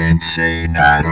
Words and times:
Cincinnati. 0.00 1.06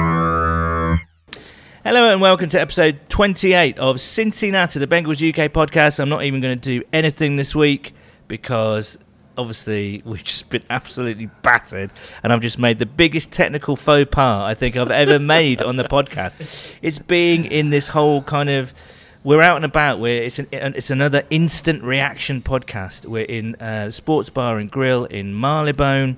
Hello 1.84 2.10
and 2.10 2.22
welcome 2.22 2.48
to 2.48 2.58
episode 2.58 2.98
28 3.10 3.78
of 3.78 4.00
Cincinnati, 4.00 4.78
the 4.78 4.86
Bengals 4.86 5.16
UK 5.20 5.52
podcast. 5.52 6.00
I'm 6.00 6.08
not 6.08 6.24
even 6.24 6.40
going 6.40 6.58
to 6.58 6.80
do 6.80 6.82
anything 6.90 7.36
this 7.36 7.54
week 7.54 7.92
because 8.28 8.98
obviously 9.36 10.00
we've 10.06 10.24
just 10.24 10.48
been 10.48 10.62
absolutely 10.70 11.26
battered 11.42 11.92
and 12.22 12.32
I've 12.32 12.40
just 12.40 12.58
made 12.58 12.78
the 12.78 12.86
biggest 12.86 13.30
technical 13.30 13.76
faux 13.76 14.08
pas 14.10 14.42
I 14.42 14.54
think 14.54 14.74
I've 14.74 14.90
ever 14.90 15.18
made 15.18 15.60
on 15.60 15.76
the 15.76 15.84
podcast. 15.84 16.74
It's 16.80 16.98
being 16.98 17.44
in 17.44 17.68
this 17.68 17.88
whole 17.88 18.22
kind 18.22 18.48
of 18.48 18.72
we're 19.22 19.42
out 19.42 19.56
and 19.56 19.66
about. 19.66 19.98
Where 19.98 20.22
it's 20.22 20.38
an 20.38 20.48
it's 20.50 20.90
another 20.90 21.24
instant 21.28 21.82
reaction 21.82 22.40
podcast. 22.40 23.04
We're 23.04 23.24
in 23.24 23.54
uh, 23.56 23.90
Sports 23.90 24.30
Bar 24.30 24.56
and 24.56 24.70
Grill 24.70 25.04
in 25.04 25.38
Marylebone 25.38 26.16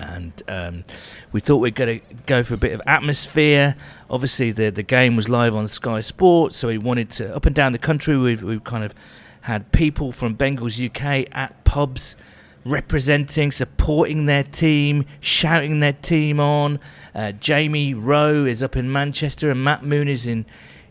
and 0.00 0.42
um, 0.48 0.84
we 1.32 1.40
thought 1.40 1.56
we'd 1.56 1.74
going 1.74 2.00
to 2.00 2.14
go 2.26 2.42
for 2.42 2.54
a 2.54 2.58
bit 2.58 2.72
of 2.72 2.80
atmosphere. 2.86 3.76
Obviously, 4.08 4.50
the 4.50 4.70
the 4.70 4.82
game 4.82 5.16
was 5.16 5.28
live 5.28 5.54
on 5.54 5.68
Sky 5.68 6.00
Sports, 6.00 6.56
so 6.56 6.68
we 6.68 6.78
wanted 6.78 7.10
to 7.10 7.34
up 7.34 7.46
and 7.46 7.54
down 7.54 7.72
the 7.72 7.78
country. 7.78 8.16
We've 8.16 8.42
we've 8.42 8.64
kind 8.64 8.84
of 8.84 8.94
had 9.42 9.72
people 9.72 10.12
from 10.12 10.36
Bengals 10.36 10.84
UK 10.84 11.28
at 11.32 11.64
pubs 11.64 12.16
representing, 12.64 13.50
supporting 13.52 14.26
their 14.26 14.44
team, 14.44 15.06
shouting 15.20 15.80
their 15.80 15.94
team 15.94 16.40
on. 16.40 16.78
Uh, 17.14 17.32
Jamie 17.32 17.94
Rowe 17.94 18.44
is 18.44 18.62
up 18.62 18.76
in 18.76 18.90
Manchester, 18.90 19.50
and 19.50 19.62
Matt 19.62 19.84
Moon 19.84 20.08
is 20.08 20.26
in 20.26 20.46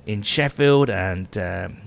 in 0.06 0.22
Sheffield, 0.22 0.90
and 0.90 1.36
um, 1.38 1.78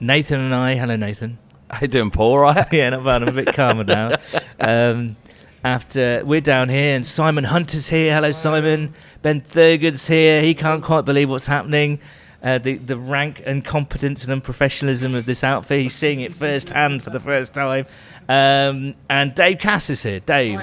Nathan 0.00 0.40
and 0.40 0.54
I. 0.54 0.76
Hello, 0.76 0.96
Nathan. 0.96 1.38
How 1.70 1.80
you 1.82 1.88
doing, 1.88 2.10
Paul? 2.10 2.38
Right? 2.38 2.66
yeah, 2.72 2.90
not 2.90 3.04
bad. 3.04 3.22
I'm 3.22 3.28
a 3.28 3.32
bit 3.32 3.54
calmer 3.54 3.84
now. 3.84 4.16
Um, 4.60 5.16
after 5.64 6.22
we're 6.24 6.42
down 6.42 6.68
here, 6.68 6.94
and 6.94 7.04
Simon 7.04 7.44
Hunter's 7.44 7.88
here. 7.88 8.14
Hello, 8.14 8.30
Simon. 8.30 8.94
Ben 9.22 9.40
Thurgood's 9.40 10.06
here. 10.06 10.42
He 10.42 10.54
can't 10.54 10.84
quite 10.84 11.06
believe 11.06 11.30
what's 11.30 11.46
happening. 11.46 11.98
Uh, 12.42 12.58
the 12.58 12.76
the 12.76 12.98
rank 12.98 13.42
and 13.46 13.64
competence 13.64 14.24
and 14.26 14.42
unprofessionalism 14.42 15.16
of 15.16 15.24
this 15.24 15.42
outfit. 15.42 15.80
He's 15.80 15.94
seeing 15.94 16.20
it 16.20 16.34
firsthand 16.34 17.02
for 17.02 17.08
the 17.08 17.20
first 17.20 17.54
time. 17.54 17.86
Um, 18.28 18.94
and 19.08 19.34
Dave 19.34 19.58
Cass 19.58 19.88
is 19.88 20.02
here. 20.02 20.20
Dave. 20.20 20.60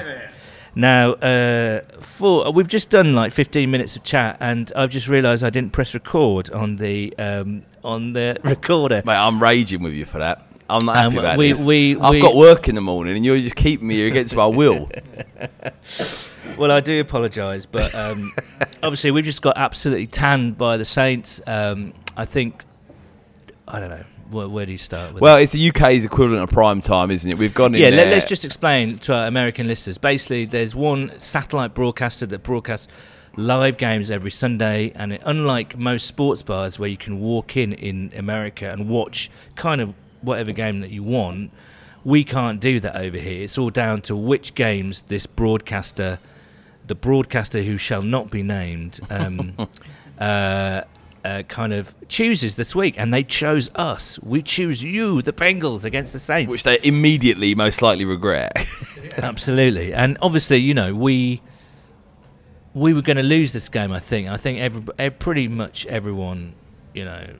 Now, 0.73 1.13
uh, 1.13 1.81
for 1.99 2.51
we've 2.51 2.67
just 2.67 2.91
done 2.91 3.15
like 3.15 3.33
15 3.33 3.69
minutes 3.69 3.95
of 3.95 4.03
chat, 4.03 4.37
and 4.39 4.71
I've 4.75 4.91
just 4.91 5.07
realised 5.07 5.43
I 5.43 5.49
didn't 5.49 5.73
press 5.73 5.93
record 5.95 6.51
on 6.51 6.75
the 6.75 7.17
um, 7.17 7.63
on 7.83 8.13
the 8.13 8.39
recorder. 8.43 9.01
Mate, 9.03 9.15
I'm 9.15 9.41
raging 9.41 9.81
with 9.81 9.93
you 9.93 10.05
for 10.05 10.19
that. 10.19 10.50
I'm 10.71 10.85
not 10.85 10.95
happy 10.95 11.17
Um, 11.17 11.25
about 11.25 11.37
we- 11.37 11.51
this. 11.51 11.63
we- 11.63 11.97
I've 11.99 12.11
we- 12.11 12.21
got 12.21 12.35
work 12.35 12.67
in 12.69 12.75
the 12.75 12.81
morning, 12.81 13.15
and 13.15 13.25
you're 13.25 13.37
just 13.39 13.55
keeping 13.55 13.87
me 13.87 14.07
against 14.07 14.35
my 14.35 14.45
will. 14.45 14.89
Well, 16.57 16.71
I 16.71 16.79
do 16.81 16.99
apologise, 16.99 17.65
but 17.65 17.93
um, 17.95 18.33
obviously 18.83 19.11
we've 19.11 19.23
just 19.25 19.41
got 19.41 19.57
absolutely 19.57 20.07
tanned 20.07 20.57
by 20.57 20.77
the 20.77 20.85
Saints. 20.85 21.39
Um, 21.47 21.93
I 22.17 22.25
think 22.25 22.65
I 23.67 23.79
don't 23.79 23.89
know 23.89 24.03
where, 24.31 24.49
where 24.49 24.65
do 24.65 24.71
you 24.71 24.77
start 24.77 25.13
with. 25.13 25.21
well, 25.21 25.37
it's 25.37 25.53
the 25.53 25.69
UK's 25.69 26.03
equivalent 26.03 26.43
of 26.43 26.49
prime 26.49 26.81
time, 26.81 27.09
isn't 27.09 27.31
it? 27.31 27.37
We've 27.37 27.53
gone 27.53 27.73
in 27.73 27.81
yeah, 27.81 27.89
there. 27.91 28.05
let, 28.05 28.23
us 28.23 28.29
just 28.29 28.43
explain 28.43 28.99
to 28.99 29.13
our 29.15 29.27
American 29.27 29.65
listeners. 29.67 29.97
Basically, 29.97 30.45
there's 30.45 30.75
one 30.75 31.13
satellite 31.19 31.73
broadcaster 31.73 32.25
that 32.25 32.43
broadcasts 32.43 32.87
live 33.37 33.77
games 33.77 34.11
every 34.11 34.31
Sunday, 34.31 34.91
and 34.95 35.13
it, 35.13 35.21
unlike 35.25 35.77
most 35.77 36.05
sports 36.05 36.43
bars 36.43 36.77
where 36.77 36.89
you 36.89 36.97
can 36.97 37.19
walk 37.21 37.55
in 37.55 37.71
in 37.73 38.11
America 38.15 38.69
and 38.69 38.89
watch 38.89 39.31
kind 39.55 39.79
of 39.79 39.93
whatever 40.21 40.51
game 40.51 40.81
that 40.81 40.89
you 40.91 41.03
want, 41.03 41.51
we 42.03 42.23
can't 42.23 42.59
do 42.59 42.79
that 42.79 42.95
over 42.95 43.17
here. 43.17 43.43
It's 43.43 43.57
all 43.57 43.69
down 43.69 44.01
to 44.03 44.15
which 44.15 44.55
games 44.55 45.01
this 45.03 45.25
broadcaster, 45.25 46.19
the 46.87 46.95
broadcaster 46.95 47.61
who 47.63 47.77
shall 47.77 48.01
not 48.01 48.31
be 48.31 48.43
named, 48.43 48.99
um, 49.09 49.55
uh, 50.19 50.81
uh, 51.23 51.43
kind 51.43 51.73
of 51.73 51.93
chooses 52.07 52.55
this 52.55 52.75
week, 52.75 52.95
and 52.97 53.13
they 53.13 53.23
chose 53.23 53.69
us. 53.75 54.17
We 54.23 54.41
choose 54.41 54.81
you, 54.81 55.21
the 55.21 55.33
Bengals, 55.33 55.85
against 55.85 56.13
the 56.13 56.19
Saints. 56.19 56.49
which 56.49 56.63
they 56.63 56.79
immediately 56.83 57.53
most 57.53 57.81
likely 57.81 58.05
regret. 58.05 58.53
Absolutely, 59.17 59.93
and 59.93 60.17
obviously, 60.21 60.57
you 60.57 60.73
know, 60.73 60.95
we 60.95 61.41
we 62.73 62.93
were 62.93 63.01
going 63.01 63.17
to 63.17 63.23
lose 63.23 63.53
this 63.53 63.69
game. 63.69 63.91
I 63.91 63.99
think. 63.99 64.29
I 64.29 64.37
think 64.37 64.59
every, 64.59 65.11
pretty 65.11 65.47
much 65.47 65.85
everyone, 65.85 66.53
you 66.95 67.05
know, 67.05 67.35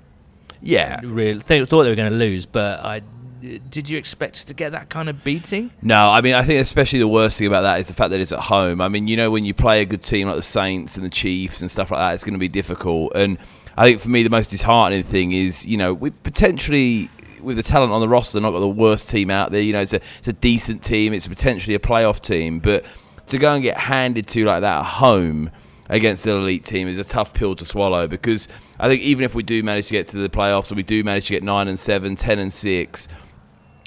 yeah. 0.61 0.99
really 1.03 1.39
th- 1.39 1.67
thought 1.67 1.83
they 1.83 1.89
were 1.89 1.95
going 1.95 2.11
to 2.11 2.17
lose. 2.17 2.45
But 2.45 2.83
I 2.83 3.01
did 3.41 3.89
you 3.89 3.97
expect 3.97 4.47
to 4.47 4.53
get 4.53 4.71
that 4.71 4.89
kind 4.89 5.09
of 5.09 5.23
beating? 5.23 5.71
No, 5.81 6.09
I 6.09 6.21
mean, 6.21 6.35
I 6.35 6.43
think 6.43 6.61
especially 6.61 6.99
the 6.99 7.07
worst 7.07 7.39
thing 7.39 7.47
about 7.47 7.61
that 7.61 7.79
is 7.79 7.87
the 7.87 7.93
fact 7.93 8.11
that 8.11 8.19
it's 8.19 8.31
at 8.31 8.39
home. 8.39 8.81
I 8.81 8.87
mean, 8.87 9.07
you 9.07 9.17
know, 9.17 9.31
when 9.31 9.45
you 9.45 9.53
play 9.53 9.81
a 9.81 9.85
good 9.85 10.03
team 10.03 10.27
like 10.27 10.35
the 10.35 10.43
Saints 10.43 10.95
and 10.95 11.05
the 11.05 11.09
Chiefs 11.09 11.61
and 11.61 11.71
stuff 11.71 11.91
like 11.91 11.99
that, 11.99 12.13
it's 12.13 12.23
going 12.23 12.33
to 12.33 12.39
be 12.39 12.47
difficult. 12.47 13.13
And 13.15 13.37
I 13.77 13.85
think 13.85 13.99
for 13.99 14.09
me, 14.09 14.23
the 14.23 14.29
most 14.29 14.51
disheartening 14.51 15.03
thing 15.03 15.31
is, 15.31 15.65
you 15.65 15.77
know, 15.77 15.93
we 15.93 16.11
potentially. 16.11 17.09
With 17.41 17.57
the 17.57 17.63
talent 17.63 17.91
on 17.91 18.01
the 18.01 18.07
roster, 18.07 18.39
not 18.39 18.51
got 18.51 18.59
the 18.59 18.67
worst 18.67 19.09
team 19.09 19.31
out 19.31 19.51
there. 19.51 19.61
You 19.61 19.73
know, 19.73 19.81
it's 19.81 19.93
a 19.93 20.01
it's 20.19 20.27
a 20.27 20.33
decent 20.33 20.83
team. 20.83 21.11
It's 21.11 21.25
potentially 21.25 21.73
a 21.73 21.79
playoff 21.79 22.19
team, 22.19 22.59
but 22.59 22.85
to 23.25 23.39
go 23.39 23.55
and 23.55 23.63
get 23.63 23.79
handed 23.79 24.27
to 24.27 24.45
like 24.45 24.61
that 24.61 24.81
at 24.81 24.85
home 24.85 25.49
against 25.89 26.25
an 26.27 26.33
elite 26.33 26.65
team 26.65 26.87
is 26.87 26.97
a 26.97 27.03
tough 27.03 27.33
pill 27.33 27.55
to 27.55 27.65
swallow 27.65 28.07
because 28.07 28.47
I 28.81 28.87
think 28.87 29.03
even 29.03 29.23
if 29.23 29.35
we 29.35 29.43
do 29.43 29.61
manage 29.61 29.85
to 29.87 29.91
get 29.91 30.07
to 30.07 30.17
the 30.17 30.27
playoffs 30.27 30.71
or 30.71 30.75
we 30.75 30.81
do 30.81 31.03
manage 31.03 31.27
to 31.27 31.33
get 31.33 31.43
9 31.43 31.67
and 31.67 31.77
7, 31.77 32.15
10 32.15 32.39
and 32.39 32.51
6, 32.51 33.07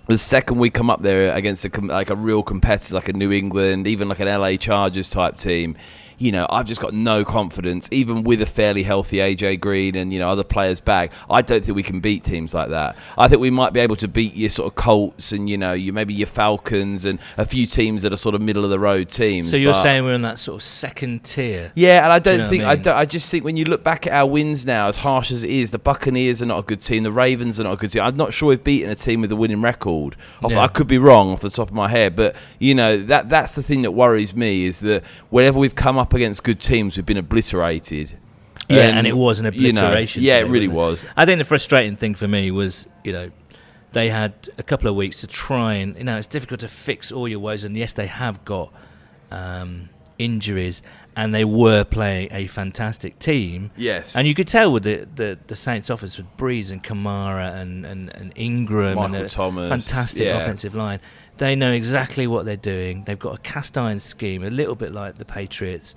the 0.06 0.16
second 0.16 0.58
we 0.58 0.70
come 0.70 0.88
up 0.88 1.02
there 1.02 1.34
against 1.34 1.64
a, 1.64 1.80
like 1.80 2.10
a 2.10 2.14
real 2.14 2.44
competitor 2.44 2.94
like 2.94 3.08
a 3.08 3.12
New 3.12 3.32
England, 3.32 3.88
even 3.88 4.08
like 4.08 4.20
an 4.20 4.28
LA 4.28 4.54
Chargers 4.54 5.10
type 5.10 5.36
team, 5.36 5.74
you 6.18 6.32
know, 6.32 6.46
I've 6.50 6.66
just 6.66 6.80
got 6.80 6.94
no 6.94 7.24
confidence, 7.24 7.88
even 7.92 8.24
with 8.24 8.40
a 8.42 8.46
fairly 8.46 8.82
healthy 8.82 9.18
AJ 9.18 9.60
Green 9.60 9.94
and 9.96 10.12
you 10.12 10.18
know 10.18 10.30
other 10.30 10.44
players 10.44 10.80
back. 10.80 11.12
I 11.28 11.42
don't 11.42 11.64
think 11.64 11.76
we 11.76 11.82
can 11.82 12.00
beat 12.00 12.24
teams 12.24 12.54
like 12.54 12.70
that. 12.70 12.96
I 13.16 13.28
think 13.28 13.40
we 13.40 13.50
might 13.50 13.72
be 13.72 13.80
able 13.80 13.96
to 13.96 14.08
beat 14.08 14.34
your 14.34 14.50
sort 14.50 14.70
of 14.70 14.76
Colts 14.76 15.32
and 15.32 15.48
you 15.48 15.58
know 15.58 15.72
you 15.72 15.92
maybe 15.92 16.14
your 16.14 16.26
Falcons 16.26 17.04
and 17.04 17.18
a 17.36 17.44
few 17.44 17.66
teams 17.66 18.02
that 18.02 18.12
are 18.12 18.16
sort 18.16 18.34
of 18.34 18.40
middle 18.40 18.64
of 18.64 18.70
the 18.70 18.78
road 18.78 19.08
teams. 19.08 19.50
So 19.50 19.56
you're 19.56 19.72
but- 19.72 19.82
saying 19.82 20.04
we're 20.04 20.14
in 20.14 20.22
that 20.22 20.38
sort 20.38 20.56
of 20.56 20.62
second 20.62 21.24
tier? 21.24 21.72
yeah, 21.74 22.04
and 22.04 22.12
I 22.12 22.18
don't 22.18 22.38
know 22.38 22.44
what 22.44 22.46
I 22.46 22.50
think 22.50 22.64
I, 22.64 22.76
don't, 22.76 22.96
I 22.96 23.04
just 23.04 23.30
think 23.30 23.44
when 23.44 23.56
you 23.56 23.64
look 23.64 23.82
back 23.82 24.06
at 24.06 24.12
our 24.12 24.26
wins 24.26 24.66
now, 24.66 24.88
as 24.88 24.96
harsh 24.96 25.30
as 25.30 25.44
it 25.44 25.50
is, 25.50 25.70
the 25.70 25.78
Buccaneers 25.78 26.42
are 26.42 26.46
not 26.46 26.58
a 26.58 26.62
good 26.62 26.80
team. 26.80 27.02
The 27.02 27.12
Ravens 27.12 27.58
are 27.58 27.64
not 27.64 27.72
a 27.72 27.76
good 27.76 27.90
team. 27.90 28.02
I'm 28.02 28.16
not 28.16 28.32
sure 28.32 28.50
we've 28.50 28.62
beaten 28.62 28.90
a 28.90 28.94
team 28.94 29.20
with 29.20 29.32
a 29.32 29.36
winning 29.36 29.62
record. 29.62 30.16
Yeah. 30.48 30.60
I 30.60 30.68
could 30.68 30.86
be 30.86 30.98
wrong 30.98 31.32
off 31.32 31.40
the 31.40 31.50
top 31.50 31.68
of 31.68 31.74
my 31.74 31.88
head, 31.88 32.14
but 32.16 32.36
you 32.58 32.74
know 32.74 33.02
that 33.04 33.28
that's 33.28 33.54
the 33.54 33.62
thing 33.62 33.82
that 33.82 33.92
worries 33.92 34.34
me 34.34 34.66
is 34.66 34.80
that 34.80 35.04
whenever 35.30 35.58
we've 35.58 35.74
come 35.74 35.98
up 35.98 36.03
against 36.12 36.44
good 36.44 36.60
teams, 36.60 36.96
we've 36.96 37.06
been 37.06 37.16
obliterated. 37.16 38.18
Yeah, 38.68 38.96
and 38.96 39.06
it 39.06 39.16
was 39.16 39.40
an 39.40 39.52
you 39.52 39.72
know, 39.72 39.80
obliteration 39.80 40.22
yeah, 40.22 40.38
today, 40.38 40.48
it 40.48 40.52
really 40.52 40.68
was. 40.68 41.04
I 41.16 41.26
think 41.26 41.38
the 41.38 41.44
frustrating 41.44 41.96
thing 41.96 42.14
for 42.14 42.26
me 42.26 42.50
was, 42.50 42.88
you 43.02 43.12
know, 43.12 43.30
they 43.92 44.08
had 44.08 44.32
a 44.58 44.62
couple 44.62 44.88
of 44.88 44.96
weeks 44.96 45.20
to 45.20 45.26
try 45.26 45.74
and, 45.74 45.96
you 45.96 46.04
know, 46.04 46.16
it's 46.16 46.26
difficult 46.26 46.60
to 46.60 46.68
fix 46.68 47.12
all 47.12 47.28
your 47.28 47.40
woes, 47.40 47.64
and 47.64 47.76
yes, 47.76 47.92
they 47.92 48.06
have 48.06 48.44
got 48.44 48.72
um, 49.30 49.90
injuries, 50.18 50.82
and 51.16 51.34
they 51.34 51.44
were 51.44 51.84
playing 51.84 52.28
a 52.32 52.46
fantastic 52.46 53.18
team. 53.18 53.70
Yes, 53.76 54.16
And 54.16 54.26
you 54.26 54.34
could 54.34 54.48
tell 54.48 54.72
with 54.72 54.82
the, 54.82 55.06
the, 55.14 55.38
the 55.46 55.56
Saints' 55.56 55.90
offense 55.90 56.16
with 56.16 56.36
Brees 56.36 56.72
and 56.72 56.82
Kamara 56.82 57.54
and, 57.60 57.84
and, 57.84 58.14
and 58.14 58.32
Ingram 58.34 58.96
Michael 58.96 59.16
and 59.16 59.26
a 59.26 59.28
Thomas, 59.28 59.68
fantastic 59.68 60.26
yeah. 60.26 60.38
offensive 60.38 60.74
line. 60.74 61.00
They 61.38 61.56
know 61.56 61.72
exactly 61.72 62.26
what 62.26 62.44
they're 62.44 62.56
doing. 62.56 63.04
They've 63.04 63.18
got 63.18 63.34
a 63.34 63.38
cast 63.38 63.76
iron 63.76 64.00
scheme, 64.00 64.44
a 64.44 64.50
little 64.50 64.74
bit 64.76 64.92
like 64.92 65.18
the 65.18 65.24
Patriots. 65.24 65.94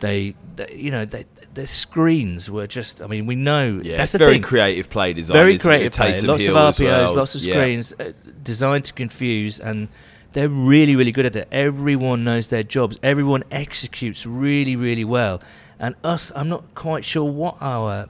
They, 0.00 0.34
they 0.56 0.72
you 0.74 0.90
know, 0.90 1.04
they, 1.04 1.26
their 1.54 1.66
screens 1.66 2.50
were 2.50 2.66
just. 2.66 3.02
I 3.02 3.06
mean, 3.06 3.26
we 3.26 3.34
know 3.34 3.80
yeah, 3.82 3.96
that's 3.96 4.12
very 4.12 4.34
thing. 4.34 4.42
creative 4.42 4.88
play 4.88 5.12
design. 5.12 5.36
very 5.36 5.58
creative 5.58 5.92
play. 5.92 6.08
Lots 6.08 6.22
of 6.22 6.40
Hill 6.40 6.54
RPOs, 6.56 6.80
well. 7.06 7.14
lots 7.14 7.34
of 7.34 7.42
Yeah. 7.42 7.54
screens, 7.54 7.92
uh, 7.98 8.12
designed 8.42 8.84
to 8.86 8.92
confuse, 8.92 9.58
and 9.60 9.88
they're 10.32 10.48
really, 10.48 10.94
really 10.96 11.10
good 11.12 11.26
at 11.26 11.36
it. 11.36 11.48
Everyone 11.50 12.22
knows 12.24 12.48
their 12.48 12.62
jobs. 12.62 12.98
Everyone 13.02 13.42
executes 13.50 14.24
really, 14.24 14.76
really 14.76 15.04
well. 15.04 15.42
And 15.80 15.96
us, 16.04 16.32
I'm 16.34 16.48
not 16.48 16.74
quite 16.74 17.04
sure 17.04 17.24
what 17.24 17.56
our 17.60 18.08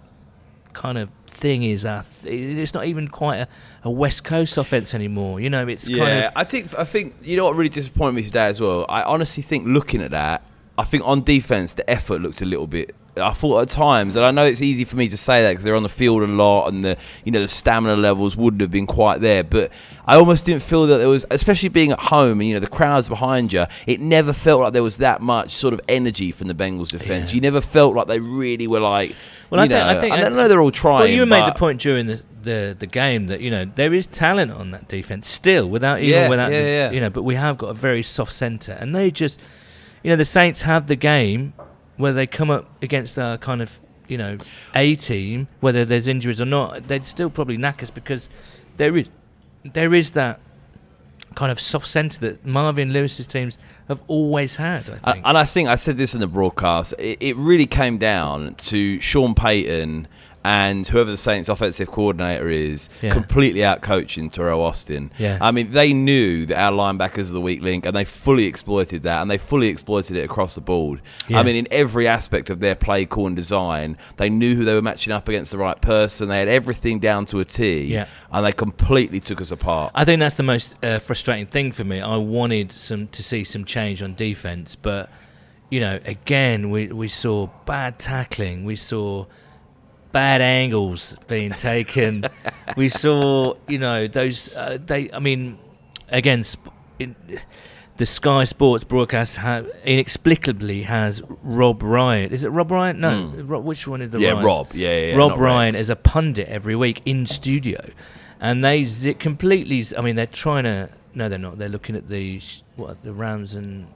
kind 0.74 0.98
of 0.98 1.08
thing 1.38 1.62
is. 1.62 1.84
Uh, 1.86 2.02
th- 2.22 2.58
it's 2.58 2.74
not 2.74 2.84
even 2.86 3.08
quite 3.08 3.36
a, 3.38 3.48
a 3.84 3.90
West 3.90 4.24
Coast 4.24 4.58
offense 4.58 4.94
anymore. 4.94 5.40
You 5.40 5.48
know, 5.50 5.66
it's 5.66 5.88
Yeah, 5.88 5.98
kind 5.98 6.24
of 6.24 6.32
I 6.36 6.44
think 6.44 6.78
I 6.78 6.84
think 6.84 7.14
you 7.22 7.36
know 7.36 7.44
what 7.46 7.56
really 7.56 7.68
disappointed 7.70 8.12
me 8.16 8.22
today 8.22 8.46
as 8.46 8.60
well. 8.60 8.84
I 8.88 9.02
honestly 9.02 9.42
think 9.42 9.66
looking 9.66 10.02
at 10.02 10.10
that, 10.10 10.42
I 10.78 10.84
think 10.84 11.04
on 11.06 11.22
defense 11.24 11.72
the 11.74 11.88
effort 11.90 12.22
looked 12.22 12.40
a 12.40 12.46
little 12.46 12.66
bit. 12.68 12.94
I 13.16 13.32
thought 13.32 13.62
at 13.62 13.68
times, 13.68 14.14
and 14.14 14.24
I 14.24 14.30
know 14.30 14.44
it's 14.44 14.62
easy 14.62 14.84
for 14.84 14.94
me 14.94 15.08
to 15.08 15.16
say 15.16 15.42
that 15.42 15.50
because 15.50 15.64
they're 15.64 15.74
on 15.74 15.82
the 15.82 15.88
field 15.88 16.22
a 16.22 16.26
lot, 16.28 16.68
and 16.68 16.84
the 16.84 16.96
you 17.24 17.32
know 17.32 17.40
the 17.40 17.48
stamina 17.48 17.96
levels 17.96 18.36
wouldn't 18.36 18.60
have 18.60 18.70
been 18.70 18.86
quite 18.86 19.20
there. 19.20 19.42
But 19.42 19.72
I 20.06 20.14
almost 20.14 20.44
didn't 20.44 20.62
feel 20.62 20.86
that 20.86 20.98
there 20.98 21.08
was, 21.08 21.26
especially 21.32 21.68
being 21.70 21.90
at 21.90 21.98
home, 21.98 22.40
and 22.40 22.48
you 22.48 22.54
know 22.54 22.60
the 22.60 22.68
crowds 22.68 23.08
behind 23.08 23.52
you. 23.52 23.66
It 23.88 23.98
never 24.00 24.32
felt 24.32 24.60
like 24.60 24.72
there 24.72 24.84
was 24.84 24.98
that 24.98 25.20
much 25.20 25.50
sort 25.50 25.74
of 25.74 25.80
energy 25.88 26.30
from 26.30 26.46
the 26.46 26.54
Bengals 26.54 26.90
defense. 26.90 27.30
Yeah. 27.30 27.34
You 27.36 27.40
never 27.40 27.60
felt 27.60 27.96
like 27.96 28.06
they 28.06 28.20
really 28.20 28.68
were 28.68 28.78
like. 28.78 29.16
Well, 29.50 29.60
I 29.60 29.64
you 29.64 29.70
think- 29.70 29.84
I 29.84 29.94
know, 29.94 30.00
think- 30.00 30.14
I 30.14 30.28
know 30.28 30.46
they're 30.48 30.60
all 30.60 30.70
trying. 30.70 31.00
Well, 31.00 31.08
you 31.08 31.26
made 31.26 31.44
the 31.44 31.58
point 31.58 31.80
during 31.80 32.06
the, 32.06 32.22
the, 32.42 32.76
the 32.78 32.86
game 32.86 33.26
that 33.28 33.40
you 33.40 33.50
know 33.50 33.64
there 33.64 33.92
is 33.92 34.06
talent 34.06 34.52
on 34.52 34.70
that 34.70 34.86
defense 34.86 35.26
still, 35.28 35.68
without 35.68 35.98
even 35.98 36.10
Yeah, 36.20 36.28
without 36.28 36.52
yeah, 36.52 36.62
the, 36.62 36.68
yeah. 36.68 36.90
you 36.92 37.00
know. 37.00 37.10
But 37.10 37.24
we 37.24 37.34
have 37.34 37.58
got 37.58 37.70
a 37.70 37.74
very 37.74 38.04
soft 38.04 38.32
centre, 38.32 38.76
and 38.80 38.94
they 38.94 39.10
just, 39.10 39.40
you 40.02 40.10
know, 40.10 40.16
the 40.16 40.24
Saints 40.24 40.62
have 40.62 40.86
the 40.86 40.96
game 40.96 41.52
where 41.96 42.12
they 42.12 42.26
come 42.26 42.50
up 42.50 42.70
against 42.82 43.18
a 43.18 43.38
kind 43.40 43.60
of 43.60 43.80
you 44.08 44.16
know 44.18 44.38
A 44.74 44.94
team, 44.94 45.48
whether 45.60 45.84
there's 45.84 46.08
injuries 46.08 46.40
or 46.40 46.46
not, 46.46 46.88
they'd 46.88 47.04
still 47.04 47.30
probably 47.30 47.56
knack 47.56 47.82
us 47.82 47.90
because 47.90 48.28
there 48.76 48.96
is 48.96 49.06
there 49.64 49.94
is 49.94 50.12
that 50.12 50.40
kind 51.34 51.52
of 51.52 51.60
soft 51.60 51.86
centre 51.86 52.18
that 52.20 52.44
Marvin 52.44 52.92
Lewis's 52.92 53.26
teams 53.26 53.58
have 53.86 54.00
always 54.08 54.56
had. 54.56 54.88
I 54.90 55.12
think. 55.12 55.26
And 55.26 55.38
I 55.38 55.44
think 55.44 55.68
I 55.68 55.74
said 55.76 55.96
this 55.96 56.14
in 56.14 56.20
the 56.20 56.26
broadcast. 56.26 56.94
It, 56.98 57.18
it 57.20 57.36
really 57.36 57.66
came 57.66 57.98
down 57.98 58.54
to 58.54 58.98
Sean 59.00 59.34
Payton 59.34 60.08
and 60.48 60.86
whoever 60.86 61.10
the 61.10 61.16
Saints' 61.18 61.50
offensive 61.50 61.90
coordinator 61.90 62.48
is, 62.48 62.88
Yeah. 63.02 63.10
completely 63.10 63.62
out 63.62 63.82
coaching 63.82 64.30
Teryl 64.30 64.60
Austin. 64.60 65.10
Yeah. 65.18 65.36
I 65.42 65.50
mean, 65.50 65.72
they 65.72 65.92
knew 65.92 66.46
that 66.46 66.58
our 66.58 66.72
linebackers 66.72 67.28
are 67.28 67.34
the 67.34 67.40
weak 67.40 67.60
link, 67.60 67.84
and 67.84 67.94
they 67.94 68.06
fully 68.06 68.46
exploited 68.46 69.02
that, 69.02 69.20
and 69.20 69.30
they 69.30 69.36
fully 69.36 69.68
exploited 69.68 70.16
it 70.16 70.24
across 70.24 70.54
the 70.54 70.62
board. 70.62 71.02
Yeah. 71.28 71.38
I 71.40 71.42
mean, 71.42 71.54
in 71.54 71.68
every 71.70 72.08
aspect 72.08 72.48
of 72.48 72.60
their 72.60 72.74
play, 72.74 73.04
call, 73.04 73.26
and 73.26 73.36
design, 73.36 73.98
they 74.16 74.30
knew 74.30 74.54
who 74.56 74.64
they 74.64 74.72
were 74.72 74.80
matching 74.80 75.12
up 75.12 75.28
against 75.28 75.50
the 75.50 75.58
right 75.58 75.78
person. 75.82 76.28
They 76.28 76.38
had 76.38 76.48
everything 76.48 76.98
down 76.98 77.26
to 77.26 77.40
a 77.40 77.44
T, 77.44 77.82
Yeah. 77.82 78.06
and 78.32 78.46
they 78.46 78.52
completely 78.52 79.20
took 79.20 79.42
us 79.42 79.52
apart. 79.52 79.92
I 79.94 80.06
think 80.06 80.18
that's 80.20 80.36
the 80.36 80.42
most 80.54 80.76
uh, 80.82 80.98
frustrating 80.98 81.46
thing 81.46 81.72
for 81.72 81.84
me. 81.84 82.00
I 82.00 82.16
wanted 82.16 82.72
some 82.72 83.08
to 83.08 83.22
see 83.22 83.44
some 83.44 83.66
change 83.66 84.02
on 84.02 84.14
defense, 84.14 84.76
but 84.76 85.10
you 85.70 85.80
know, 85.80 86.00
again, 86.06 86.70
we 86.70 86.86
we 86.86 87.08
saw 87.08 87.48
bad 87.66 87.98
tackling, 87.98 88.64
we 88.64 88.76
saw 88.76 89.26
bad 90.12 90.40
angles 90.40 91.16
being 91.26 91.50
taken, 91.52 92.24
we 92.76 92.88
saw 92.88 93.54
you 93.66 93.78
know 93.78 94.06
those 94.06 94.54
uh, 94.54 94.78
they. 94.84 95.10
I 95.12 95.18
mean, 95.18 95.58
again, 96.08 96.42
sp- 96.44 96.72
in, 96.98 97.14
the 97.96 98.06
Sky 98.06 98.44
Sports 98.44 98.84
broadcast 98.84 99.36
ha- 99.36 99.62
inexplicably 99.84 100.82
has 100.82 101.20
Rob 101.42 101.82
Ryan. 101.82 102.30
Is 102.32 102.44
it 102.44 102.50
Rob 102.50 102.70
Ryan? 102.70 103.00
No, 103.00 103.26
Ro- 103.44 103.60
which 103.60 103.86
one 103.88 104.02
is 104.02 104.10
the 104.10 104.20
yeah, 104.20 104.32
Ryans? 104.32 104.44
Rob. 104.46 104.74
Yeah, 104.74 104.88
yeah. 104.98 105.06
yeah, 105.12 105.16
Rob 105.16 105.38
Ryan 105.38 105.74
Reds. 105.74 105.76
as 105.76 105.90
a 105.90 105.96
pundit 105.96 106.48
every 106.48 106.76
week 106.76 107.02
in 107.04 107.26
studio, 107.26 107.80
and 108.40 108.62
they 108.62 108.84
z- 108.84 109.14
completely. 109.14 109.82
z- 109.82 109.96
I 109.96 110.00
mean, 110.00 110.16
they're 110.16 110.26
trying 110.26 110.64
to. 110.64 110.90
No, 111.14 111.28
they're 111.28 111.38
not. 111.38 111.58
They're 111.58 111.68
looking 111.68 111.96
at 111.96 112.08
the 112.08 112.38
sh- 112.38 112.62
what 112.76 113.02
the 113.02 113.12
Rams 113.12 113.54
and 113.56 113.88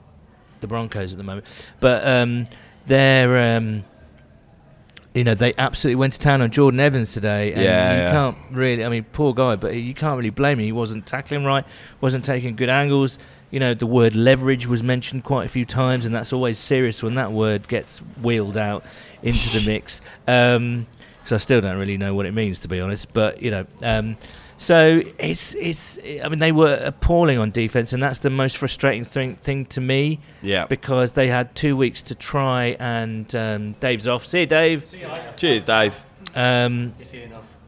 the 0.59 0.67
Broncos 0.67 1.13
at 1.13 1.17
the 1.17 1.23
moment, 1.23 1.45
but 1.79 2.05
um, 2.07 2.47
they're. 2.85 3.55
Um, 3.57 3.85
you 5.13 5.23
know, 5.23 5.35
they 5.35 5.53
absolutely 5.57 5.95
went 5.95 6.13
to 6.13 6.19
town 6.19 6.41
on 6.41 6.49
Jordan 6.51 6.79
Evans 6.79 7.13
today, 7.13 7.53
and 7.53 7.61
Yeah, 7.61 7.93
you 7.95 8.01
yeah. 8.01 8.11
can't 8.11 8.37
really. 8.51 8.83
I 8.83 8.89
mean, 8.89 9.05
poor 9.13 9.33
guy, 9.33 9.55
but 9.55 9.75
you 9.75 9.93
can't 9.93 10.17
really 10.17 10.29
blame 10.31 10.59
him. 10.59 10.65
He 10.65 10.71
wasn't 10.71 11.05
tackling 11.05 11.45
right, 11.45 11.65
wasn't 12.01 12.25
taking 12.25 12.55
good 12.55 12.69
angles. 12.69 13.17
You 13.51 13.59
know, 13.59 13.75
the 13.75 13.85
word 13.85 14.15
leverage 14.15 14.65
was 14.65 14.81
mentioned 14.81 15.23
quite 15.23 15.45
a 15.45 15.49
few 15.49 15.65
times, 15.65 16.05
and 16.07 16.15
that's 16.15 16.33
always 16.33 16.57
serious 16.57 17.03
when 17.03 17.13
that 17.15 17.31
word 17.31 17.67
gets 17.67 17.99
wheeled 18.23 18.57
out 18.57 18.83
into 19.21 19.59
the 19.59 19.63
mix. 19.71 20.01
Um 20.27 20.87
'cause 21.23 21.31
I 21.31 21.37
still 21.37 21.61
don't 21.61 21.77
really 21.77 21.97
know 21.97 22.13
what 22.15 22.25
it 22.25 22.33
means, 22.33 22.59
to 22.61 22.67
be 22.67 22.81
honest. 22.81 23.13
But 23.13 23.41
you 23.41 23.49
know, 23.51 23.65
um, 23.81 24.17
so 24.63 25.01
it's 25.17 25.53
it's. 25.55 25.99
I 26.23 26.27
mean, 26.29 26.39
they 26.39 26.51
were 26.51 26.75
appalling 26.83 27.37
on 27.37 27.51
defense, 27.51 27.91
and 27.93 28.01
that's 28.01 28.19
the 28.19 28.29
most 28.29 28.57
frustrating 28.57 29.03
thing 29.05 29.35
thing 29.35 29.65
to 29.67 29.81
me 29.81 30.19
Yeah. 30.41 30.65
because 30.67 31.11
they 31.11 31.27
had 31.27 31.53
two 31.55 31.75
weeks 31.77 32.01
to 32.03 32.15
try, 32.15 32.75
and 32.79 33.33
um, 33.35 33.71
Dave's 33.73 34.07
off. 34.07 34.25
See 34.25 34.41
you, 34.41 34.45
Dave. 34.45 34.93
Cheers, 35.37 35.63
Dave. 35.65 36.05
Um, 36.35 36.93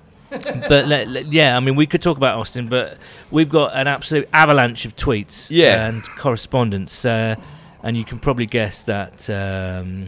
but 0.30 0.88
let, 0.88 1.08
let- 1.08 1.32
yeah, 1.32 1.56
I 1.56 1.60
mean, 1.60 1.76
we 1.76 1.86
could 1.86 2.02
talk 2.02 2.18
about 2.18 2.38
Austin, 2.40 2.68
but 2.68 2.98
we've 3.32 3.50
got 3.50 3.76
an 3.76 3.88
absolute 3.88 4.28
avalanche 4.34 4.86
of 4.86 4.96
tweets 4.96 5.50
Yeah. 5.52 5.88
and 5.88 6.04
correspondence, 6.18 7.06
uh, 7.06 7.36
and 7.84 7.96
you 7.96 8.04
can 8.06 8.20
probably 8.20 8.46
guess 8.48 8.82
that. 8.84 9.30
Um, 9.30 10.08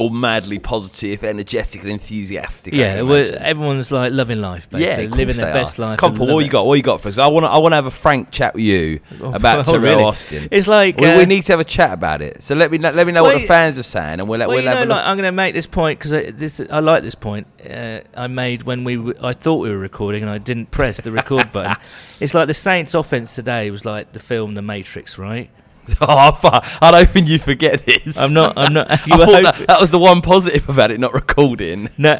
All 0.00 0.10
madly 0.10 0.58
positive, 0.58 1.22
energetic, 1.22 1.82
and 1.82 1.90
enthusiastic. 1.90 2.72
Yeah, 2.72 2.94
everyone's 3.40 3.92
like 3.92 4.12
loving 4.12 4.40
life, 4.40 4.66
Yeah, 4.72 4.78
basically, 4.78 5.04
of 5.04 5.12
living 5.12 5.36
their 5.36 5.52
best 5.52 5.78
are. 5.78 5.82
life. 5.82 5.98
Come 5.98 6.12
and 6.14 6.22
on, 6.22 6.28
what 6.34 6.40
it. 6.40 6.44
you 6.46 6.50
got? 6.50 6.64
What 6.66 6.74
you 6.74 6.82
got 6.82 7.00
for 7.02 7.08
us? 7.10 7.18
I 7.18 7.26
want 7.26 7.44
to. 7.44 7.50
I 7.50 7.58
want 7.58 7.72
to 7.72 7.76
have 7.76 7.86
a 7.86 7.90
frank 7.90 8.30
chat 8.30 8.54
with 8.54 8.64
you 8.64 9.00
Oh, 9.20 9.32
about 9.34 9.68
oh, 9.68 9.72
Teryl 9.72 9.82
really? 9.82 10.02
Austin. 10.02 10.48
It's 10.50 10.66
like 10.66 10.96
we, 10.98 11.06
uh, 11.06 11.18
we 11.18 11.26
need 11.26 11.44
to 11.44 11.52
have 11.52 11.60
a 11.60 11.64
chat 11.64 11.92
about 11.92 12.22
it. 12.22 12.42
So 12.42 12.54
let 12.54 12.70
me 12.70 12.78
let 12.78 12.94
me 13.06 13.12
know 13.12 13.22
Well, 13.22 13.34
what 13.34 13.42
the 13.42 13.46
fans 13.46 13.76
are 13.78 13.82
saying, 13.82 14.20
and 14.20 14.28
we'll, 14.28 14.38
Well, 14.38 14.48
we'll 14.48 14.64
have 14.64 14.74
know, 14.74 14.80
a 14.80 14.86
look. 14.86 14.88
like, 14.96 15.06
I'm 15.06 15.16
going 15.18 15.26
to 15.28 15.32
make 15.32 15.54
this 15.54 15.66
point 15.66 15.98
because 15.98 16.14
I, 16.14 16.76
I 16.76 16.80
like 16.80 17.02
this 17.02 17.14
point. 17.14 17.46
Uh, 17.68 18.00
I 18.16 18.26
made 18.26 18.62
when 18.62 18.84
we 18.84 18.96
w- 18.96 19.18
I 19.22 19.34
thought 19.34 19.56
we 19.56 19.68
were 19.70 19.78
recording 19.78 20.22
and 20.22 20.30
I 20.30 20.38
didn't 20.38 20.70
press 20.70 21.00
the 21.02 21.12
record 21.12 21.52
button. 21.52 21.76
It's 22.20 22.34
like 22.34 22.48
the 22.48 22.54
Saints' 22.54 22.92
offense 22.94 23.34
today 23.34 23.70
was 23.70 23.86
like 23.86 24.12
the 24.12 24.18
film 24.18 24.54
The 24.54 24.60
Matrix, 24.60 25.16
right? 25.18 25.48
oh, 26.00 26.32
fuck. 26.32 26.64
I 26.82 26.90
don't 26.90 27.08
think 27.10 27.28
you 27.28 27.38
forget 27.38 27.84
this. 27.84 28.18
I'm 28.18 28.32
not. 28.32 28.54
I'm 28.56 28.72
not. 28.72 28.88
You 29.06 29.14
oh, 29.14 29.22
I 29.22 29.26
thought 29.26 29.42
that, 29.42 29.54
hoping- 29.54 29.66
that 29.66 29.80
was 29.80 29.90
the 29.90 29.98
one 29.98 30.20
positive 30.22 30.68
about 30.68 30.90
it 30.90 31.00
not 31.00 31.12
recording. 31.14 31.88
No. 31.98 32.18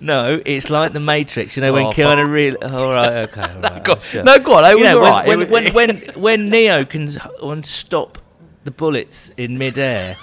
no, 0.00 0.40
it's 0.46 0.70
like 0.70 0.92
the 0.92 1.00
Matrix. 1.00 1.56
You 1.56 1.62
know 1.62 1.72
when 1.72 1.86
Oh, 1.86 1.90
Keanu 1.92 2.22
fuck. 2.24 2.28
really. 2.32 2.56
All 2.62 2.92
right, 2.92 3.28
okay, 3.28 3.40
all 3.42 3.60
right. 3.60 4.02
Sure. 4.04 4.22
no, 4.22 4.38
go 4.38 4.54
on. 4.54 4.64
It 4.64 4.70
You 4.70 4.76
was 4.76 4.84
know, 4.84 5.04
alright. 5.04 5.26
when, 5.28 5.50
when, 5.50 5.72
when, 5.74 5.88
when, 5.88 6.20
when 6.22 6.48
Neo 6.50 6.84
can 6.84 7.08
stop 7.64 8.18
the 8.64 8.70
bullets 8.70 9.30
in 9.36 9.58
midair. 9.58 10.16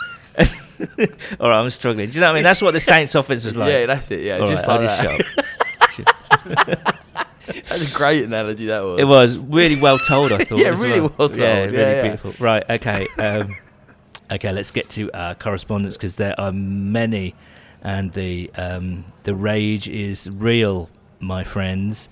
all 1.39 1.49
right, 1.49 1.59
I'm 1.61 1.69
struggling. 1.69 2.09
Do 2.09 2.15
you 2.15 2.21
know 2.21 2.27
what 2.27 2.31
I 2.31 2.35
mean? 2.35 2.43
That's 2.43 2.61
what 2.61 2.71
the 2.71 2.79
Saints' 2.79 3.15
offense 3.15 3.45
was 3.45 3.55
like. 3.55 3.71
yeah, 3.71 3.85
that's 3.85 4.11
it. 4.11 4.21
Yeah, 4.21 4.37
All 4.39 4.47
just 4.47 4.67
right, 4.67 4.81
like 4.81 4.89
I'll 4.89 5.17
that. 5.17 6.85
just. 6.85 7.01
That's 7.69 7.93
a 7.93 7.97
great 7.97 8.23
analogy. 8.25 8.67
That 8.67 8.83
was. 8.83 8.99
It 8.99 9.05
was 9.05 9.37
really 9.37 9.79
well 9.79 9.97
told. 9.99 10.31
I 10.31 10.37
thought. 10.43 10.59
Yeah, 10.59 10.69
really 10.69 11.01
well. 11.01 11.13
well 11.17 11.27
told, 11.29 11.39
Yeah, 11.39 11.53
yeah, 11.55 11.63
really 11.65 11.77
yeah. 11.77 12.01
beautiful. 12.01 12.33
Right. 12.39 12.69
Okay. 12.69 13.07
Um, 13.19 13.55
okay. 14.31 14.51
Let's 14.51 14.71
get 14.71 14.89
to 14.91 15.11
our 15.13 15.35
correspondence 15.35 15.95
because 15.95 16.15
there 16.15 16.39
are 16.39 16.51
many, 16.51 17.35
and 17.81 18.11
the 18.13 18.51
um, 18.55 19.05
the 19.23 19.35
rage 19.35 19.87
is 19.87 20.29
real, 20.29 20.89
my 21.19 21.43
friends. 21.43 22.09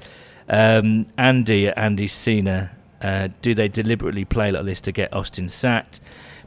Um, 0.49 1.07
Andy, 1.17 1.69
Andy 1.69 2.07
Cena. 2.07 2.71
Uh, 3.01 3.27
do 3.41 3.53
they 3.53 3.67
deliberately 3.67 4.23
play 4.23 4.49
like 4.51 4.63
this 4.63 4.79
to 4.81 4.91
get 4.93 5.11
Austin 5.13 5.49
sacked? 5.49 5.99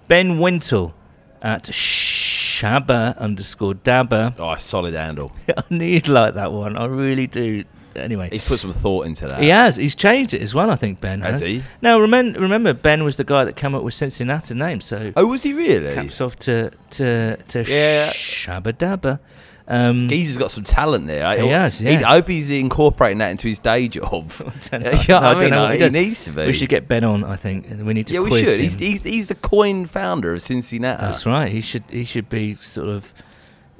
Ben 0.08 0.38
Wintle 0.38 0.94
at 1.42 1.64
Shabba 1.64 3.16
underscore 3.18 3.74
Dabba. 3.74 4.34
Oh, 4.38 4.56
solid 4.56 4.94
handle. 4.94 5.32
I 5.54 5.62
need 5.68 6.08
like 6.08 6.32
that 6.34 6.52
one. 6.52 6.76
I 6.78 6.86
really 6.86 7.26
do. 7.26 7.64
Anyway, 7.96 8.28
He's 8.32 8.46
put 8.46 8.60
some 8.60 8.72
thought 8.72 9.06
into 9.06 9.26
that. 9.28 9.40
he 9.42 9.48
has. 9.48 9.76
He's 9.76 9.94
changed 9.94 10.34
it 10.34 10.42
as 10.42 10.54
well. 10.54 10.70
I 10.70 10.76
think 10.76 11.00
Ben 11.00 11.20
has. 11.22 11.40
Has 11.40 11.46
he? 11.46 11.62
Now 11.82 11.98
remember, 12.00 12.40
remember 12.40 12.72
Ben 12.72 13.04
was 13.04 13.16
the 13.16 13.24
guy 13.24 13.44
that 13.44 13.56
came 13.56 13.74
up 13.74 13.82
with 13.82 13.94
Cincinnati 13.94 14.54
name. 14.54 14.80
So 14.80 15.12
Oh, 15.16 15.26
was 15.26 15.42
he 15.42 15.52
really? 15.52 15.94
caps 15.94 16.20
off 16.20 16.36
to 16.40 16.70
to 16.90 17.36
to 17.36 17.62
Yeah. 17.64 18.10
Shabba 18.12 18.72
Dabba. 18.72 19.20
Um, 19.68 20.06
Geezer's 20.06 20.38
got 20.38 20.52
some 20.52 20.62
talent 20.62 21.08
there. 21.08 21.26
I, 21.26 21.38
He 21.40 21.48
has, 21.48 21.82
yeah. 21.82 22.00
I 22.06 22.12
hope 22.14 22.28
he's 22.28 22.50
incorporating 22.50 23.18
that 23.18 23.30
into 23.32 23.48
his 23.48 23.58
day 23.58 23.88
job. 23.88 24.32
don't 24.70 24.84
yeah, 24.84 24.90
know. 24.92 24.92
you 24.92 25.08
know 25.08 25.20
No, 25.20 25.26
I 25.26 25.30
I 25.32 25.40
mean? 25.40 25.50
know 25.50 25.68
he 25.72 25.78
he 25.82 25.88
needs 25.88 26.24
to 26.26 26.30
be. 26.30 26.46
we 26.46 26.52
should 26.52 26.68
get 26.68 26.86
Ben 26.86 27.02
on. 27.02 27.24
I 27.24 27.34
think 27.34 27.66
we 27.82 27.92
need 27.92 28.06
to. 28.06 28.14
yeah, 28.14 28.20
we 28.20 28.30
should. 28.44 28.60
He's, 28.60 28.74
he's, 28.74 29.02
he's 29.02 29.26
the 29.28 29.34
coin 29.34 29.86
founder 29.86 30.34
of 30.34 30.42
Cincinnati. 30.42 31.00
That's 31.00 31.26
right. 31.26 31.50
He 31.50 31.60
should 31.62 31.82
he 31.90 32.04
should 32.04 32.28
be 32.28 32.54
sort 32.56 32.86
of 32.88 33.12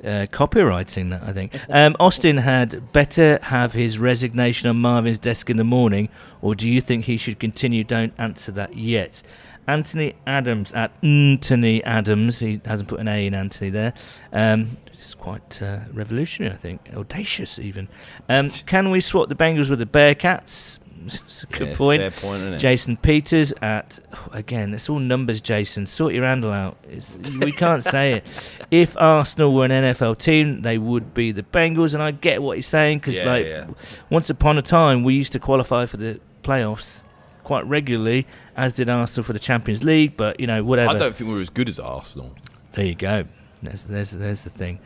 uh, 0.07 0.27
copywriting 0.31 1.11
that. 1.11 1.23
I 1.23 1.33
think 1.33 1.59
um, 1.69 1.97
Austin 1.99 2.39
had 2.39 2.93
better 2.93 3.39
have 3.43 3.73
his 3.73 3.99
resignation 3.99 4.69
on 4.69 4.77
Marvin's 4.77 5.19
desk 5.19 5.51
in 5.51 5.57
the 5.57 5.65
morning, 5.65 6.09
or 6.41 6.55
do 6.55 6.71
you 6.71 6.81
think 6.81 7.07
he 7.07 7.17
should 7.17 7.39
continue? 7.39 7.85
Don't 7.85 8.15
answer 8.19 8.53
that 8.53 8.77
yet. 8.77 9.23
Anthony 9.69 10.15
Adams 10.27 10.73
at 10.73 10.93
Anthony 11.03 11.83
Adams. 11.83 12.39
He 12.39 12.61
hasn't 12.65 12.89
put 12.89 13.01
an 13.01 13.09
A 13.09 13.27
in 13.27 13.35
Anthony 13.35 13.71
there. 13.71 13.95
Um, 14.33 14.77
it's 14.87 15.15
quite 15.15 15.61
uh, 15.61 15.81
revolutionary, 15.93 16.55
I 16.55 16.57
think, 16.57 16.91
audacious 16.95 17.59
even. 17.59 17.89
Um, 18.29 18.51
can 18.51 18.91
we 18.91 19.01
swap 19.01 19.29
the 19.29 19.35
Bengals 19.35 19.69
with 19.69 19.81
the 19.81 19.87
Bearcats? 19.87 20.79
It's 21.05 21.43
a 21.43 21.47
good 21.47 21.69
Yeah, 21.69 21.75
point. 21.77 22.15
Point? 22.17 22.59
Jason 22.59 22.97
Peters 22.97 23.53
at 23.63 23.99
again, 24.33 24.75
it's 24.75 24.89
all 24.89 24.99
numbers. 24.99 25.41
Jason, 25.41 25.87
sort 25.87 26.15
your 26.15 26.25
handle 26.25 26.51
out. 26.53 26.77
It's, 26.89 27.19
we 27.41 27.53
can't 27.53 27.83
say 27.85 28.13
it. 28.15 28.25
If 28.71 28.97
Arsenal 28.97 29.55
were 29.55 29.65
an 29.67 29.71
NFL 29.71 30.19
team, 30.19 30.63
they 30.63 30.77
would 30.79 31.15
be 31.15 31.31
the 31.31 31.45
Bengals, 31.45 31.95
and 31.95 32.03
I 32.03 32.11
get 32.11 32.43
what 32.43 32.57
he's 32.57 32.67
saying 32.67 32.99
because, 32.99 33.17
Yeah, 33.17 33.25
like, 33.27 33.47
yeah. 33.47 33.67
once 34.11 34.29
upon 34.29 34.59
a 34.59 34.63
time, 34.63 35.05
we 35.05 35.15
used 35.15 35.33
to 35.33 35.39
qualify 35.39 35.87
for 35.87 35.97
the 35.99 36.19
playoffs 36.43 37.05
quite 37.45 37.65
regularly, 37.67 38.27
as 38.57 38.73
did 38.73 38.89
Arsenal 38.89 39.23
for 39.25 39.33
the 39.33 39.39
Champions 39.39 39.85
League. 39.85 40.17
But 40.17 40.41
you 40.41 40.49
know, 40.49 40.65
whatever. 40.65 40.91
I 40.91 40.99
don't 40.99 41.15
think 41.15 41.29
we 41.29 41.37
were 41.37 41.43
as 41.43 41.51
good 41.51 41.69
as 41.69 41.79
Arsenal. 41.79 42.35
There 42.73 42.85
you 42.87 42.97
go. 42.97 43.25
There's 43.63 43.85
there's 43.85 44.11
there's 44.11 44.43
the 44.43 44.51
thing. 44.51 44.81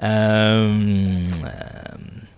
Um, 0.00 1.32
um, 1.44 2.28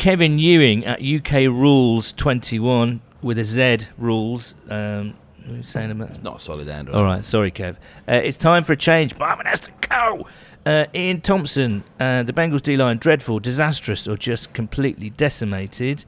Kevin 0.00 0.38
Ewing 0.38 0.86
at 0.86 1.02
UK 1.02 1.42
Rules 1.42 2.12
21 2.12 3.02
with 3.20 3.38
a 3.38 3.44
Z 3.44 3.80
Rules. 3.98 4.54
Um, 4.70 5.14
what 5.44 5.52
are 5.52 5.56
you 5.56 5.62
saying 5.62 5.90
about? 5.90 6.08
It's 6.08 6.22
not 6.22 6.36
a 6.36 6.40
solid 6.40 6.68
handle. 6.68 6.96
All 6.96 7.04
right, 7.04 7.22
sorry, 7.22 7.50
Kev. 7.50 7.76
Uh, 8.08 8.14
it's 8.14 8.38
time 8.38 8.64
for 8.64 8.72
a 8.72 8.76
change. 8.76 9.18
Barman 9.18 9.44
has 9.44 9.60
to 9.60 9.70
go. 9.88 10.26
Uh, 10.64 10.86
Ian 10.94 11.20
Thompson, 11.20 11.84
uh, 12.00 12.22
the 12.22 12.32
Bengals 12.32 12.62
D 12.62 12.78
line, 12.78 12.96
dreadful, 12.96 13.40
disastrous, 13.40 14.08
or 14.08 14.16
just 14.16 14.54
completely 14.54 15.10
decimated. 15.10 16.06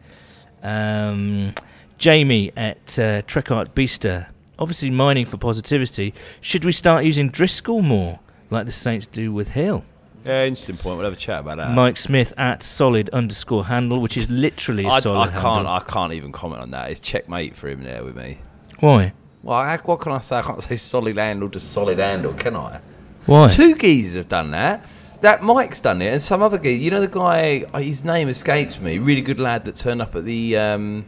Um, 0.63 1.55
Jamie 1.99 2.51
at 2.57 2.99
uh, 2.99 3.21
Trekart 3.23 3.75
Beaster 3.75 4.29
obviously 4.59 4.89
mining 4.91 5.27
for 5.27 5.37
positivity. 5.37 6.15
Should 6.41 6.65
we 6.65 6.73
start 6.73 7.05
using 7.05 7.31
Driskel 7.31 7.83
more, 7.83 8.21
like 8.49 8.65
the 8.65 8.73
Saints 8.73 9.07
do 9.07 9.33
with 9.33 9.51
Hill? 9.51 9.85
Yeah, 10.25 10.45
interesting 10.45 10.77
point. 10.77 10.97
We'll 10.99 11.05
have 11.05 11.13
a 11.13 11.17
chat 11.17 11.41
about 11.41 11.57
that. 11.57 11.73
Mike 11.73 11.97
Smith 11.97 12.33
at 12.37 12.63
solid 12.63 13.09
underscore 13.11 13.67
handle, 13.67 14.01
which 14.01 14.17
is 14.17 14.31
literally 14.31 14.85
a 14.85 14.89
I, 14.89 15.01
solid 15.01 15.31
I 15.31 15.41
can't. 15.41 15.67
I 15.67 15.81
can't 15.81 16.13
even 16.13 16.31
comment 16.33 16.63
on 16.63 16.71
that. 16.71 16.91
It's 16.91 17.01
checkmate 17.01 17.57
for 17.57 17.69
him 17.69 17.83
there 17.83 18.05
with 18.05 18.17
me. 18.17 18.39
Why? 18.81 19.13
Well, 19.43 19.57
I, 19.59 19.77
what 19.79 20.01
can 20.01 20.13
I 20.13 20.21
say? 20.21 20.37
I 20.37 20.43
can't 20.43 20.63
say 20.63 20.77
solid 20.77 21.17
handle 21.17 21.49
to 21.51 21.59
solid 21.61 21.99
handle, 21.99 22.33
can 22.35 22.55
I? 22.55 22.81
Why? 23.27 23.49
Two 23.49 23.75
geezers 23.75 24.15
have 24.15 24.29
done 24.29 24.49
that. 24.49 24.85
That 25.23 25.43
Mike's 25.43 25.81
done 25.81 26.03
it, 26.03 26.13
and 26.13 26.23
some 26.23 26.43
other 26.43 26.59
geezer. 26.59 26.83
You 26.83 26.91
know 26.91 27.01
the 27.01 27.09
guy. 27.09 27.65
uh, 27.73 27.79
His 27.81 28.05
name 28.05 28.29
escapes 28.29 28.81
me. 28.81 28.99
Really 28.99 29.23
good 29.23 29.39
lad 29.41 29.65
that 29.65 29.77
turned 29.77 30.03
up 30.03 30.15
at 30.17 30.25
the 30.25 30.57
um, 30.57 31.05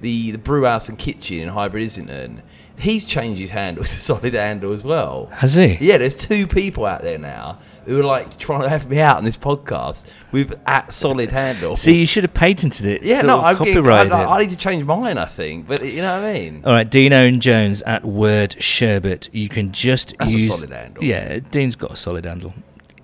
the 0.00 0.32
the 0.32 0.38
brew 0.38 0.64
house 0.64 0.88
and 0.88 0.98
kitchen 0.98 1.38
in 1.40 1.48
Highbury 1.48 1.84
Islington. 1.84 2.42
He's 2.78 3.04
changed 3.04 3.38
his 3.40 3.50
handle 3.50 3.84
to 3.84 3.90
solid 3.90 4.32
handle 4.32 4.72
as 4.72 4.82
well. 4.82 5.26
Has 5.32 5.54
he? 5.54 5.76
Yeah, 5.80 5.98
there's 5.98 6.14
two 6.14 6.46
people 6.46 6.86
out 6.86 7.02
there 7.02 7.18
now 7.18 7.58
who 7.90 7.98
are 7.98 8.04
like 8.04 8.38
trying 8.38 8.62
to 8.62 8.68
have 8.68 8.88
me 8.88 9.00
out 9.00 9.16
on 9.16 9.24
this 9.24 9.36
podcast 9.36 10.06
with 10.30 10.60
at 10.64 10.92
solid 10.92 11.32
handle. 11.32 11.76
See, 11.76 11.96
you 11.96 12.06
should 12.06 12.22
have 12.22 12.32
patented 12.32 12.86
it. 12.86 13.02
yeah, 13.02 13.22
no, 13.22 13.40
I'm 13.40 13.58
getting, 13.58 13.84
I, 13.84 14.04
I. 14.04 14.36
I 14.36 14.40
need 14.40 14.50
to 14.50 14.56
change 14.56 14.84
mine. 14.84 15.18
I 15.18 15.24
think, 15.24 15.66
but 15.66 15.84
you 15.84 16.00
know 16.00 16.20
what 16.20 16.28
I 16.28 16.32
mean. 16.32 16.62
All 16.64 16.72
right, 16.72 16.88
Dino 16.88 17.26
and 17.26 17.42
Jones 17.42 17.82
at 17.82 18.04
Word 18.04 18.52
Sherbet. 18.60 19.28
You 19.32 19.48
can 19.48 19.72
just 19.72 20.14
That's 20.18 20.32
a 20.32 20.38
use 20.38 20.54
solid 20.54 20.70
handle. 20.70 21.02
Yeah, 21.02 21.40
Dean's 21.40 21.74
got 21.74 21.90
a 21.90 21.96
solid 21.96 22.24
handle 22.24 22.54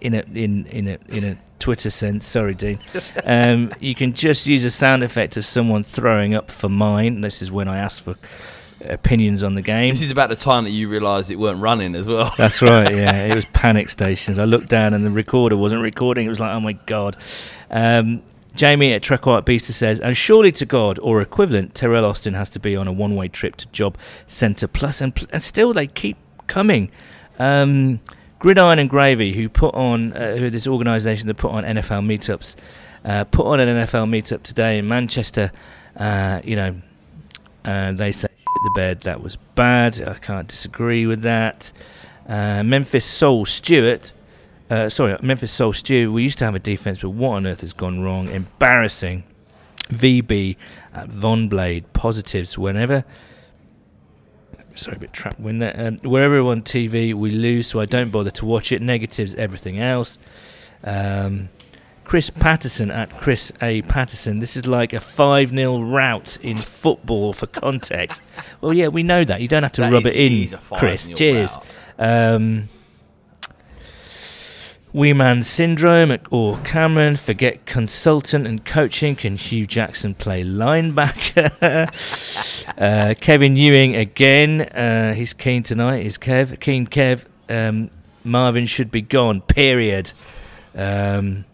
in 0.01 0.15
a 0.15 0.23
in 0.33 0.67
in 0.67 0.87
a 0.87 0.99
in 1.09 1.25
a 1.25 1.37
Twitter 1.59 1.91
sense. 1.91 2.25
Sorry, 2.25 2.55
Dean. 2.55 2.79
Um, 3.25 3.73
you 3.81 3.97
can 3.97 4.13
just 4.13 4.47
use 4.47 4.65
a 4.65 4.71
sound 4.71 5.03
effect 5.03 5.37
of 5.37 5.45
someone 5.45 5.83
throwing 5.83 6.33
up 6.33 6.49
for 6.49 6.69
mine. 6.69 7.23
This 7.23 7.43
is 7.43 7.51
when 7.51 7.67
I 7.67 7.79
ask 7.79 8.01
for 8.01 8.15
opinions 8.89 9.43
on 9.43 9.55
the 9.55 9.63
game. 9.63 9.91
This 9.91 10.03
is 10.03 10.11
about 10.11 10.29
the 10.29 10.37
time 10.37 10.65
that 10.65 10.71
you 10.71 10.89
realised 10.89 11.31
it 11.31 11.39
weren't 11.39 11.61
running 11.61 11.95
as 11.95 12.07
well. 12.07 12.33
That's 12.39 12.63
right. 12.63 12.91
Yeah, 12.95 13.25
it 13.27 13.35
was 13.35 13.45
panic 13.53 13.91
stations. 13.91 14.39
I 14.39 14.45
looked 14.45 14.69
down 14.69 14.95
and 14.95 15.05
the 15.05 15.11
recorder 15.11 15.57
wasn't 15.57 15.83
recording. 15.83 16.27
It 16.27 16.31
was 16.31 16.41
like, 16.41 16.55
oh 16.55 16.61
my 16.61 16.73
god. 16.73 17.17
Um, 17.71 18.23
Jamie 18.55 18.93
at 18.95 19.03
Trek 19.03 19.27
White 19.27 19.45
Beaster 19.45 19.73
says, 19.73 20.01
and 20.01 20.17
surely 20.17 20.51
to 20.53 20.65
God 20.65 20.99
or 21.03 21.21
equivalent, 21.21 21.75
Teryl 21.75 22.05
Austin 22.05 22.35
has 22.35 22.49
to 22.51 22.59
be 22.59 22.75
on 22.75 22.89
a 22.89 22.93
one-way 22.93 23.29
trip 23.29 23.57
to 23.57 23.67
Job 23.69 23.99
Centre 24.27 24.67
Plus, 24.67 25.01
and 25.03 25.27
and 25.31 25.43
still 25.43 25.75
they 25.75 25.87
keep 25.87 26.17
coming. 26.47 26.91
Um, 27.39 28.01
Gridiron 28.39 28.79
and 28.79 28.89
Gravy, 28.89 29.33
who 29.35 29.49
put 29.49 29.75
on, 29.75 30.13
uh, 30.13 30.37
who 30.37 30.47
are 30.47 30.51
this 30.51 30.67
organisation 30.67 31.27
that 31.29 31.37
put 31.37 31.51
on 31.51 31.65
NFL 31.65 32.07
meetups, 32.07 32.57
uh, 33.05 33.25
put 33.25 33.47
on 33.47 33.61
an 33.61 33.69
NFL 33.69 34.09
meetup 34.09 34.43
today 34.43 34.79
in 34.79 34.89
Manchester. 34.89 35.53
Uh, 35.97 36.41
you 36.45 36.57
know, 36.57 36.81
uh, 37.65 37.93
they 37.93 38.13
say 38.13 38.29
"Shit 38.29 38.36
the 38.65 38.71
bed 38.75 39.01
that 39.03 39.23
was 39.23 39.37
bad. 39.55 40.01
I 40.01 40.15
can't 40.15 40.49
disagree 40.49 41.07
with 41.07 41.23
that. 41.23 41.73
Uh, 42.29 42.63
Memphis 42.63 43.05
Soul 43.05 43.45
Stewart, 43.45 44.13
uh, 44.69 44.89
sorry, 44.89 45.17
Memphis 45.23 45.53
Soul 45.53 45.73
Stew. 45.73 46.13
We 46.13 46.23
used 46.25 46.39
to 46.39 46.45
have 46.45 46.55
a 46.55 46.61
defense, 46.61 47.01
but 47.01 47.11
what 47.11 47.37
on 47.37 47.47
earth 47.47 47.61
has 47.61 47.73
gone 47.73 48.01
wrong? 48.01 48.29
Embarrassing. 48.29 49.25
VB 49.89 50.57
at 50.93 51.09
Von 51.09 51.49
Blade 51.49 51.93
positives 51.93 52.59
whenever. 52.59 53.05
Sorry, 54.75 54.97
a 54.97 55.01
bit 55.01 55.13
trapped 55.13 55.43
there. 55.43 55.75
Um, 55.77 55.97
wherever 56.03 56.43
we're 56.43 56.51
on 56.51 56.63
TV 56.63 57.15
we 57.15 57.31
lose, 57.31 57.69
so 57.69 57.81
I 57.81 57.87
don't 57.87 58.11
bother 58.11 58.31
to 58.31 58.45
watch 58.45 58.73
it. 58.73 58.83
Negatives, 58.83 59.35
everything 59.37 59.79
else. 59.79 60.19
Um, 60.85 61.49
Chris 62.07 62.31
Patterson 62.31 62.91
at 62.91 63.11
Chris 63.21 63.53
A. 63.61 63.83
Patterson. 63.83 64.39
This 64.39 64.57
is 64.57 64.65
like 64.67 64.93
a 64.93 65.01
5 65.01 65.51
0 65.51 65.81
rout 65.83 66.39
in 66.41 66.57
football 66.57 67.33
for 67.33 67.47
context. 67.49 68.23
well, 68.61 68.73
yeah, 68.73 68.87
we 68.89 69.03
know 69.03 69.25
that. 69.25 69.41
You 69.41 69.49
don't 69.49 69.65
have 69.65 69.73
to 69.73 69.81
That 69.83 69.93
rub 69.93 70.03
is- 70.07 70.09
it 70.09 70.17
in, 70.17 70.33
is 70.35 70.53
a 70.53 70.59
5-0 70.59 70.79
Chris. 70.79 71.09
Cheers. 71.09 71.59
Um, 71.99 72.69
Wee 74.93 75.13
Man 75.13 75.43
Syndrome 75.43 76.17
or 76.31 76.59
Cameron, 76.59 77.17
forget 77.17 77.67
consultant 77.67 78.47
and 78.47 78.65
coaching. 78.65 79.15
Can 79.17 79.37
Hue 79.37 79.67
Jackson 79.67 80.15
play 80.15 80.43
linebacker? 80.45 81.51
uh, 82.79 83.15
Kevin 83.21 83.57
Ewing 83.57 83.95
again. 83.97 84.63
Uh, 84.63 85.13
he's 85.13 85.35
keen 85.35 85.63
tonight. 85.65 86.07
Is 86.07 86.17
Kev 86.17 86.59
keen? 86.61 86.87
Kev. 86.87 87.25
Um, 87.49 87.91
Marvin 88.25 88.65
should 88.65 88.91
be 88.91 89.03
gone. 89.03 89.41
Period. 89.43 90.13
Um, 90.75 91.45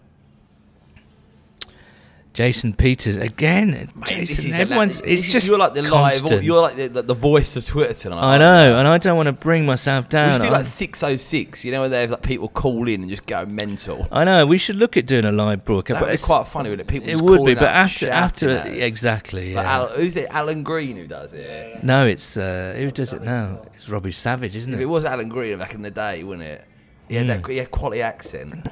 Jason 2.32 2.72
Peters 2.72 3.16
again. 3.16 3.88
Mate, 3.94 4.06
Jason, 4.06 4.52
everyone's. 4.54 5.00
this 5.02 5.20
it's 5.20 5.32
just 5.32 5.46
you're 5.48 5.58
like 5.58 5.74
the 5.74 5.82
live. 5.82 6.42
You're 6.42 6.62
like 6.62 6.76
the, 6.76 6.88
the, 6.88 7.02
the 7.02 7.14
voice 7.14 7.56
of 7.56 7.66
Twitter 7.66 7.92
tonight. 7.92 8.20
I 8.22 8.38
know, 8.38 8.78
and 8.78 8.88
I 8.88 8.96
don't 8.96 9.16
want 9.16 9.26
to 9.26 9.32
bring 9.34 9.66
myself 9.66 10.06
We 10.06 10.10
down. 10.10 10.40
should 10.40 10.46
do 10.46 10.52
like 10.52 10.64
606, 10.64 11.64
you 11.66 11.72
know, 11.72 11.80
where 11.80 11.88
they 11.90 12.00
have 12.00 12.10
like 12.10 12.22
people 12.22 12.48
call 12.48 12.88
in 12.88 13.02
and 13.02 13.10
just 13.10 13.26
go 13.26 13.44
mental. 13.44 14.08
I 14.10 14.24
know 14.24 14.46
we 14.46 14.56
should 14.56 14.76
look 14.76 14.96
at 14.96 15.06
doing 15.06 15.26
a 15.26 15.32
live 15.32 15.64
broadcast. 15.66 16.00
That 16.00 16.00
but 16.00 16.06
would 16.06 16.10
be 16.10 16.14
it's- 16.14 16.24
quite 16.26 16.46
funny, 16.46 16.70
wouldn't 16.70 16.88
it? 16.88 16.92
People 16.92 17.08
It 17.10 17.20
would 17.20 17.44
be, 17.44 17.54
but 17.54 17.64
after 17.64 18.08
after 18.08 18.48
exactly. 18.66 19.54
Like 19.54 19.64
Yeah. 19.64 19.72
Alan, 19.74 19.96
who's 20.00 20.16
it? 20.16 20.28
Alan 20.30 20.62
Green 20.62 20.96
who 20.96 21.06
does 21.06 21.34
it. 21.34 21.84
no, 21.84 22.06
it's 22.06 22.36
uh, 22.38 22.74
who 22.78 22.90
does 22.90 23.12
it 23.12 23.22
now? 23.22 23.60
It's 23.74 23.88
Robbie 23.90 24.12
Savage, 24.12 24.56
isn't 24.56 24.72
If 24.72 24.80
it 24.80 24.84
it? 24.84 24.86
was 24.86 25.04
Alan 25.04 25.28
Green 25.28 25.58
back 25.58 25.74
in 25.74 25.82
the 25.82 25.90
day, 25.90 26.22
wouldn't 26.24 26.46
it? 26.46 26.64
Yeah, 27.08 27.24
Mm. 27.24 27.26
that 27.42 27.50
he 27.50 27.58
had 27.58 27.70
quality 27.70 28.00
accent. 28.00 28.68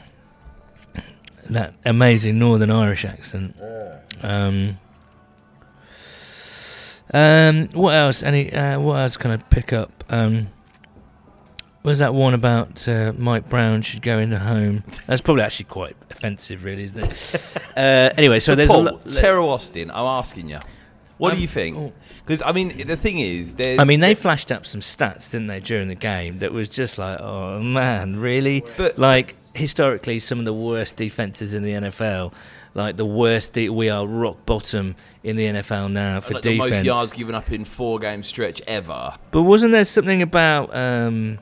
That 1.51 1.75
amazing 1.85 2.39
Northern 2.39 2.71
Irish 2.71 3.05
accent. 3.05 3.57
Um, 4.23 4.79
um, 7.13 7.69
what 7.73 7.95
else? 7.95 8.23
Any? 8.23 8.53
Uh, 8.53 8.79
what 8.79 9.01
else 9.01 9.17
can 9.17 9.31
I 9.33 9.37
pick 9.37 9.73
up? 9.73 10.05
Um, 10.09 10.49
was 11.83 11.99
that 12.01 12.15
one 12.15 12.35
about 12.35 12.87
uh, 12.87 13.13
Mike 13.17 13.49
Brown 13.49 13.83
should 13.83 14.03
go 14.03 14.19
into 14.19 14.39
home? 14.39 14.85
That's 15.07 15.21
probably 15.21 15.43
actually 15.43 15.65
quite 15.65 15.97
offensive, 16.11 16.63
really, 16.63 16.85
isn't 16.85 16.99
it? 16.99 17.45
uh, 17.77 18.11
anyway, 18.17 18.39
so, 18.39 18.53
So, 18.53 18.57
there's 18.57 18.69
Paul, 18.69 18.83
a 18.83 18.91
lot. 18.93 19.05
Teryl 19.07 19.49
Austin, 19.49 19.91
I'm 19.91 20.05
asking 20.05 20.51
you, 20.51 20.59
what 21.21 21.31
Um, 21.33 21.37
do 21.37 21.43
you 21.43 21.49
think? 21.49 21.77
oh. 21.77 21.93
Because 22.25 22.43
I 22.43 22.53
mean, 22.53 22.87
the 22.87 22.97
thing 22.97 23.19
is, 23.19 23.55
there's. 23.55 23.79
I 23.79 23.85
mean, 23.85 24.01
they 24.01 24.15
flashed 24.15 24.51
up 24.51 24.65
some 24.67 24.81
stats, 24.81 25.31
didn't 25.31 25.47
they, 25.49 25.61
during 25.61 25.89
the 25.89 25.95
game 25.95 26.39
that 26.41 26.53
was 26.53 26.69
just 26.69 26.99
like, 26.99 27.19
oh 27.21 27.61
man, 27.61 28.17
really? 28.17 28.65
But- 28.77 28.99
like 28.99 29.37
historically, 29.55 30.19
some 30.21 30.39
of 30.39 30.45
the 30.45 30.55
worst 30.55 30.97
defenses 30.97 31.55
in 31.55 31.63
the 31.65 31.73
NFL, 31.73 32.33
like 32.75 32.97
the 32.97 33.05
worst. 33.07 33.53
De- 33.53 33.69
we 33.69 33.89
are 33.91 34.07
rock 34.07 34.47
bottom 34.47 34.95
in 35.25 35.37
the 35.37 35.45
NFL 35.47 35.91
now 35.93 36.21
for 36.21 36.35
like 36.35 36.43
the 36.45 36.53
defense. 36.57 36.71
most 36.71 36.85
yards 36.85 37.13
given 37.13 37.35
up 37.35 37.51
in 37.51 37.65
four 37.65 37.99
game 37.99 38.23
stretch 38.23 38.63
ever. 38.67 39.15
But 39.33 39.43
wasn't 39.43 39.73
there 39.73 39.85
something 39.85 40.23
about 40.23 40.75
um, 40.75 41.39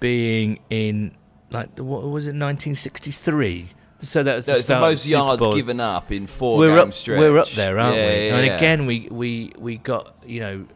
being 0.00 0.60
in 0.70 1.14
like 1.50 1.74
the- 1.74 1.84
what 1.84 2.02
was 2.02 2.26
it, 2.26 2.30
1963? 2.36 3.70
So 4.06 4.22
that 4.22 4.34
was 4.36 4.46
the, 4.46 4.52
That's 4.52 4.64
the 4.66 4.80
most 4.80 5.06
yards 5.06 5.42
Bowl. 5.42 5.54
given 5.54 5.80
up 5.80 6.10
in 6.12 6.26
4 6.26 6.58
we're 6.58 6.76
game 6.78 6.88
up, 6.88 6.94
stretch. 6.94 7.18
We're 7.18 7.38
up 7.38 7.48
there, 7.50 7.78
aren't 7.78 7.96
Yeah, 7.96 8.06
we? 8.06 8.26
yeah, 8.28 8.36
and 8.36 8.46
yeah. 8.46 8.56
again, 8.56 8.86
we, 8.86 9.08
we 9.10 9.52
we 9.58 9.76
got 9.78 10.14
you 10.24 10.40
know, 10.40 10.66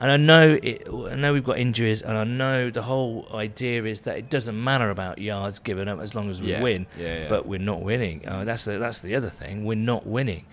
and 0.00 0.10
I 0.10 0.16
know 0.16 0.58
it. 0.62 0.88
I 0.88 1.14
know 1.14 1.32
we've 1.32 1.44
got 1.44 1.58
injuries, 1.58 2.02
and 2.02 2.16
I 2.18 2.24
know 2.24 2.70
the 2.70 2.82
whole 2.82 3.26
idea 3.32 3.84
is 3.84 4.00
that 4.02 4.18
it 4.18 4.28
doesn't 4.30 4.62
matter 4.62 4.90
about 4.90 5.18
yards 5.18 5.58
given 5.60 5.88
up 5.88 6.00
as 6.00 6.14
long 6.14 6.28
as 6.30 6.42
we 6.42 6.54
win. 6.60 6.86
But 7.28 7.46
we're 7.46 7.58
not 7.60 7.82
winning. 7.82 8.26
Uh, 8.28 8.44
that's 8.44 8.64
the, 8.64 8.78
that's 8.78 9.00
the 9.00 9.14
other 9.14 9.30
thing. 9.30 9.64
We're 9.64 9.76
not 9.76 10.06
winning. 10.06 10.44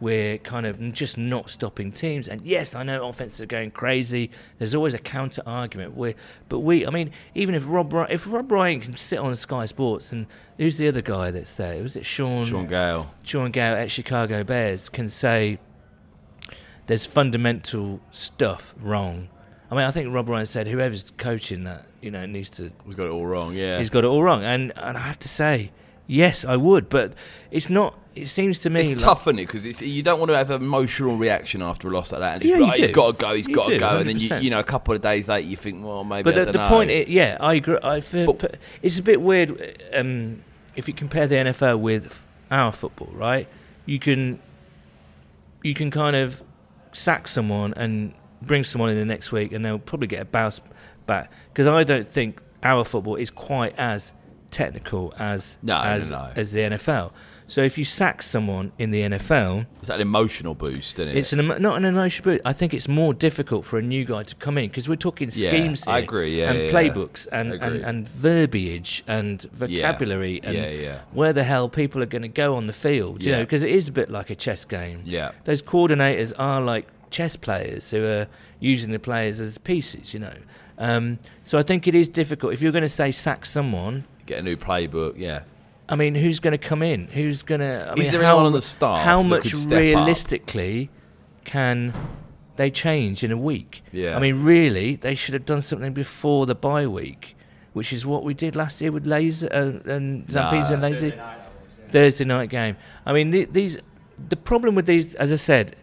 We're 0.00 0.38
kind 0.38 0.64
of 0.64 0.92
just 0.92 1.18
not 1.18 1.50
stopping 1.50 1.90
teams. 1.90 2.28
And 2.28 2.46
yes, 2.46 2.74
I 2.74 2.82
know 2.84 3.08
offenses 3.08 3.40
are 3.40 3.46
going 3.46 3.72
crazy. 3.72 4.30
There's 4.58 4.74
always 4.74 4.94
a 4.94 4.98
counter 4.98 5.42
argument. 5.44 5.96
we 5.96 6.14
but 6.48 6.60
we, 6.60 6.86
I 6.86 6.90
mean, 6.90 7.10
even 7.34 7.54
if 7.54 7.68
Rob 7.68 7.92
if 8.08 8.30
Rob 8.30 8.50
Ryan 8.52 8.80
can 8.80 8.96
sit 8.96 9.18
on 9.18 9.34
Sky 9.36 9.66
Sports 9.66 10.12
and 10.12 10.26
who's 10.56 10.76
the 10.76 10.88
other 10.88 11.02
guy 11.02 11.30
that's 11.30 11.54
there? 11.54 11.82
Was 11.82 11.96
it 11.96 12.06
Shaun? 12.06 12.44
Shaun 12.44 12.66
Gayle. 12.66 13.12
Shaun 13.22 13.50
Gayle 13.50 13.74
at 13.74 13.90
Chicago 13.90 14.44
Bears 14.44 14.88
can 14.88 15.08
say 15.08 15.58
there's 16.86 17.06
fundamental 17.06 18.00
stuff 18.10 18.74
wrong. 18.80 19.28
I 19.70 19.74
mean, 19.74 19.84
I 19.84 19.90
think 19.90 20.12
Rob 20.12 20.28
Ryan 20.28 20.46
said 20.46 20.66
whoever's 20.66 21.12
coaching 21.18 21.64
that, 21.64 21.86
you 22.00 22.10
know, 22.10 22.24
needs 22.24 22.50
to. 22.50 22.72
He's 22.86 22.94
got 22.94 23.06
it 23.06 23.10
all 23.10 23.26
wrong, 23.26 23.54
yeah. 23.54 23.78
He's 23.78 23.90
got 23.90 24.04
it 24.04 24.06
all 24.06 24.22
wrong, 24.22 24.42
and 24.42 24.72
and 24.76 24.96
I 24.96 25.00
have 25.00 25.18
to 25.20 25.28
say, 25.28 25.70
yes, 26.08 26.44
I 26.44 26.56
would, 26.56 26.88
but 26.88 27.14
it's 27.52 27.70
not. 27.70 27.96
It 28.16 28.26
seems 28.26 28.58
to 28.60 28.70
me 28.70 28.80
It's 28.80 28.90
like, 28.90 28.98
tough, 29.00 29.28
isn't 29.28 29.38
it? 29.38 29.46
Because 29.46 29.80
you 29.80 30.02
don't 30.02 30.18
want 30.18 30.30
to 30.32 30.36
have 30.36 30.50
an 30.50 30.60
emotional 30.60 31.16
reaction 31.16 31.62
after 31.62 31.86
a 31.86 31.92
loss 31.92 32.10
like 32.10 32.20
that. 32.20 32.32
And 32.32 32.42
just 32.42 32.52
Yeah, 32.52 32.58
like, 32.66 32.76
he's 32.76 32.88
do. 32.88 32.92
got 32.92 33.16
to 33.16 33.24
go, 33.24 33.34
he's 33.34 33.46
got 33.46 33.66
to 33.68 33.78
go. 33.78 33.98
And 33.98 34.08
then, 34.08 34.18
you, 34.18 34.36
you 34.38 34.50
know, 34.50 34.58
a 34.58 34.64
couple 34.64 34.92
of 34.92 35.00
days 35.00 35.28
later, 35.28 35.48
you 35.48 35.56
think, 35.56 35.84
well, 35.84 36.02
maybe 36.02 36.24
But 36.24 36.46
the, 36.46 36.50
the 36.50 36.66
point, 36.66 36.90
i 36.90 37.04
yeah, 37.06 37.36
I 37.38 37.54
agree. 37.54 37.78
I 37.80 38.00
feel, 38.00 38.32
But- 38.32 38.56
it's 38.82 38.98
a 38.98 39.04
bit 39.04 39.20
weird 39.20 39.80
um, 39.94 40.42
if 40.74 40.88
you 40.88 40.94
compare 40.94 41.28
the 41.28 41.36
NFL 41.36 41.78
with 41.78 42.24
our 42.50 42.72
football, 42.72 43.10
right? 43.12 43.46
You 43.86 44.00
can 44.00 44.40
you 45.62 45.74
can 45.74 45.90
kind 45.90 46.16
of 46.16 46.42
sack 46.92 47.28
someone 47.28 47.72
and 47.74 48.14
bring 48.42 48.64
someone 48.64 48.90
in 48.90 48.96
the 48.96 49.04
next 49.04 49.30
week, 49.32 49.52
and 49.52 49.64
they'll 49.64 49.78
probably 49.78 50.08
get 50.08 50.22
a 50.22 50.24
bounce 50.24 50.60
back. 51.06 51.30
Because 51.52 51.66
I 51.66 51.84
don't 51.84 52.06
think 52.06 52.42
our 52.62 52.84
football 52.84 53.16
is 53.16 53.30
quite 53.30 53.78
as 53.78 54.12
technical 54.50 55.14
as 55.18 55.56
No, 55.62 55.76
no, 55.76 55.82
as 55.82 56.10
no. 56.10 56.30
as 56.36 56.52
the 56.52 56.60
NFL. 56.60 57.12
So 57.50 57.62
if 57.62 57.78
you 57.78 57.84
sack 57.86 58.22
someone 58.22 58.72
in 58.78 58.90
the 58.90 59.00
NFL, 59.00 59.64
It's 59.80 59.88
an 59.88 60.02
emotional 60.02 60.54
boost, 60.54 60.98
isn't 60.98 61.08
it? 61.12 61.16
it's 61.16 61.32
an 61.32 61.40
emo- 61.40 61.56
not 61.56 61.78
an 61.78 61.86
emotional 61.86 62.32
boost. 62.32 62.42
I 62.44 62.52
think 62.52 62.74
it's 62.74 62.88
more 62.88 63.14
difficult 63.14 63.64
for 63.64 63.78
a 63.78 63.82
new 63.82 64.04
guy 64.04 64.22
to 64.24 64.34
come 64.34 64.58
in 64.58 64.68
because 64.68 64.86
we're 64.86 64.96
talking 64.96 65.30
Yeah, 65.32 65.48
schemes 65.50 65.84
here 65.84 65.94
I 65.94 65.98
agree, 66.00 66.38
yeah, 66.40 66.50
and 66.50 66.58
yeah, 66.64 66.70
playbooks 66.70 67.26
and, 67.32 67.54
and, 67.54 67.76
and 67.82 68.06
verbiage 68.06 69.02
and 69.06 69.40
vocabulary 69.50 70.40
and 70.42 70.54
yeah, 70.58 70.68
yeah, 70.68 71.00
where 71.12 71.32
the 71.32 71.44
hell 71.44 71.70
people 71.70 72.02
are 72.02 72.06
going 72.06 72.20
to 72.20 72.28
go 72.28 72.54
on 72.54 72.66
the 72.66 72.72
field. 72.74 73.24
You 73.24 73.32
know, 73.32 73.40
because 73.44 73.62
it 73.62 73.70
is 73.70 73.88
a 73.88 73.92
bit 73.92 74.10
like 74.10 74.28
a 74.28 74.34
chess 74.34 74.66
game. 74.66 75.02
yeah. 75.06 75.30
Those 75.44 75.62
coordinators 75.62 76.34
are 76.38 76.60
like 76.60 76.86
chess 77.10 77.34
players 77.36 77.90
who 77.90 78.04
are 78.04 78.26
using 78.60 78.90
the 78.92 78.98
players 78.98 79.40
as 79.40 79.56
pieces. 79.56 80.12
You 80.12 80.20
know, 80.20 80.34
um, 80.76 81.18
so 81.44 81.58
I 81.58 81.62
think 81.62 81.88
it 81.88 81.94
is 81.94 82.08
difficult 82.10 82.52
if 82.52 82.60
you're 82.60 82.72
going 82.72 82.82
to 82.82 82.88
say 82.90 83.10
sack 83.10 83.46
someone. 83.46 84.04
Get 84.28 84.40
a 84.40 84.42
new 84.42 84.58
playbook, 84.58 85.14
yeah. 85.16 85.44
I 85.88 85.96
mean, 85.96 86.14
who's 86.14 86.38
going 86.38 86.52
to 86.52 86.58
come 86.58 86.82
in? 86.82 87.08
Who's 87.08 87.42
going 87.42 87.62
to? 87.62 87.88
I 87.88 87.92
Is 87.94 87.98
mean, 87.98 88.12
there 88.12 88.22
how, 88.22 88.32
anyone 88.32 88.44
on 88.46 88.52
the 88.52 88.60
staff 88.60 89.06
How 89.06 89.22
that 89.22 89.28
much 89.28 89.42
could 89.44 89.56
step 89.56 89.78
up? 89.78 89.80
realistically 89.80 90.90
can 91.46 91.94
they 92.56 92.70
change 92.70 93.24
in 93.24 93.32
a 93.32 93.38
week? 93.38 93.82
Yeah. 93.90 94.14
I 94.14 94.20
mean, 94.20 94.42
really, 94.42 94.96
they 94.96 95.14
should 95.14 95.32
have 95.32 95.46
done 95.46 95.62
something 95.62 95.94
before 95.94 96.44
the 96.44 96.54
bye 96.54 96.86
week, 96.86 97.38
which 97.72 97.90
is 97.90 98.04
what 98.04 98.22
we 98.22 98.34
did 98.34 98.54
last 98.54 98.82
year 98.82 98.92
with 98.92 99.06
Lazor 99.06 99.48
uh, 99.50 99.90
and 99.90 100.26
Zampese 100.26 100.68
and 100.68 100.82
Nah. 100.82 100.88
Lazy 100.88 101.14
Thursday 101.88 102.26
night 102.26 102.50
game. 102.50 102.76
I 103.06 103.14
mean, 103.14 103.30
the, 103.30 103.46
these 103.46 103.78
the 104.28 104.36
problem 104.36 104.74
with 104.74 104.84
these, 104.84 105.14
as 105.14 105.32
I 105.32 105.36
said, 105.36 105.74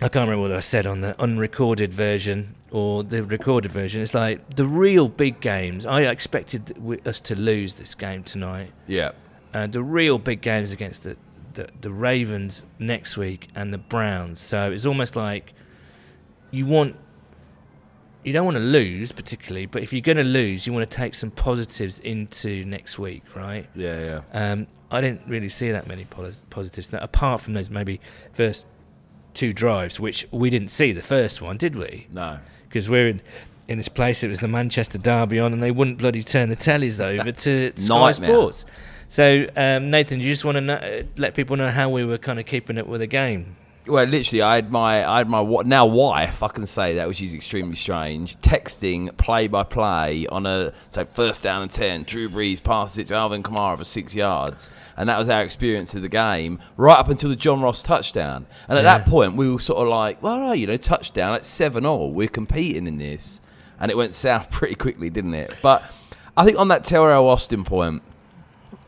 I 0.00 0.08
can't 0.08 0.28
remember 0.28 0.42
what 0.42 0.52
I 0.52 0.60
said 0.60 0.86
on 0.86 1.00
the 1.00 1.20
unrecorded 1.20 1.92
version 1.92 2.54
or 2.70 3.02
the 3.02 3.22
recorded 3.24 3.70
version. 3.72 4.00
It's 4.02 4.14
like 4.14 4.56
the 4.56 4.66
real 4.66 5.08
big 5.08 5.40
games. 5.40 5.84
I 5.86 6.02
expected 6.02 6.76
us 7.06 7.20
to 7.20 7.36
lose 7.36 7.74
this 7.74 7.94
game 7.94 8.22
tonight. 8.22 8.72
Yeah. 8.86 9.12
Uh, 9.52 9.66
the 9.66 9.82
real 9.82 10.18
big 10.18 10.40
games 10.40 10.70
against 10.70 11.02
the, 11.02 11.16
the 11.54 11.68
the 11.80 11.90
Ravens 11.90 12.64
next 12.78 13.16
week 13.16 13.48
and 13.54 13.72
the 13.72 13.78
Browns. 13.78 14.40
So 14.40 14.70
it's 14.70 14.86
almost 14.86 15.16
like 15.16 15.52
you 16.50 16.66
want 16.66 16.96
you 18.22 18.32
don't 18.32 18.44
want 18.44 18.56
to 18.56 18.62
lose 18.62 19.12
particularly, 19.12 19.66
but 19.66 19.82
if 19.82 19.92
you're 19.92 20.02
going 20.02 20.18
to 20.18 20.24
lose, 20.24 20.66
you 20.66 20.72
want 20.72 20.88
to 20.88 20.96
take 20.96 21.14
some 21.14 21.30
positives 21.30 21.98
into 22.00 22.64
next 22.66 22.98
week, 22.98 23.22
right? 23.34 23.66
Yeah, 23.74 24.20
yeah. 24.32 24.52
Um, 24.52 24.66
I 24.90 25.00
didn't 25.00 25.22
really 25.26 25.48
see 25.48 25.70
that 25.70 25.86
many 25.86 26.04
pos- 26.04 26.42
positives 26.50 26.88
that, 26.88 27.02
apart 27.02 27.40
from 27.40 27.54
those 27.54 27.70
maybe 27.70 28.00
first 28.32 28.66
two 29.32 29.52
drives, 29.52 29.98
which 29.98 30.26
we 30.32 30.50
didn't 30.50 30.68
see 30.68 30.92
the 30.92 31.02
first 31.02 31.40
one, 31.40 31.56
did 31.56 31.76
we? 31.76 32.08
No. 32.12 32.38
Because 32.70 32.88
we're 32.88 33.08
in, 33.08 33.20
in 33.68 33.76
this 33.76 33.88
place, 33.88 34.22
it 34.22 34.28
was 34.28 34.40
the 34.40 34.48
Manchester 34.48 34.96
Derby 34.96 35.38
on, 35.38 35.52
and 35.52 35.62
they 35.62 35.70
wouldn't 35.70 35.98
bloody 35.98 36.22
turn 36.22 36.48
the 36.48 36.56
tellies 36.56 37.04
over 37.04 37.30
to 37.30 37.72
Sky 37.76 37.98
Nightmare. 37.98 38.30
Sports. 38.30 38.64
So, 39.08 39.46
um, 39.56 39.88
Nathan, 39.88 40.20
do 40.20 40.24
you 40.24 40.32
just 40.32 40.44
want 40.44 40.56
to 40.58 41.00
uh, 41.00 41.02
let 41.16 41.34
people 41.34 41.56
know 41.56 41.68
how 41.68 41.90
we 41.90 42.04
were 42.04 42.16
kind 42.16 42.38
of 42.38 42.46
keeping 42.46 42.78
it 42.78 42.86
with 42.86 43.00
the 43.00 43.08
game? 43.08 43.56
Well, 43.90 44.04
literally, 44.04 44.42
I 44.42 44.54
had 44.54 44.70
my, 44.70 45.06
I 45.06 45.18
had 45.18 45.28
my 45.28 45.42
now 45.64 45.86
wife. 45.86 46.42
I 46.42 46.48
can 46.48 46.66
say 46.66 46.94
that, 46.94 47.08
which 47.08 47.22
is 47.22 47.34
extremely 47.34 47.74
strange. 47.76 48.36
Texting 48.40 49.16
play 49.16 49.48
by 49.48 49.64
play 49.64 50.26
on 50.28 50.46
a 50.46 50.72
so 50.88 51.04
first 51.04 51.42
down 51.42 51.62
and 51.62 51.70
ten. 51.70 52.04
Drew 52.04 52.28
Brees 52.28 52.62
passes 52.62 52.98
it 52.98 53.06
to 53.08 53.14
Alvin 53.14 53.42
Kamara 53.42 53.76
for 53.76 53.84
six 53.84 54.14
yards, 54.14 54.70
and 54.96 55.08
that 55.08 55.18
was 55.18 55.28
our 55.28 55.42
experience 55.42 55.94
of 55.94 56.02
the 56.02 56.08
game 56.08 56.58
right 56.76 56.98
up 56.98 57.08
until 57.08 57.28
the 57.30 57.36
John 57.36 57.60
Ross 57.60 57.82
touchdown. 57.82 58.46
And 58.68 58.78
at 58.78 58.84
Yeah. 58.84 58.98
that 58.98 59.06
point, 59.08 59.36
we 59.36 59.50
were 59.50 59.58
sort 59.58 59.82
of 59.82 59.88
like, 59.88 60.22
well, 60.22 60.54
you 60.54 60.66
know, 60.66 60.76
touchdown 60.76 61.34
at 61.34 61.44
seven 61.44 61.84
all. 61.84 62.12
We're 62.12 62.28
competing 62.28 62.86
in 62.86 62.98
this, 62.98 63.40
and 63.80 63.90
it 63.90 63.96
went 63.96 64.14
south 64.14 64.50
pretty 64.52 64.74
quickly, 64.76 65.10
didn't 65.10 65.34
it? 65.34 65.54
But 65.62 65.82
I 66.36 66.44
think 66.44 66.58
on 66.58 66.68
that 66.68 66.84
Teryl 66.84 67.24
Austin 67.24 67.64
point, 67.64 68.02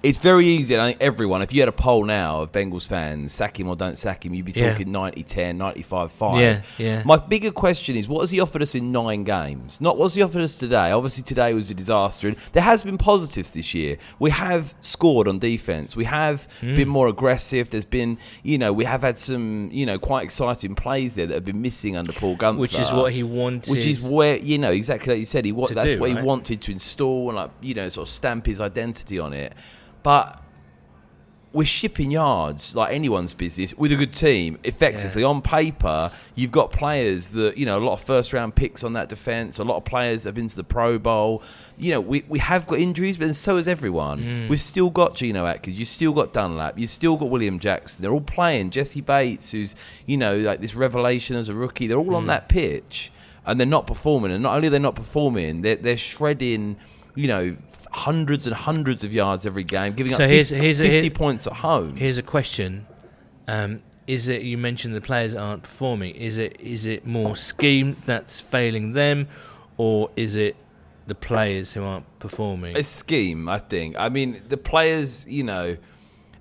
it's 0.02 0.18
very 0.18 0.47
easy. 0.47 0.75
and 0.75 0.82
I 0.82 0.87
think 0.88 1.00
everyone, 1.00 1.42
if 1.42 1.52
you 1.52 1.61
had 1.61 1.68
a 1.68 1.73
poll 1.73 2.04
now 2.04 2.42
of 2.42 2.52
Bengals 2.52 2.87
fans, 2.87 3.32
sack 3.32 3.59
him 3.61 3.68
or 3.68 3.76
don't 3.76 3.97
sack 3.97 4.25
him, 4.26 4.35
you'd 4.35 4.44
be 4.44 4.52
Yeah. 4.52 4.71
talking 4.73 4.90
90 4.90 5.23
10, 5.23 5.59
95 5.59 6.11
5. 6.12 6.40
Yeah, 6.40 6.61
yeah. 6.78 7.02
My 7.04 7.16
bigger 7.16 7.50
question 7.50 7.97
is 7.97 8.09
what 8.09 8.21
has 8.21 8.30
he 8.30 8.40
offered 8.40 8.62
us 8.62 8.75
in 8.75 8.90
nine 8.92 9.25
games? 9.25 9.80
Not 9.80 9.97
what's 9.99 10.14
he 10.14 10.23
offered 10.23 10.42
us 10.42 10.56
today. 10.56 10.90
Obviously, 10.90 11.23
today 11.25 11.54
was 11.54 11.71
a 11.71 11.75
disaster. 11.75 12.28
And 12.28 12.37
there 12.52 12.62
has 12.62 12.82
been 12.82 12.99
positives 12.99 13.50
this 13.50 13.75
year. 13.75 13.97
We 14.18 14.30
have 14.30 14.74
scored 14.81 15.29
on 15.29 15.38
defense, 15.38 15.94
we 15.96 16.05
have 16.05 16.48
Hmm. 16.61 16.74
been 16.74 16.88
more 16.88 17.09
aggressive. 17.09 17.70
There's 17.70 17.85
been, 17.85 18.18
you 18.42 18.59
know, 18.59 18.72
we 18.72 18.85
have 18.85 19.03
had 19.03 19.18
some, 19.18 19.70
you 19.72 19.87
know, 19.87 19.98
quite 19.98 20.24
exciting 20.24 20.74
plays 20.74 21.14
there 21.14 21.27
that 21.27 21.35
have 21.35 21.44
been 21.44 21.62
missing 21.62 21.96
under 21.96 22.12
Paul 22.12 22.37
Guenther. 22.37 22.59
Which 22.59 22.79
is 22.79 22.90
what 22.92 23.12
he 23.12 23.22
wanted. 23.22 23.70
Which 23.70 23.87
is 23.87 24.00
where 24.03 24.37
you 24.37 24.59
know 24.59 24.70
exactly 24.72 25.12
like 25.14 25.18
you 25.20 25.24
said. 25.27 25.44
He 25.44 25.53
what 25.53 25.70
that's 25.74 25.92
do, 25.92 26.00
what 26.00 26.11
right? 26.11 26.18
he 26.18 26.24
wanted 26.24 26.61
to 26.62 26.72
install 26.72 27.29
and 27.29 27.37
like 27.37 27.50
you 27.61 27.74
know 27.74 27.88
sort 27.88 28.09
of 28.09 28.12
stamp 28.12 28.46
his 28.46 28.61
identity 28.61 29.18
on 29.18 29.33
it. 29.33 29.53
But 30.03 30.38
we're 31.55 31.67
shipping 31.67 32.11
yards 32.11 32.75
like 32.75 32.95
anyone's 32.95 33.35
business 33.35 33.75
with 33.77 33.93
a 33.93 33.97
good 33.97 34.15
team. 34.15 34.59
Effectively, 34.65 35.23
on 35.23 35.43
paper, 35.43 36.11
you've 36.35 36.51
got 36.51 36.73
players 36.73 37.29
that 37.29 37.59
you 37.59 37.67
know 37.67 37.79
a 37.79 37.85
lot 37.85 37.93
of 37.93 38.01
first 38.01 38.33
round 38.33 38.55
picks 38.55 38.83
on 38.83 38.95
that 38.95 39.11
defense. 39.11 39.59
A 39.59 39.65
lot 39.65 39.77
of 39.77 39.85
players 39.85 40.25
have 40.25 40.35
been 40.35 40.49
to 40.49 40.57
the 40.57 40.65
Pro 40.65 40.99
Bowl. 40.99 41.43
You 41.77 41.91
know, 41.93 42.01
we, 42.01 42.25
we 42.27 42.38
have 42.38 42.67
got 42.67 42.79
injuries, 42.79 43.19
but 43.19 43.35
so 43.37 43.57
has 43.59 43.69
everyone. 43.69 44.21
Mm. 44.23 44.49
We've 44.49 44.59
still 44.61 44.88
got 44.88 45.15
Geno 45.15 45.45
Atkins. 45.45 45.79
You've 45.79 45.88
still 45.88 46.12
got 46.12 46.33
Dunlap. 46.33 46.79
You've 46.79 46.88
still 46.91 47.17
got 47.19 47.29
William 47.29 47.59
Jackson. 47.59 48.03
They're 48.03 48.12
all 48.12 48.21
playing. 48.23 48.71
Jessie 48.71 49.03
Bates, 49.03 49.53
who's 49.53 49.77
you 50.07 50.17
know 50.17 50.37
like 50.38 50.61
this 50.61 50.75
revelation 50.75 51.37
as 51.37 51.51
a 51.51 51.55
rookie. 51.55 51.87
They're 51.87 51.99
all 51.99 52.07
Mm. 52.07 52.17
on 52.17 52.27
that 52.29 52.49
pitch, 52.49 53.12
and 53.45 53.61
they're 53.61 53.67
not 53.67 53.87
performing. 53.87 54.33
And 54.33 54.43
not 54.43 54.57
only 54.57 54.71
they're 54.71 54.81
not 54.81 54.97
performing, 54.97 55.61
they're 55.61 55.77
they're 55.77 55.99
shredding. 55.99 56.77
You 57.15 57.29
know. 57.29 57.57
Hundreds 57.92 58.47
and 58.47 58.55
hundreds 58.55 59.05
of 59.05 59.12
yards 59.12 59.45
every 59.47 59.64
game, 59.64 59.95
giving 59.95 60.12
So 60.12 60.25
up 60.25 60.31
here's- 60.31 60.51
50, 60.51 60.62
here's 60.64 60.81
a- 60.81 60.85
50 60.85 61.01
here- 61.03 61.11
points 61.11 61.47
at 61.47 61.55
home. 61.55 61.97
Here's 61.97 62.18
a 62.18 62.23
question: 62.23 62.87
um, 63.49 63.83
Is 64.07 64.29
it 64.29 64.42
you 64.42 64.59
mentioned 64.59 64.95
the 64.95 65.01
players 65.01 65.35
aren't 65.35 65.62
performing? 65.62 66.14
Is 66.14 66.38
it 66.38 66.57
is 66.61 66.87
it 66.87 67.07
more 67.07 67.37
scheme 67.37 67.97
that's 68.05 68.40
failing 68.40 68.92
them, 68.95 69.29
or 69.77 70.11
is 70.16 70.37
it 70.37 70.57
the 71.07 71.14
players 71.14 71.75
who 71.75 71.83
aren't 71.85 72.07
performing? 72.18 72.77
a 72.77 72.83
scheme, 72.83 73.49
I 73.49 73.59
think. 73.59 73.97
I 73.99 74.09
mean, 74.09 74.40
the 74.49 74.57
players, 74.57 75.27
you 75.29 75.45
know, 75.45 75.77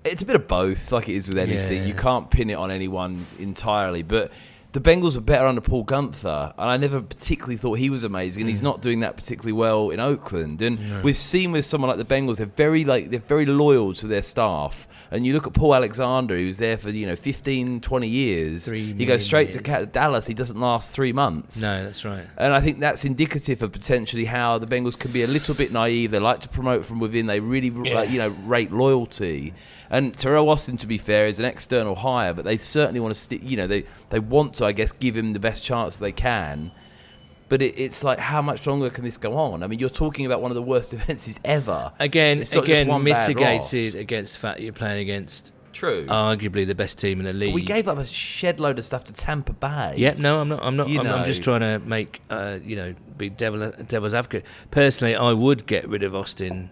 it's 0.04 0.22
a 0.22 0.26
bit 0.26 0.36
of 0.36 0.48
both, 0.48 0.92
like 0.92 1.08
it 1.10 1.16
is 1.16 1.30
with 1.30 1.38
anything. 1.38 1.82
Yeah. 1.84 1.88
You 1.88 1.94
can't 1.94 2.30
pin 2.32 2.50
it 2.50 2.56
on 2.56 2.72
anyone 2.72 3.26
entirely, 3.40 4.02
but 4.04 4.32
the 4.74 4.80
Bengals 4.80 5.16
were 5.16 5.22
better 5.22 5.46
under 5.48 5.60
Paul 5.62 5.84
Guenther, 5.86 6.54
and 6.58 6.70
I 6.70 6.78
never 6.78 7.02
particularly 7.02 7.58
thought 7.58 7.78
he 7.80 7.90
was 7.90 8.04
amazing. 8.06 8.42
And 8.44 8.48
Mm. 8.48 8.52
he's 8.52 8.64
not 8.64 8.82
doing 8.82 9.02
that 9.02 9.18
particularly 9.18 9.52
well 9.52 9.90
in 9.90 10.00
Oakland. 10.00 10.62
And 10.62 11.04
we've 11.04 11.18
seen 11.18 11.52
with 11.52 11.66
someone 11.66 11.90
like 11.90 11.98
the 11.98 12.16
Bengals, 12.16 12.38
they're 12.38 12.46
very 12.46 12.86
like 12.86 13.10
they're 13.10 13.20
very 13.20 13.46
loyal 13.46 13.94
to 13.96 14.08
their 14.08 14.22
staff. 14.22 14.88
And 15.14 15.26
you 15.28 15.34
look 15.34 15.46
at 15.46 15.52
Paul 15.52 15.76
Alexander, 15.76 16.36
was 16.36 16.58
there 16.58 16.78
for 16.78 16.90
you 16.90 17.06
know 17.06 17.18
15, 17.18 17.82
20 17.82 18.08
years. 18.08 18.70
Three 18.70 18.94
he 18.94 19.06
goes 19.06 19.26
straight 19.26 19.48
to 19.52 19.56
years. 19.58 19.66
Ca- 19.66 19.86
Dallas. 19.86 20.26
He 20.26 20.34
doesn't 20.34 20.58
last 20.58 20.94
three 20.94 21.12
months. 21.12 21.62
no, 21.62 21.84
that's 21.84 22.06
right. 22.06 22.26
And 22.38 22.54
I 22.54 22.62
think 22.62 22.80
that's 22.80 23.04
indicative 23.04 23.62
of 23.62 23.74
potentially 23.74 24.24
how 24.24 24.58
the 24.58 24.68
Bengals 24.68 24.98
can 24.98 25.12
be 25.12 25.24
a 25.24 25.28
little 25.28 25.54
bit 25.54 25.74
naive. 25.74 26.12
They 26.12 26.20
like 26.20 26.40
to 26.40 26.48
promote 26.50 26.86
from 26.86 27.00
within. 27.02 27.26
They 27.26 27.42
really, 27.42 27.74
Yeah. 27.84 27.94
like, 27.96 28.10
you 28.10 28.20
know, 28.20 28.30
rate 28.46 28.72
loyalty. 28.72 29.54
And 29.92 30.14
Teryl 30.16 30.48
Austin, 30.48 30.78
to 30.78 30.88
be 30.88 30.98
fair, 30.98 31.28
is 31.28 31.38
an 31.38 31.46
external 31.46 31.96
hire, 31.96 32.34
but 32.34 32.46
they 32.46 32.56
certainly 32.56 33.02
want 33.02 33.14
to 33.14 33.20
stick. 33.20 33.42
You 33.44 33.58
know, 33.58 33.68
they 33.68 33.84
they 34.10 34.20
want 34.20 34.56
to, 34.56 34.66
I 34.66 34.72
guess, 34.72 34.94
give 34.94 35.18
him 35.18 35.34
the 35.34 35.40
best 35.40 35.64
chance 35.64 35.98
they 35.98 36.14
can. 36.14 36.72
But 37.50 37.62
it, 37.62 37.78
it's 37.78 38.02
like, 38.02 38.18
how 38.18 38.42
much 38.42 38.66
longer 38.66 38.90
can 38.90 39.04
this 39.04 39.18
go 39.18 39.34
on? 39.34 39.62
I 39.62 39.68
mean, 39.68 39.80
you're 39.80 39.90
talking 39.90 40.26
about 40.26 40.42
one 40.42 40.50
of 40.50 40.56
the 40.56 40.62
worst 40.62 40.92
defenses 40.98 41.38
ever. 41.44 41.92
Again, 42.00 42.40
It's 42.40 42.56
again, 42.56 42.88
mitigated 43.04 43.96
against 43.96 44.36
the 44.36 44.40
fact 44.40 44.58
that 44.60 44.64
you're 44.64 44.72
playing 44.72 45.02
against 45.02 45.52
True. 45.74 46.06
arguably 46.06 46.66
the 46.66 46.76
best 46.76 46.98
team 46.98 47.20
in 47.20 47.26
the 47.26 47.34
league. 47.34 47.54
we 47.54 47.64
gave 47.64 47.90
up 47.90 47.98
a 47.98 48.06
shed 48.06 48.62
load 48.62 48.80
of 48.80 48.86
stuff 48.86 49.04
to 49.04 49.14
Tampa 49.14 49.52
Bay. 49.52 49.96
Yep, 49.98 50.18
no, 50.20 50.40
I'm 50.40 50.48
not. 50.48 50.64
I'm 50.64 50.78
not. 50.78 50.90
I'm, 50.90 51.06
I'm 51.06 51.26
just 51.26 51.44
trying 51.44 51.60
to 51.60 51.80
make, 51.80 52.22
uh, 52.30 52.60
you 52.64 52.78
know, 52.78 52.96
be 53.18 53.30
devil, 53.30 53.70
devil's 53.86 54.14
advocate. 54.14 54.46
Personally, 54.72 55.18
I 55.18 55.34
would 55.34 55.66
get 55.68 55.90
rid 55.90 56.04
of 56.04 56.16
Austin, 56.16 56.70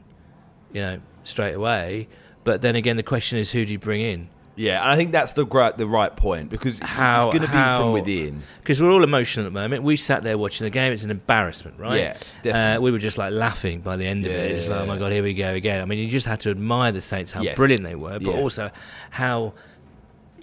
you 0.71 0.81
know, 0.81 1.01
straight 1.25 1.55
away. 1.55 2.07
But 2.49 2.61
then 2.61 2.75
again, 2.75 2.97
the 2.97 3.03
question 3.03 3.37
is, 3.37 3.51
who 3.51 3.63
do 3.63 3.71
you 3.71 3.77
bring 3.77 4.01
in? 4.01 4.27
Yeah, 4.55 4.81
and 4.81 4.89
I 4.89 4.95
think 4.95 5.11
that's 5.11 5.33
the 5.33 5.45
right, 5.45 5.77
the 5.77 5.85
right 5.85 6.13
point 6.15 6.49
because 6.49 6.79
How- 6.79 7.17
it's 7.17 7.25
going 7.25 7.43
to 7.43 7.47
be 7.47 7.77
from 7.77 7.93
within. 7.93 8.41
Because 8.57 8.81
we're 8.81 8.89
all 8.91 9.03
emotional 9.03 9.45
at 9.45 9.53
the 9.53 9.59
moment. 9.59 9.83
We 9.83 9.95
sat 9.97 10.23
there 10.23 10.35
watching 10.35 10.65
the 10.65 10.71
game. 10.71 10.91
It's 10.91 11.03
an 11.03 11.11
embarrassment, 11.11 11.77
right? 11.79 11.99
Yeah, 11.99 12.13
Uh, 12.17 12.41
definitely. 12.41 12.83
we 12.85 12.91
were 12.91 12.97
just 12.97 13.19
like 13.19 13.33
laughing 13.33 13.81
by 13.81 13.97
the 13.97 14.07
end 14.07 14.25
of 14.25 14.31
it. 14.31 14.49
It's 14.55 14.65
yeah, 14.67 14.71
like, 14.77 14.81
oh 14.81 14.85
my 14.87 14.97
god, 14.97 15.11
here 15.11 15.21
we 15.21 15.35
go 15.35 15.53
again. 15.53 15.79
I 15.79 15.85
mean, 15.85 15.99
you 15.99 16.07
just 16.07 16.25
had 16.25 16.39
to 16.39 16.49
admire 16.49 16.91
the 16.91 17.01
Saints, 17.01 17.31
how 17.33 17.43
Yes. 17.43 17.55
brilliant 17.55 17.83
they 17.83 17.93
were, 17.93 18.17
but 18.17 18.31
Yes. 18.33 18.39
also 18.39 18.71
how, 19.11 19.53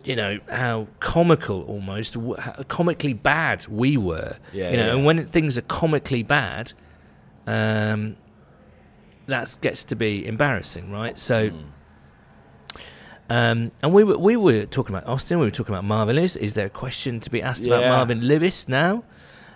you 0.05 0.14
know, 0.14 0.38
how 0.49 0.87
comical 1.01 1.62
almost, 1.64 2.14
how 2.38 2.53
comically 2.69 3.14
bad 3.14 3.66
we 3.66 3.97
were. 3.97 4.37
Yeah, 4.53 4.71
you 4.71 4.77
know, 4.77 4.87
yeah. 4.87 4.95
and 4.95 5.05
when 5.05 5.27
things 5.27 5.59
are 5.59 5.62
comically 5.62 6.23
bad, 6.23 6.73
um, 7.49 8.14
that 9.27 9.59
gets 9.61 9.83
to 9.83 9.97
be 9.97 10.25
embarrassing, 10.25 10.92
right? 10.92 11.19
So. 11.19 11.49
Hmm. 11.51 11.59
Um, 13.29 13.73
and 13.83 13.93
we 13.93 14.05
were 14.05 14.19
we 14.19 14.37
were 14.37 14.67
talking 14.67 14.95
about 14.95 15.09
Austin. 15.09 15.39
We 15.39 15.47
were 15.47 15.51
talking 15.51 15.75
about 15.75 15.85
Marvin 15.85 16.17
Lewis. 16.17 16.37
Is 16.37 16.55
there 16.55 16.67
a 16.67 16.71
question 16.71 17.21
to 17.21 17.31
be 17.31 17.43
asked 17.43 17.67
about 17.67 17.83
Marvin 17.83 18.21
Lewis 18.21 18.69
now? 18.69 19.05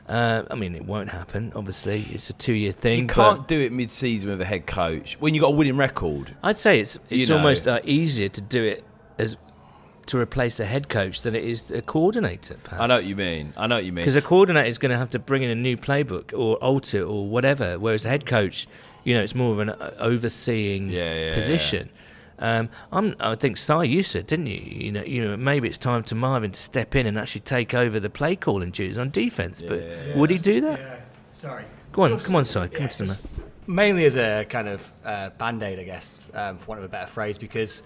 Uh, 0.09 0.42
I 0.50 0.56
mean, 0.56 0.74
it 0.74 0.85
won't 0.85 1.11
happen. 1.11 1.52
Obviously, 1.54 2.04
it's 2.11 2.28
a 2.30 2.33
two-year 2.33 2.72
thing. 2.72 2.98
You 3.02 3.06
can't 3.06 3.46
do 3.46 3.61
it 3.61 3.70
mid-season 3.72 4.28
with 4.28 4.40
a 4.40 4.44
head 4.44 4.66
coach 4.66 5.16
when 5.20 5.35
you 5.35 5.40
have 5.40 5.50
got 5.50 5.54
a 5.54 5.56
winning 5.56 5.76
record. 5.76 6.35
I'd 6.42 6.56
say 6.56 6.80
it's 6.80 6.98
You 7.11 7.20
it's 7.20 7.28
know. 7.28 7.37
almost 7.37 7.68
uh, 7.68 7.78
easier 7.85 8.28
to 8.28 8.40
do 8.40 8.61
it 8.64 8.83
as 9.18 9.37
to 10.06 10.18
replace 10.18 10.59
a 10.59 10.64
head 10.64 10.88
coach 10.88 11.22
than 11.22 11.37
it 11.37 11.44
is 11.44 11.70
a 11.70 11.80
coordinator. 11.80 12.56
Perhaps. 12.64 12.83
I 12.83 12.87
know 12.88 12.96
what 12.96 13.04
you 13.04 13.14
mean. 13.14 13.52
I 13.56 13.68
know 13.68 13.76
what 13.76 13.85
you 13.85 13.92
mean. 13.92 14.02
Because 14.02 14.16
a 14.16 14.22
coordinator 14.22 14.66
is 14.66 14.78
going 14.78 14.90
to 14.90 14.98
have 14.98 15.11
to 15.11 15.20
bring 15.20 15.44
in 15.44 15.50
a 15.50 15.54
new 15.54 15.76
playbook 15.76 16.37
or 16.37 16.56
alter 16.56 17.04
or 17.04 17.28
whatever, 17.28 17.78
whereas 17.78 18.04
a 18.04 18.09
head 18.09 18.26
coach, 18.26 18.66
you 19.04 19.14
know, 19.14 19.22
it's 19.22 19.37
more 19.37 19.52
of 19.52 19.61
an 19.61 19.70
uh, 19.70 19.94
overseeing 20.00 20.88
Yeah, 20.88 21.14
yeah, 21.14 21.35
position. 21.35 21.88
Um, 22.40 22.70
I'm, 22.90 23.14
I 23.20 23.35
think 23.35 23.59
Si, 23.59 23.87
you 23.87 24.03
said, 24.03 24.26
didn't 24.26 24.46
you? 24.46 24.57
You 24.61 24.92
know, 24.92 25.03
you 25.05 25.24
know, 25.29 25.37
maybe 25.37 25.68
it's 25.68 25.79
time 25.79 26.03
to 26.05 26.14
Marvin 26.14 26.50
to 26.53 26.61
step 26.61 26.96
in 26.96 27.07
and 27.07 27.18
actually 27.18 27.42
take 27.42 27.74
over 27.74 28.00
the 28.00 28.09
play 28.11 28.35
calling 28.35 28.70
duties 28.70 28.96
on 28.98 29.11
defense. 29.11 29.62
But 29.62 29.81
Yeah. 29.83 30.16
would 30.16 30.31
he 30.31 30.38
do 30.38 30.61
that? 30.62 30.79
Yeah, 30.81 30.96
sorry. 31.33 31.64
Go 31.92 32.03
on, 32.03 32.11
Just- 32.12 32.26
come 32.26 32.37
on, 32.37 32.44
Si, 32.46 32.55
come 32.61 32.68
yeah, 32.72 32.83
on 32.85 32.88
to 32.88 32.98
the 32.98 33.05
just 33.07 33.26
Mainly 33.66 34.05
as 34.07 34.16
a 34.16 34.44
kind 34.48 34.68
of 34.68 34.90
uh, 35.05 35.31
band 35.31 35.62
aid, 35.62 35.79
I 35.79 35.85
guess, 35.85 36.18
um, 36.35 36.57
for 36.57 36.68
want 36.70 36.79
of 36.81 36.85
a 36.87 36.88
better 36.88 37.07
phrase, 37.07 37.37
because 37.38 37.83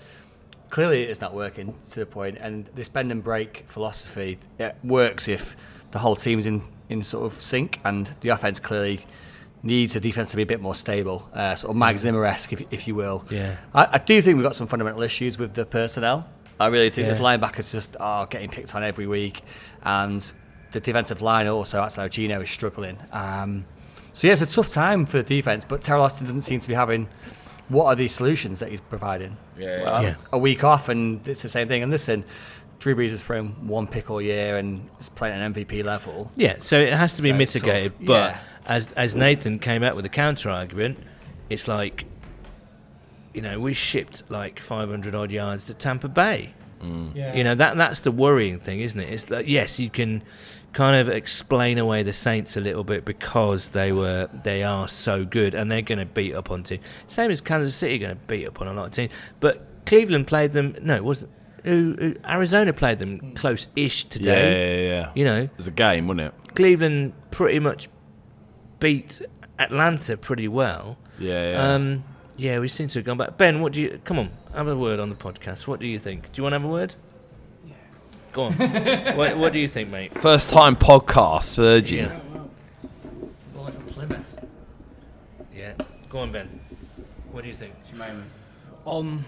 clearly 0.71 1.03
it's 1.03 1.21
not 1.21 1.35
working 1.35 1.75
to 1.91 2.01
the 2.01 2.07
point, 2.07 2.39
and 2.41 2.67
this 2.75 2.89
bend 2.89 3.11
and 3.13 3.23
break 3.23 3.65
philosophy 3.67 4.39
it 4.59 4.77
works 4.85 5.29
if 5.29 5.57
the 5.91 5.99
whole 5.99 6.17
team's 6.17 6.47
in, 6.47 6.63
in 6.89 7.03
sort 7.03 7.27
of 7.31 7.43
sync, 7.43 7.81
and 7.85 8.07
the 8.21 8.31
offense 8.31 8.61
clearly 8.61 9.01
needs 9.65 9.95
the 9.95 10.01
defense 10.01 10.31
to 10.31 10.37
be 10.37 10.43
a 10.43 10.47
bit 10.47 10.61
more 10.61 10.75
stable, 10.75 11.29
uh, 11.35 11.55
sort 11.57 11.71
of 11.71 11.77
Mag 11.77 11.99
Zimmer 11.99 12.25
esque, 12.27 12.53
if, 12.53 12.63
if 12.71 12.87
you 12.87 12.95
will. 12.95 13.25
Yeah. 13.31 13.57
I, 13.75 13.89
I 13.95 13.99
do 13.99 14.21
think 14.23 14.37
we've 14.37 14.45
got 14.45 14.55
some 14.55 14.67
fundamental 14.69 15.03
issues 15.03 15.39
with 15.39 15.55
the 15.55 15.65
personnel. 15.67 16.29
I 16.61 16.67
really 16.69 16.91
think 16.91 17.09
Yeah. 17.09 17.15
the 17.15 17.23
linebackers 17.23 17.73
just 17.73 17.97
are 17.99 18.27
getting 18.27 18.49
picked 18.51 18.75
on 18.77 18.85
every 18.85 19.07
week, 19.09 19.41
and 19.83 20.21
the 20.71 20.79
defensive 20.81 21.21
line 21.23 21.47
also, 21.49 21.81
outside 21.81 22.05
of 22.05 22.13
Geno, 22.13 22.41
is 22.43 22.51
struggling. 22.51 22.99
Um, 23.11 23.65
so 24.13 24.27
yeah, 24.29 24.35
it's 24.35 24.43
a 24.43 24.47
tough 24.47 24.69
time 24.69 25.07
for 25.07 25.17
the 25.17 25.23
defense, 25.25 25.65
but 25.65 25.81
Teryl 25.81 26.01
Austin 26.03 26.27
doesn't 26.27 26.43
seem 26.43 26.61
to 26.61 26.69
be 26.69 26.75
having. 26.75 27.09
What 27.71 27.87
are 27.87 27.95
these 27.97 28.13
solutions 28.15 28.61
that 28.61 28.69
he's 28.71 28.83
providing? 28.83 29.37
Yeah, 29.59 29.83
Well, 29.85 30.03
yeah. 30.03 30.15
a 30.31 30.39
week 30.39 30.63
off, 30.63 30.89
and 30.91 31.27
it's 31.27 31.43
the 31.43 31.49
same 31.49 31.67
thing. 31.67 31.83
And 31.83 31.91
listen, 31.91 32.23
Drew 32.79 32.95
Brees 32.95 33.11
has 33.11 33.23
thrown 33.23 33.67
one 33.67 33.87
pick 33.87 34.11
all 34.11 34.21
year 34.21 34.59
and 34.59 34.89
is 35.01 35.09
playing 35.09 35.35
at 35.35 35.41
an 35.41 35.55
MVP 35.55 35.83
level. 35.83 36.31
Yeah, 36.37 36.57
so 36.61 36.79
it 36.79 36.93
has 36.93 37.15
to 37.15 37.23
be 37.23 37.31
So 37.31 37.37
it's 37.39 37.53
sort 37.53 37.63
of- 37.63 37.67
mitigated. 37.69 38.07
but 38.07 38.13
yeah. 38.13 38.39
As 38.67 38.93
as 38.93 39.15
Nathan 39.15 39.59
came 39.59 39.83
out 39.83 39.97
with 39.97 40.05
a 40.05 40.11
counter 40.11 40.51
argument, 40.51 40.99
it's 41.51 41.69
like, 41.69 42.05
you 43.33 43.43
know, 43.43 43.61
we 43.61 43.75
shipped 43.75 44.23
like 44.29 44.61
500 44.61 45.15
odd 45.15 45.31
yards 45.31 45.67
to 45.67 45.75
Tampa 45.75 46.09
Bay. 46.09 46.55
Mm. 46.83 47.15
Yeah. 47.15 47.35
You 47.35 47.45
know 47.45 47.55
that 47.55 47.77
that's 47.77 48.01
the 48.01 48.13
worrying 48.13 48.59
thing, 48.59 48.81
isn't 48.81 48.99
it? 48.99 49.11
It's 49.11 49.25
that 49.25 49.47
yes, 49.49 49.79
you 49.79 49.91
can 49.91 50.23
kind 50.73 50.97
of 50.97 51.09
explain 51.09 51.79
away 51.79 52.03
the 52.03 52.13
Saints 52.13 52.57
a 52.57 52.61
little 52.61 52.85
bit 52.85 53.05
because 53.05 53.69
they 53.71 53.93
were 53.93 54.29
they 54.43 54.63
are 54.63 54.89
so 54.89 55.25
good 55.25 55.55
and 55.55 55.71
they're 55.71 55.83
going 55.83 55.99
to 55.99 56.07
beat 56.07 56.35
up 56.35 56.51
on 56.51 56.63
teams. 56.63 56.83
Same 57.07 57.31
as 57.31 57.41
Kansas 57.41 57.75
City 57.75 57.99
going 57.99 58.17
to 58.17 58.23
beat 58.27 58.47
up 58.47 58.61
on 58.61 58.69
a 58.69 58.75
lot 58.75 58.87
of 58.87 58.93
teams, 58.93 59.13
but 59.41 59.67
Cleveland 59.87 60.27
played 60.27 60.53
them. 60.53 60.77
No, 60.83 60.95
it 60.95 61.05
wasn't. 61.05 61.31
Who, 61.65 61.97
who, 61.99 62.15
Arizona 62.29 62.75
played 62.75 62.99
them 62.99 63.19
mm. 63.21 63.37
close-ish 63.37 64.05
today. 64.05 64.29
yeah, 64.29 64.35
today. 64.35 64.89
yeah, 64.89 64.95
yeah. 64.95 65.13
You 65.15 65.25
know, 65.25 65.41
It 65.45 65.57
was 65.57 65.67
a 65.67 65.71
game, 65.71 66.07
wasn't 66.09 66.29
it? 66.29 66.55
Cleveland 66.55 67.15
pretty 67.31 67.59
much 67.59 67.89
beat 68.85 69.23
Atlanta 69.59 70.15
pretty 70.15 70.47
well. 70.47 70.99
Yeah, 71.19 71.53
yeah. 71.53 71.75
Um, 71.75 72.05
yeah, 72.37 72.59
we 72.59 72.69
seem 72.69 72.89
to 72.89 72.99
have 72.99 73.07
gone 73.07 73.17
back. 73.17 73.39
Ben, 73.39 73.63
what 73.63 73.73
do 73.73 73.81
you? 73.81 73.99
Come 74.05 74.19
on, 74.19 74.31
have 74.55 74.69
a 74.69 74.77
word 74.77 75.01
on 75.01 75.09
the 75.09 75.15
podcast. 75.15 75.67
What 75.67 75.81
do 75.81 75.87
you 75.87 75.99
think? 75.99 76.31
Do 76.33 76.37
you 76.37 76.43
want 76.43 76.53
to 76.53 76.59
have 76.59 76.69
a 76.69 76.71
word? 76.71 76.95
Yeah. 77.67 77.73
Go 78.35 78.43
on. 78.43 78.53
what, 79.17 79.39
what 79.39 79.53
do 79.55 79.59
you 79.59 79.69
think, 79.69 79.89
mate? 79.89 80.13
First 80.13 80.51
time 80.51 80.77
podcast, 80.77 81.57
Virgin. 81.57 82.11
Yeah. 82.11 82.21
Well, 83.55 83.65
like 83.65 83.87
Plymouth. 83.87 84.45
Yeah. 85.55 85.73
Go 86.11 86.19
on, 86.19 86.31
Ben. 86.31 86.61
What 87.33 87.43
do 87.43 87.49
you 87.49 87.57
think? 87.57 87.73
on 88.85 89.25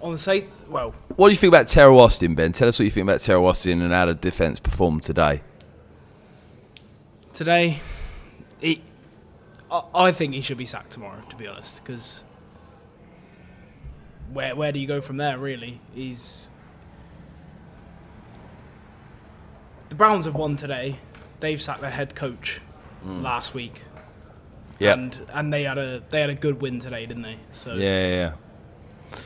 on 0.00 0.12
the 0.12 0.18
site. 0.18 0.48
Well, 0.68 0.94
What 1.16 1.26
do 1.26 1.32
you 1.32 1.36
think 1.36 1.52
about 1.52 1.66
Teryl 1.66 2.00
Austin, 2.00 2.36
Ben? 2.36 2.52
Tell 2.52 2.68
us 2.68 2.78
what 2.78 2.84
you 2.84 2.92
think 2.92 3.06
about 3.06 3.18
Teryl 3.18 3.48
Austin 3.48 3.82
and 3.82 3.92
how 3.92 4.06
the 4.06 4.14
defense 4.14 4.60
performed 4.60 5.02
today. 5.02 5.42
today, 7.32 7.80
he, 8.60 8.82
I, 9.70 9.82
I 9.94 10.12
think 10.12 10.34
he 10.34 10.40
should 10.40 10.58
be 10.58 10.66
sacked 10.66 10.92
tomorrow. 10.92 11.22
To 11.28 11.36
be 11.36 11.46
honest, 11.46 11.82
because 11.82 12.22
where 14.32 14.54
where 14.56 14.72
do 14.72 14.78
you 14.78 14.86
go 14.86 15.00
from 15.00 15.16
there? 15.16 15.38
Really, 15.38 15.80
he's 15.94 16.50
the 19.88 19.94
Browns 19.94 20.24
have 20.24 20.34
won 20.34 20.56
today. 20.56 20.98
They've 21.40 21.60
sacked 21.60 21.80
their 21.80 21.90
head 21.90 22.14
coach 22.14 22.60
mm. 23.04 23.22
last 23.22 23.54
week, 23.54 23.82
Yeah, 24.78 24.94
and 24.94 25.18
and 25.32 25.52
they 25.52 25.64
had 25.64 25.78
a 25.78 26.02
they 26.10 26.20
had 26.20 26.30
a 26.30 26.34
good 26.34 26.60
win 26.60 26.78
today, 26.78 27.06
didn't 27.06 27.22
they? 27.22 27.38
So 27.52 27.74
yeah, 27.74 28.08
yeah, 28.08 28.08
yeah. 28.08 28.32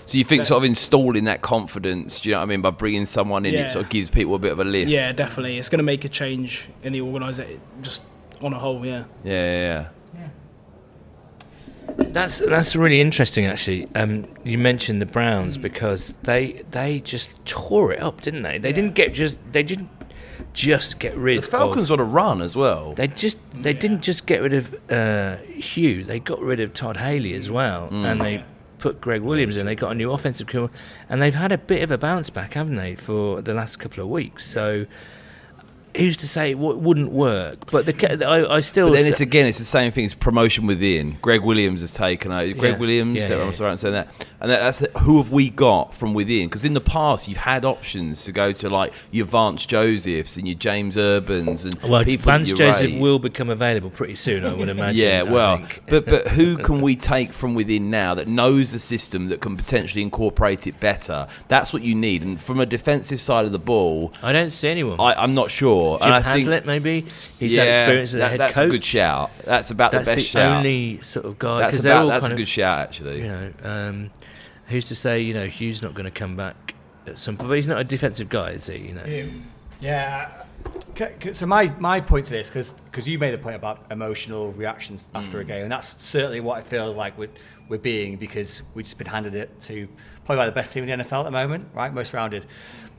So 0.07 0.16
you 0.16 0.24
think 0.24 0.46
sort 0.46 0.62
of 0.62 0.64
installing 0.64 1.24
that 1.24 1.42
confidence? 1.42 2.20
Do 2.20 2.30
you 2.30 2.35
know 2.35 2.38
what 2.38 2.44
I 2.44 2.46
mean? 2.46 2.62
By 2.62 2.70
bringing 2.70 3.04
someone 3.04 3.44
in, 3.44 3.52
Yeah. 3.52 3.64
it 3.64 3.68
sort 3.68 3.85
of 3.85 3.90
gives 3.90 4.09
people 4.09 4.35
a 4.35 4.38
bit 4.38 4.52
of 4.52 4.59
a 4.59 4.64
lift. 4.64 4.90
yeah, 4.90 5.12
definitely, 5.12 5.59
it's 5.59 5.68
going 5.68 5.78
to 5.78 5.85
make 5.85 6.07
a 6.07 6.09
change 6.09 6.68
in 6.83 6.94
the 6.94 7.02
organisation 7.02 7.61
just 7.83 8.02
on 8.40 8.54
a 8.54 8.59
whole. 8.59 8.85
Yeah. 8.85 9.04
yeah, 9.22 9.33
yeah. 9.33 9.61
yeah. 9.61 9.88
That's 11.96 12.38
that's 12.38 12.74
really 12.74 13.00
interesting, 13.00 13.46
actually. 13.46 13.88
Um, 13.94 14.24
you 14.44 14.59
mentioned 14.59 15.00
the 15.00 15.07
Browns 15.07 15.59
because 15.59 16.14
they 16.22 16.62
they 16.70 17.00
just 17.00 17.44
tore 17.44 17.92
it 17.92 18.00
up, 18.00 18.22
didn't 18.22 18.42
they? 18.42 18.59
They 18.59 18.72
didn't 18.72 18.94
get 18.94 19.14
just 19.14 19.38
they 19.53 19.62
didn't 19.62 19.90
just 20.53 20.98
get 20.98 21.16
rid 21.16 21.38
of 21.38 21.44
The 21.44 21.50
Falcons 21.50 21.90
of. 21.90 22.00
on 22.00 22.07
a 22.07 22.09
run 22.09 22.40
as 22.40 22.57
well. 22.57 22.94
They 22.94 23.09
just 23.09 23.38
they 23.53 23.74
didn't 23.74 24.00
just 24.00 24.27
get 24.27 24.40
rid 24.42 24.55
of 24.55 24.74
uh, 24.90 25.37
Hue. 25.37 26.05
They 26.05 26.20
got 26.20 26.40
rid 26.40 26.61
of 26.61 26.72
Todd 26.72 26.96
Haley 26.96 27.35
as 27.35 27.50
well, 27.50 27.88
and 27.92 28.20
they 28.20 28.44
put 28.79 29.00
Gregg 29.00 29.22
Williams 29.22 29.57
in. 29.57 29.66
They 29.66 29.74
got 29.74 29.92
a 29.92 29.94
new 29.94 30.11
offensive 30.12 30.46
coordinator, 30.46 30.83
and 31.09 31.20
they've 31.20 31.35
had 31.35 31.53
a 31.53 31.59
bit 31.59 31.83
of 31.83 31.90
a 31.90 31.98
bounce 31.98 32.31
back, 32.31 32.55
haven't 32.55 32.77
they, 32.77 32.94
for 32.94 33.42
the 33.42 33.55
last 33.55 33.79
couple 33.79 34.03
of 34.03 34.09
weeks? 34.09 34.46
So. 34.46 34.87
Who's 35.96 36.16
to 36.18 36.28
say 36.28 36.50
it 36.52 36.54
w- 36.54 36.76
wouldn't 36.76 37.12
work? 37.12 37.70
But 37.70 37.87
the 37.87 38.26
I, 38.26 38.57
I 38.57 38.61
still. 38.61 38.88
But 38.88 38.94
then 38.94 39.07
it's 39.07 39.20
again, 39.20 39.46
it's 39.46 39.59
the 39.59 39.64
same 39.64 39.92
thing. 39.92 40.04
It's 40.04 40.14
promotion 40.14 40.66
within. 40.66 41.18
Gregg 41.22 41.42
Williams 41.42 41.80
has 41.83 41.94
taken 41.94 42.33
over. 42.33 42.52
Gregg 42.54 42.72
Yeah. 42.74 42.78
Williams, 42.78 43.16
Yeah, 43.22 43.28
so 43.28 43.38
yeah, 43.38 43.44
I'm 43.44 43.52
sorry 43.54 43.70
I'm 43.70 43.76
saying 43.76 43.94
that. 43.94 44.26
And 44.40 44.50
that, 44.50 44.61
that's 44.61 44.80
the, 44.80 44.90
who 44.98 45.18
have 45.22 45.30
we 45.30 45.48
got 45.48 45.94
from 45.94 46.12
within? 46.12 46.48
Because 46.48 46.64
in 46.64 46.74
the 46.74 46.80
past, 46.80 47.28
you've 47.28 47.38
had 47.38 47.64
options 47.64 48.24
to 48.24 48.33
go 48.33 48.52
to 48.52 48.68
like 48.68 48.92
your 49.11 49.24
Vance 49.24 49.64
Josephs 49.64 50.37
and 50.37 50.46
your 50.46 50.57
James 50.57 50.98
Urbans 50.98 51.64
and 51.64 51.80
Well, 51.83 52.04
people 52.04 52.24
Vance 52.30 52.52
Joseph 52.52 52.98
will 52.98 53.18
become 53.18 53.48
available 53.48 53.88
pretty 53.90 54.16
soon, 54.16 54.44
I 54.44 54.52
would 54.52 54.68
imagine. 54.76 55.00
Yeah, 55.00 55.22
well, 55.22 55.62
but 55.88 56.07
but 56.07 56.28
who 56.33 56.59
can 56.59 56.80
we 56.80 56.96
take 56.96 57.33
from 57.33 57.54
within 57.54 57.88
now 57.88 58.14
that 58.14 58.26
knows 58.28 58.72
the 58.72 58.78
system 58.78 59.28
that 59.28 59.40
can 59.40 59.57
potentially 59.57 60.02
incorporate 60.02 60.66
it 60.66 60.78
better? 60.80 61.26
That's 61.48 61.72
what 61.72 61.83
you 61.83 61.94
need. 61.94 62.22
And 62.22 62.40
from 62.40 62.61
a 62.61 62.66
defensive 62.66 63.20
side 63.20 63.44
of 63.46 63.52
the 63.52 63.59
ball, 63.59 64.12
I 64.22 64.33
don't 64.33 64.50
see 64.50 64.68
anyone. 64.68 65.00
I, 65.00 65.14
I'm 65.14 65.35
not 65.35 65.50
sure. 65.50 65.84
Jim 65.99 66.07
and 66.07 66.14
I 66.14 66.20
Haslett, 66.20 66.64
think, 66.64 66.66
maybe 66.66 67.07
he's 67.38 67.57
had 67.57 67.68
experience 67.68 68.11
as 68.11 68.14
a 68.14 68.18
that- 68.18 68.31
head 68.33 68.40
that's 68.40 68.59
coach. 68.59 68.66
a 68.68 68.70
good 68.70 68.85
shout. 68.85 69.31
That's 69.44 69.70
about 69.70 69.92
That's 69.92 70.05
the 70.07 70.11
the, 70.12 70.16
best 70.16 70.27
shout. 70.29 70.57
only 70.59 71.01
sort 71.03 71.27
of 71.27 71.38
guy. 71.38 71.59
that's 71.61 71.77
'cause 71.77 71.85
they're 71.85 71.92
about 71.94 72.09
that's 72.09 72.27
a 72.27 72.31
good 72.31 72.40
of, 72.40 72.49
shout 72.49 72.79
actually. 72.81 73.23
You 73.23 73.29
know, 73.29 73.53
um, 73.62 74.11
who's 74.68 74.87
to 74.88 74.94
say? 74.94 75.20
You 75.20 75.35
know, 75.35 75.47
Hue's 75.47 75.83
not 75.83 75.94
going 75.94 76.05
to 76.07 76.11
come 76.11 76.37
back 76.37 76.75
at 77.07 77.18
some 77.18 77.37
point. 77.37 77.49
But 77.49 77.55
he's 77.57 77.66
not 77.66 77.79
a 77.79 77.85
defensive 77.85 78.29
guy, 78.29 78.51
is 78.51 78.66
he? 78.66 78.79
You 78.79 78.94
know. 78.94 79.31
Yeah. 79.81 80.31
C- 80.97 81.05
c- 81.23 81.33
So 81.35 81.44
my, 81.47 81.70
my 81.79 82.01
point 82.01 82.25
to 82.27 82.31
this, 82.31 82.49
because 82.49 83.09
you 83.09 83.18
made 83.18 83.35
the 83.35 83.38
point 83.38 83.57
about 83.57 83.85
emotional 83.90 84.53
reactions 84.53 85.11
after 85.14 85.40
a 85.40 85.44
game, 85.44 85.62
and 85.64 85.70
that's 85.73 86.01
certainly 86.03 86.40
what 86.40 86.61
it 86.61 86.66
feels 86.68 86.97
like 86.97 87.18
we're, 87.18 87.29
we're 87.68 87.79
being 87.79 88.16
because 88.16 88.62
we've 88.75 88.85
just 88.87 88.97
been 88.97 89.07
handed 89.09 89.35
it 89.35 89.61
to 89.62 89.88
probably 90.25 90.40
by 90.40 90.47
the 90.47 90.53
best 90.53 90.73
team 90.73 90.88
in 90.88 90.99
the 90.99 91.05
NFL 91.05 91.20
at 91.20 91.25
the 91.25 91.31
moment, 91.31 91.68
right? 91.75 91.92
Most 91.92 92.14
rounded. 92.14 92.47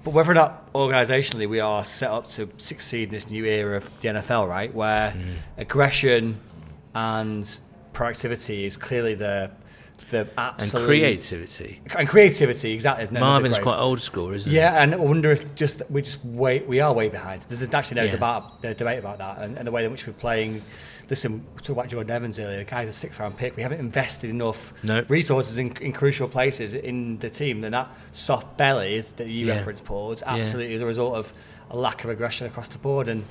But 0.06 0.14
whether 0.14 0.32
or 0.32 0.36
not 0.36 0.72
organisationally 0.74 1.50
we 1.50 1.60
are 1.60 1.84
set 1.84 2.12
up 2.12 2.28
to 2.30 2.48
succeed 2.58 3.10
in 3.10 3.10
this 3.10 3.30
new 3.30 3.44
era 3.44 3.78
of 3.78 4.02
the 4.02 4.10
NFL, 4.10 4.48
right, 4.48 4.74
where 4.74 5.12
mm. 5.12 5.36
aggression 5.58 6.40
and 6.94 7.44
proactivity 7.94 8.64
is 8.66 8.78
clearly 8.78 9.16
the 9.16 9.52
the 10.12 10.28
absolute 10.38 10.82
And 10.82 10.88
creativity. 10.88 11.82
and 11.98 12.08
creativity 12.08 12.74
exactly. 12.74 13.08
another 13.08 13.26
Marvin's 13.26 13.58
quite 13.58 13.80
old 13.80 14.00
school, 14.00 14.32
isn't 14.34 14.52
he? 14.52 14.56
yeah, 14.58 14.82
and 14.82 14.94
I 14.94 14.98
wonder 14.98 15.32
if 15.32 15.56
just 15.56 15.82
we 15.90 16.04
just 16.04 16.24
way 16.24 16.60
we 16.60 16.80
are 16.80 16.94
way 16.94 17.10
behind. 17.10 17.42
There's 17.48 17.64
actually 17.74 17.96
no 17.96 18.04
Yeah. 18.04 18.12
debate, 18.12 18.44
no 18.64 18.74
debate 18.74 19.00
about 19.00 19.18
that, 19.18 19.40
and, 19.42 19.58
and 19.58 19.68
the 19.68 19.72
way 19.72 19.84
in 19.84 19.92
which 19.92 20.06
we're 20.06 20.14
playing. 20.14 20.62
Listen, 21.10 21.46
we 21.54 21.58
talked 21.58 21.70
about 21.70 21.88
Jordan 21.90 22.12
Evans 22.12 22.40
earlier. 22.40 22.58
The 22.60 22.64
guy's 22.64 22.90
a 22.90 22.94
sixth 22.94 23.20
round 23.20 23.38
pick. 23.38 23.56
We 23.56 23.62
haven't 23.64 23.80
invested 23.80 24.30
enough 24.30 24.74
No. 24.84 25.04
resources 25.08 25.58
in, 25.58 25.76
in 25.78 25.94
crucial 25.94 26.28
places 26.28 26.74
in 26.74 27.20
the 27.20 27.30
team, 27.30 27.64
and 27.64 27.74
that 27.74 27.90
soft 28.12 28.58
belly 28.58 28.96
is 28.96 29.12
that 29.14 29.28
you 29.30 29.46
Yeah. 29.48 29.54
reference, 29.58 29.82
Paul, 29.82 30.12
is 30.12 30.24
Yeah. 30.26 30.36
absolutely 30.36 30.74
as 30.76 30.82
a 30.82 30.86
result 30.86 31.16
of 31.16 31.32
a 31.70 31.78
lack 31.78 32.04
of 32.04 32.10
aggression 32.10 32.48
across 32.48 32.70
the 32.70 32.78
board, 32.80 33.08
and 33.08 33.24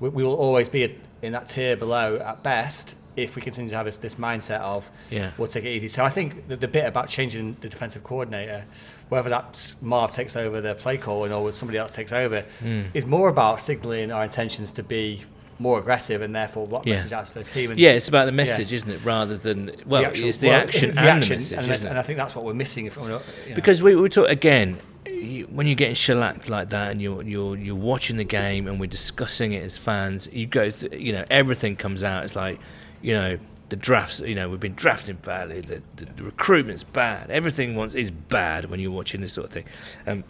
we, 0.00 0.08
we 0.10 0.24
will 0.24 0.34
always 0.36 0.68
be 0.68 0.94
in 1.22 1.32
that 1.32 1.46
tier 1.48 1.76
below 1.76 2.16
at 2.18 2.42
best 2.42 2.94
if 3.16 3.34
we 3.34 3.40
continue 3.40 3.70
to 3.70 3.76
have 3.76 3.86
this, 3.86 3.96
this 3.96 4.16
mindset 4.16 4.60
of 4.60 4.86
Yeah. 5.08 5.30
we'll 5.38 5.48
take 5.48 5.64
it 5.64 5.70
easy. 5.70 5.88
So 5.88 6.04
I 6.04 6.10
think 6.10 6.48
the, 6.48 6.56
the 6.56 6.68
bit 6.68 6.84
about 6.84 7.08
changing 7.08 7.56
the 7.62 7.68
defensive 7.70 8.04
coordinator, 8.04 8.66
whether 9.08 9.30
that's 9.30 9.80
Marv 9.80 10.10
takes 10.12 10.36
over 10.36 10.60
the 10.60 10.74
play 10.74 10.98
calling 10.98 11.32
or 11.32 11.50
somebody 11.52 11.78
else 11.78 11.94
takes 11.94 12.12
over, 12.12 12.44
Hmm. 12.60 12.82
is 12.92 13.06
more 13.06 13.30
about 13.30 13.62
signalling 13.62 14.12
our 14.12 14.22
intentions 14.22 14.70
to 14.72 14.82
be 14.82 15.22
more 15.58 15.78
aggressive 15.78 16.20
and 16.22 16.34
therefore 16.34 16.66
what 16.66 16.86
Yeah. 16.86 16.94
message 16.94 17.12
out 17.12 17.28
for 17.28 17.38
the 17.38 17.44
team. 17.44 17.70
And 17.70 17.80
Yeah, 17.80 17.90
it's 17.90 18.08
about 18.08 18.26
the 18.26 18.32
message, 18.32 18.72
isn't 18.72 18.90
it? 18.90 19.04
Rather 19.04 19.36
than 19.36 19.70
well, 19.86 20.04
actual- 20.04 20.28
it's 20.28 20.38
the 20.38 20.48
well, 20.48 20.60
action 20.60 20.92
the 20.94 21.00
and 21.00 21.08
action, 21.08 21.28
the 21.30 21.34
message, 21.36 21.58
and, 21.58 21.72
isn't 21.72 21.88
and 21.88 21.96
it? 21.96 22.00
I 22.00 22.02
think 22.02 22.18
that's 22.18 22.34
what 22.34 22.44
we're 22.44 22.54
missing. 22.54 22.88
From, 22.90 23.04
you 23.04 23.08
know, 23.10 23.20
Because 23.54 23.82
we, 23.82 23.94
we 23.96 24.08
talk 24.08 24.28
again 24.28 24.76
you, 25.06 25.44
when 25.46 25.66
you're 25.66 25.76
getting 25.76 25.94
shellacked 25.94 26.48
like 26.50 26.68
that 26.70 26.90
and 26.90 27.00
you're 27.00 27.22
you're 27.22 27.56
you're 27.56 27.74
watching 27.74 28.16
the 28.18 28.24
game 28.24 28.66
and 28.68 28.78
we're 28.78 28.86
discussing 28.86 29.52
it 29.52 29.64
as 29.64 29.78
fans. 29.78 30.28
You 30.32 30.46
go, 30.46 30.70
th- 30.70 30.92
you 30.92 31.12
know, 31.12 31.24
everything 31.30 31.76
comes 31.76 32.04
out. 32.04 32.24
It's 32.24 32.36
like, 32.36 32.58
you 33.02 33.14
know. 33.14 33.38
The 33.68 33.74
drafts, 33.74 34.20
you 34.20 34.36
know, 34.36 34.48
we've 34.48 34.60
been 34.60 34.74
drafting 34.76 35.16
badly. 35.16 35.60
The, 35.60 35.82
the, 35.96 36.04
the 36.04 36.22
recruitment's 36.22 36.84
bad. 36.84 37.32
Everything 37.32 37.74
wants 37.74 37.96
is 37.96 38.12
bad 38.12 38.70
when 38.70 38.78
you're 38.78 38.92
watching 38.92 39.20
this 39.22 39.32
sort 39.32 39.48
of 39.48 39.52
thing. 39.52 39.64
Um, 40.06 40.22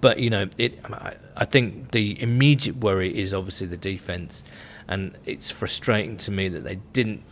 but 0.00 0.18
you 0.18 0.30
know, 0.30 0.48
it. 0.58 0.78
I, 0.84 1.14
I 1.36 1.44
think 1.44 1.92
the 1.92 2.20
immediate 2.22 2.76
worry 2.76 3.18
is 3.18 3.32
obviously 3.34 3.66
the 3.66 3.76
defense, 3.76 4.42
and 4.88 5.16
it's 5.26 5.50
frustrating 5.50 6.16
to 6.18 6.30
me 6.30 6.48
that 6.48 6.64
they 6.64 6.76
didn't. 6.92 7.22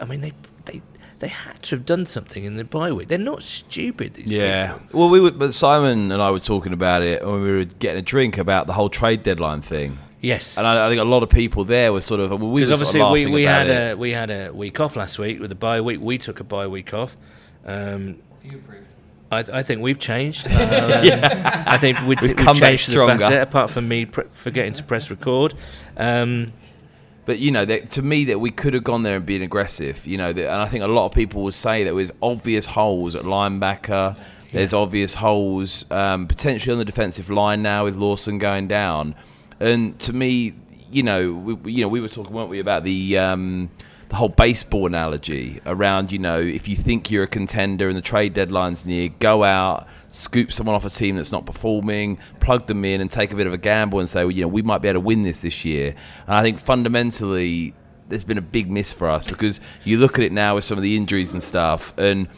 I 0.00 0.04
mean, 0.04 0.20
they 0.20 0.32
they 0.66 0.82
they 1.20 1.28
had 1.28 1.62
to 1.62 1.76
have 1.76 1.86
done 1.86 2.06
something 2.06 2.44
in 2.44 2.56
the 2.56 2.64
bye 2.64 2.92
week. 2.92 3.08
They're 3.08 3.18
not 3.18 3.42
stupid. 3.42 4.14
These 4.14 4.26
Yeah. 4.30 4.74
people. 4.78 5.00
Well, 5.00 5.08
we 5.08 5.20
were, 5.20 5.30
but 5.30 5.54
Simon 5.54 6.10
and 6.12 6.20
I 6.20 6.30
were 6.30 6.40
talking 6.40 6.72
about 6.72 7.02
it 7.02 7.24
when 7.24 7.40
we 7.42 7.52
were 7.52 7.64
getting 7.64 7.98
a 7.98 8.02
drink 8.02 8.36
about 8.38 8.66
the 8.66 8.72
whole 8.74 8.88
trade 8.88 9.22
deadline 9.22 9.62
thing, 9.62 9.98
Yes. 10.20 10.58
and 10.58 10.66
I, 10.66 10.86
I 10.86 10.88
think 10.88 11.00
a 11.00 11.04
lot 11.04 11.22
of 11.22 11.28
people 11.30 11.64
there 11.64 11.92
were 11.92 12.00
sort 12.02 12.20
of. 12.20 12.30
Well, 12.30 12.38
we 12.40 12.60
were 12.62 12.66
Because 12.66 12.80
sort 12.80 12.96
of 12.96 13.02
obviously 13.02 13.30
we, 13.30 13.36
we 13.40 13.44
about 13.46 13.66
had 13.66 13.70
it. 13.70 13.92
a 13.92 13.96
we 13.96 14.10
had 14.12 14.30
a 14.30 14.52
week 14.52 14.80
off 14.80 14.96
last 14.96 15.18
week 15.18 15.40
with 15.40 15.50
the 15.50 15.54
bye 15.56 15.80
week. 15.80 16.00
We 16.00 16.18
took 16.18 16.40
a 16.40 16.44
bye 16.44 16.66
week 16.66 16.92
off. 16.92 17.16
Um, 17.64 18.16
I, 19.34 19.58
I 19.58 19.62
think 19.62 19.80
we've 19.82 19.98
changed. 19.98 20.46
Uh, 20.50 20.52
um, 21.12 21.64
I 21.66 21.76
think 21.78 21.98
we, 22.00 22.06
We've 22.08 22.20
we've 22.22 22.36
come 22.36 22.58
back 22.58 22.76
to 22.78 22.86
the 22.86 22.92
stronger. 22.92 23.18
better. 23.18 23.40
Apart 23.40 23.70
from 23.70 23.88
me 23.88 24.06
pre- 24.06 24.24
forgetting 24.32 24.72
to 24.74 24.82
press 24.82 25.10
record. 25.10 25.54
Um, 25.96 26.48
But 27.26 27.38
you 27.38 27.50
know, 27.50 27.64
that, 27.64 27.90
to 27.92 28.02
me, 28.02 28.24
that 28.26 28.38
we 28.38 28.50
could 28.50 28.74
have 28.74 28.84
gone 28.84 29.02
there 29.02 29.16
and 29.16 29.24
been 29.26 29.42
aggressive. 29.42 30.06
You 30.06 30.18
know, 30.18 30.32
that, 30.32 30.44
and 30.50 30.60
I 30.60 30.66
think 30.66 30.84
a 30.84 30.88
lot 30.88 31.06
of 31.06 31.12
people 31.12 31.42
would 31.44 31.54
say 31.54 31.82
that 31.84 31.94
there's 31.94 32.12
obvious 32.22 32.66
holes 32.66 33.14
at 33.16 33.24
linebacker. 33.24 34.16
There's 34.52 34.72
obvious 34.74 35.14
holes 35.14 35.90
um, 35.90 36.28
potentially 36.28 36.72
on 36.72 36.78
the 36.78 36.84
defensive 36.84 37.28
line 37.30 37.60
now 37.62 37.84
with 37.84 37.96
Lawson 37.96 38.38
going 38.38 38.68
down. 38.68 39.14
And 39.58 39.98
to 40.00 40.12
me, 40.12 40.54
you 40.92 41.02
know, 41.02 41.32
we, 41.32 41.54
we- 41.54 41.72
you 41.72 41.80
know, 41.82 41.88
we 41.88 42.00
were 42.00 42.08
talking, 42.08 42.32
weren't 42.32 42.50
we, 42.50 42.60
about 42.60 42.84
the 42.84 43.18
um, 43.18 43.70
the 43.72 43.93
whole 44.14 44.28
baseball 44.28 44.86
analogy 44.86 45.60
around, 45.66 46.12
you 46.12 46.18
know, 46.18 46.38
if 46.40 46.68
you 46.68 46.76
think 46.76 47.10
you're 47.10 47.24
a 47.24 47.28
contender 47.28 47.88
and 47.88 47.96
the 47.96 48.02
trade 48.02 48.34
deadline's 48.34 48.86
near, 48.86 49.08
go 49.08 49.44
out, 49.44 49.86
scoop 50.08 50.52
someone 50.52 50.74
off 50.74 50.84
a 50.84 50.90
team 50.90 51.16
that's 51.16 51.32
not 51.32 51.46
performing, 51.46 52.18
plug 52.40 52.66
them 52.66 52.84
in, 52.84 53.00
and 53.00 53.10
take 53.10 53.32
a 53.32 53.36
bit 53.36 53.46
of 53.46 53.52
a 53.52 53.58
gamble 53.58 53.98
and 53.98 54.08
say, 54.08 54.22
well, 54.22 54.30
you 54.30 54.42
know, 54.42 54.48
we 54.48 54.62
might 54.62 54.78
be 54.78 54.88
able 54.88 55.00
to 55.00 55.06
win 55.06 55.22
this 55.22 55.40
this 55.40 55.64
year. 55.64 55.94
And 56.26 56.34
I 56.34 56.42
think 56.42 56.58
fundamentally, 56.58 57.74
there's 58.08 58.24
been 58.24 58.38
a 58.38 58.42
big 58.42 58.70
miss 58.70 58.92
for 58.92 59.08
us 59.08 59.26
because 59.26 59.60
you 59.82 59.98
look 59.98 60.18
at 60.18 60.24
it 60.24 60.32
now 60.32 60.56
with 60.56 60.64
some 60.64 60.78
of 60.78 60.82
the 60.82 60.96
injuries 60.96 61.32
and 61.32 61.42
stuff, 61.42 61.96
and 61.98 62.28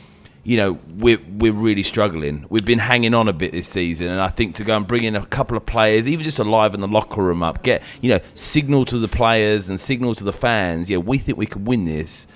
you 0.47 0.57
know 0.57 0.79
we're 0.97 1.19
we're 1.39 1.53
really 1.53 1.83
struggling. 1.83 2.47
We've 2.49 2.65
been 2.65 2.79
hanging 2.79 3.15
on 3.15 3.27
a 3.27 3.33
bit 3.33 3.51
this 3.51 3.67
season, 3.67 4.09
and 4.09 4.21
I 4.21 4.29
think 4.29 4.55
to 4.57 4.65
go 4.65 4.77
and 4.77 4.87
bring 4.87 5.03
in 5.03 5.17
a 5.17 5.27
couple 5.27 5.57
of 5.57 5.67
players, 5.67 6.07
even 6.07 6.23
just 6.23 6.39
alive 6.39 6.73
in 6.73 6.81
the 6.81 6.87
locker 6.87 7.21
room 7.21 7.43
up, 7.43 7.65
get 7.65 7.83
you 8.01 8.11
know 8.11 8.21
signal 8.35 8.85
to 8.85 8.99
the 8.99 9.09
players 9.09 9.69
and 9.69 9.81
signal 9.81 10.15
to 10.15 10.23
the 10.23 10.33
fans, 10.33 10.89
yeah, 10.89 10.99
we 10.99 11.19
think 11.19 11.37
we 11.37 11.47
can 11.47 11.65
win 11.65 11.85
this. 11.85 12.29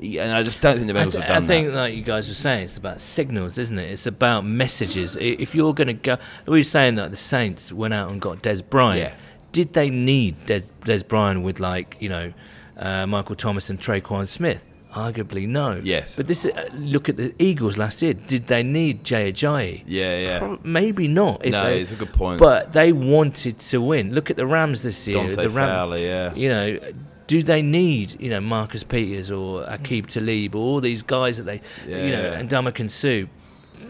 And 0.00 0.32
I 0.32 0.42
just 0.42 0.60
don't 0.60 0.76
think 0.76 0.88
the 0.88 0.94
Bengals 0.94 1.22
have 1.22 1.44
I 1.44 1.46
think, 1.46 1.68
that. 1.68 1.74
like 1.74 1.94
you 1.94 2.02
guys 2.02 2.28
were 2.28 2.34
saying, 2.34 2.64
it's 2.64 2.76
about 2.76 3.00
signals, 3.00 3.56
isn't 3.56 3.78
it? 3.78 3.88
It's 3.92 4.06
about 4.06 4.44
messages. 4.44 5.16
If 5.16 5.54
you're 5.54 5.72
going 5.72 5.86
to 5.86 5.92
go, 5.92 6.18
we 6.46 6.58
were 6.58 6.64
saying 6.64 6.96
that 6.96 7.12
the 7.12 7.16
Saints 7.16 7.72
went 7.72 7.94
out 7.94 8.10
and 8.10 8.20
got 8.20 8.42
Dez 8.42 8.68
Bryant. 8.68 9.12
Yeah. 9.12 9.14
Did 9.52 9.72
they 9.72 9.90
need 9.90 10.46
Dez, 10.46 10.64
Dez 10.80 11.06
Bryant 11.06 11.42
with 11.42 11.60
like 11.60 11.96
you 12.00 12.08
know 12.08 12.32
uh, 12.76 13.06
Michael 13.06 13.36
Thomas 13.36 13.70
and 13.70 13.78
Tre'Quan 13.78 14.26
Smith? 14.26 14.66
Arguably, 14.94 15.48
no. 15.48 15.80
Yes. 15.82 16.14
But 16.16 16.28
this, 16.28 16.44
uh, 16.44 16.70
look 16.74 17.08
at 17.08 17.16
the 17.16 17.34
Eagles 17.40 17.76
last 17.76 18.00
year. 18.00 18.14
Did 18.14 18.46
they 18.46 18.62
need 18.62 19.02
Jay 19.02 19.32
Ajayi? 19.32 19.82
Yeah, 19.86 20.16
yeah. 20.18 20.38
Pro- 20.38 20.60
maybe 20.62 21.08
not. 21.08 21.44
If 21.44 21.52
No, 21.52 21.64
they, 21.64 21.80
it's 21.80 21.90
a 21.90 21.96
good 21.96 22.12
point. 22.12 22.38
But 22.38 22.72
they 22.72 22.92
wanted 22.92 23.58
to 23.58 23.80
win. 23.80 24.14
Look 24.14 24.30
at 24.30 24.36
the 24.36 24.46
Rams 24.46 24.82
this 24.82 25.06
year. 25.08 25.14
Dante 25.14 25.34
the 25.42 25.50
Ram- 25.50 25.68
Fowler, 25.68 25.98
yeah. 25.98 26.32
you 26.34 26.48
know, 26.48 26.78
do 27.26 27.42
they 27.42 27.60
need 27.62 28.20
you 28.20 28.28
know 28.30 28.40
Marcus 28.40 28.84
Peters 28.84 29.30
or 29.32 29.64
Aqib 29.64 30.06
Talib 30.06 30.54
or 30.54 30.58
all 30.58 30.80
these 30.80 31.02
guys 31.02 31.38
that 31.38 31.44
they 31.44 31.60
you 31.86 32.10
know 32.10 32.22
Yeah. 32.22 32.38
and 32.38 32.48
Ndamukong 32.48 32.90
Suh? 32.90 33.26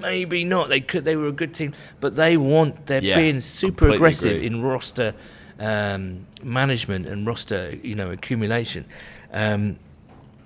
Maybe 0.01 0.45
not. 0.45 0.69
They 0.71 0.81
could. 0.81 1.05
They 1.05 1.17
were 1.17 1.27
a 1.29 1.33
good 1.33 1.53
team, 1.55 1.75
but 2.01 2.17
they 2.17 2.37
want. 2.37 2.87
They're 2.87 3.03
Yeah, 3.03 3.17
being 3.17 3.41
super 3.41 3.91
aggressive 3.91 4.37
agree. 4.37 4.47
in 4.47 4.63
roster 4.63 5.15
um, 5.59 6.27
management 6.43 7.07
and 7.07 7.27
roster 7.27 7.77
you 7.83 7.95
know 7.95 8.11
accumulation. 8.11 8.87
Um, 9.33 9.79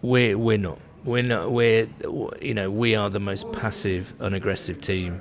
we're 0.03 0.37
we're 0.37 0.59
not. 0.59 0.79
We're 1.05 1.23
not. 1.23 1.51
We're 1.51 1.89
you 2.41 2.55
know 2.55 2.71
we 2.71 2.95
are 2.95 3.11
the 3.11 3.21
most 3.21 3.51
passive, 3.53 4.13
unaggressive 4.21 4.81
team 4.81 5.21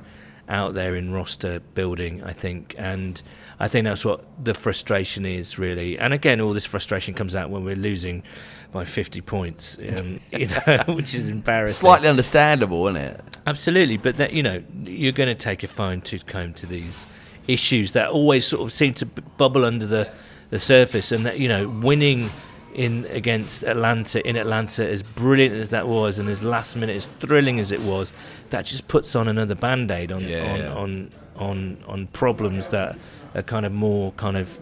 out 0.49 0.73
there 0.73 0.95
in 0.95 1.11
roster 1.11 1.59
building. 1.75 2.23
I 2.23 2.33
think, 2.33 2.75
and 2.77 3.21
I 3.59 3.67
think 3.67 3.85
that's 3.85 4.05
what 4.05 4.25
the 4.43 4.53
frustration 4.53 5.25
is 5.25 5.57
really. 5.59 5.97
And 5.97 6.13
again, 6.13 6.41
all 6.41 6.53
this 6.53 6.65
frustration 6.65 7.13
comes 7.13 7.35
out 7.35 7.49
when 7.49 7.63
we're 7.63 7.75
losing 7.75 8.23
by 8.71 8.85
50 8.85 9.21
points, 9.21 9.77
um, 9.97 10.19
you 10.31 10.47
know, 10.47 10.83
which 10.87 11.15
is 11.15 11.29
embarrassing. 11.29 11.75
Slightly 11.75 12.07
understandable, 12.07 12.87
isn't 12.87 13.01
it? 13.01 13.21
Absolutely, 13.45 13.97
but 13.97 14.17
that 14.17 14.33
you 14.33 14.43
know 14.43 14.63
you're 14.83 15.11
going 15.11 15.29
to 15.29 15.35
take 15.35 15.63
a 15.63 15.67
fine 15.67 16.01
tooth 16.01 16.25
comb 16.25 16.53
to 16.55 16.65
these 16.65 17.05
issues 17.47 17.93
that 17.93 18.09
always 18.09 18.45
sort 18.45 18.61
of 18.61 18.73
seem 18.73 18.93
to 18.93 19.05
bubble 19.05 19.65
under 19.65 19.85
the 19.85 20.09
the 20.49 20.59
surface, 20.59 21.11
and 21.11 21.25
that 21.25 21.39
you 21.39 21.47
know 21.47 21.67
winning 21.67 22.29
in 22.77 23.05
against 23.09 23.63
Atlanta 23.63 24.25
in 24.25 24.37
Atlanta, 24.37 24.87
as 24.87 25.01
brilliant 25.03 25.55
as 25.55 25.69
that 25.69 25.87
was, 25.87 26.19
and 26.19 26.29
as 26.29 26.43
last 26.43 26.75
minute 26.77 26.95
as 26.95 27.05
thrilling 27.19 27.59
as 27.59 27.71
it 27.71 27.81
was, 27.81 28.13
that 28.51 28.65
just 28.65 28.87
puts 28.87 29.15
on 29.15 29.27
another 29.27 29.55
band 29.55 29.91
aid 29.91 30.11
on 30.11 30.23
Yeah, 30.23 30.53
on, 30.53 30.59
yeah. 30.59 30.73
on 30.73 31.11
on 31.35 31.77
on 31.87 32.07
problems 32.07 32.69
that 32.69 32.95
are 33.35 33.41
kind 33.41 33.65
of 33.65 33.73
more 33.73 34.11
kind 34.13 34.37
of 34.37 34.61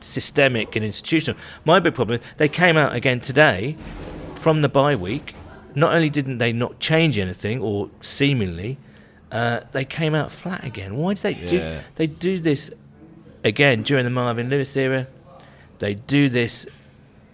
systemic 0.00 0.74
and 0.76 0.84
institutional. 0.84 1.38
My 1.64 1.78
big 1.78 1.94
problem, 1.94 2.20
they 2.38 2.48
came 2.48 2.76
out 2.76 2.94
again 2.94 3.20
today 3.20 3.76
from 4.34 4.62
the 4.62 4.68
bye 4.68 4.96
week. 4.96 5.34
Not 5.74 5.94
only 5.94 6.10
didn't 6.10 6.38
they 6.38 6.52
not 6.52 6.80
change 6.80 7.18
anything, 7.18 7.60
or 7.60 7.90
seemingly, 8.00 8.78
uh, 9.30 9.60
they 9.72 9.84
came 9.84 10.14
out 10.14 10.32
flat 10.32 10.64
again. 10.64 10.96
Why 10.96 11.14
do 11.14 11.20
they 11.20 11.34
do? 11.34 11.58
They 11.96 12.06
do 12.06 12.38
this 12.38 12.70
again 13.44 13.82
during 13.82 14.04
the 14.04 14.10
Marvin 14.10 14.48
Lewis 14.48 14.74
era. 14.76 15.06
They 15.78 15.94
do 15.94 16.28
this 16.28 16.66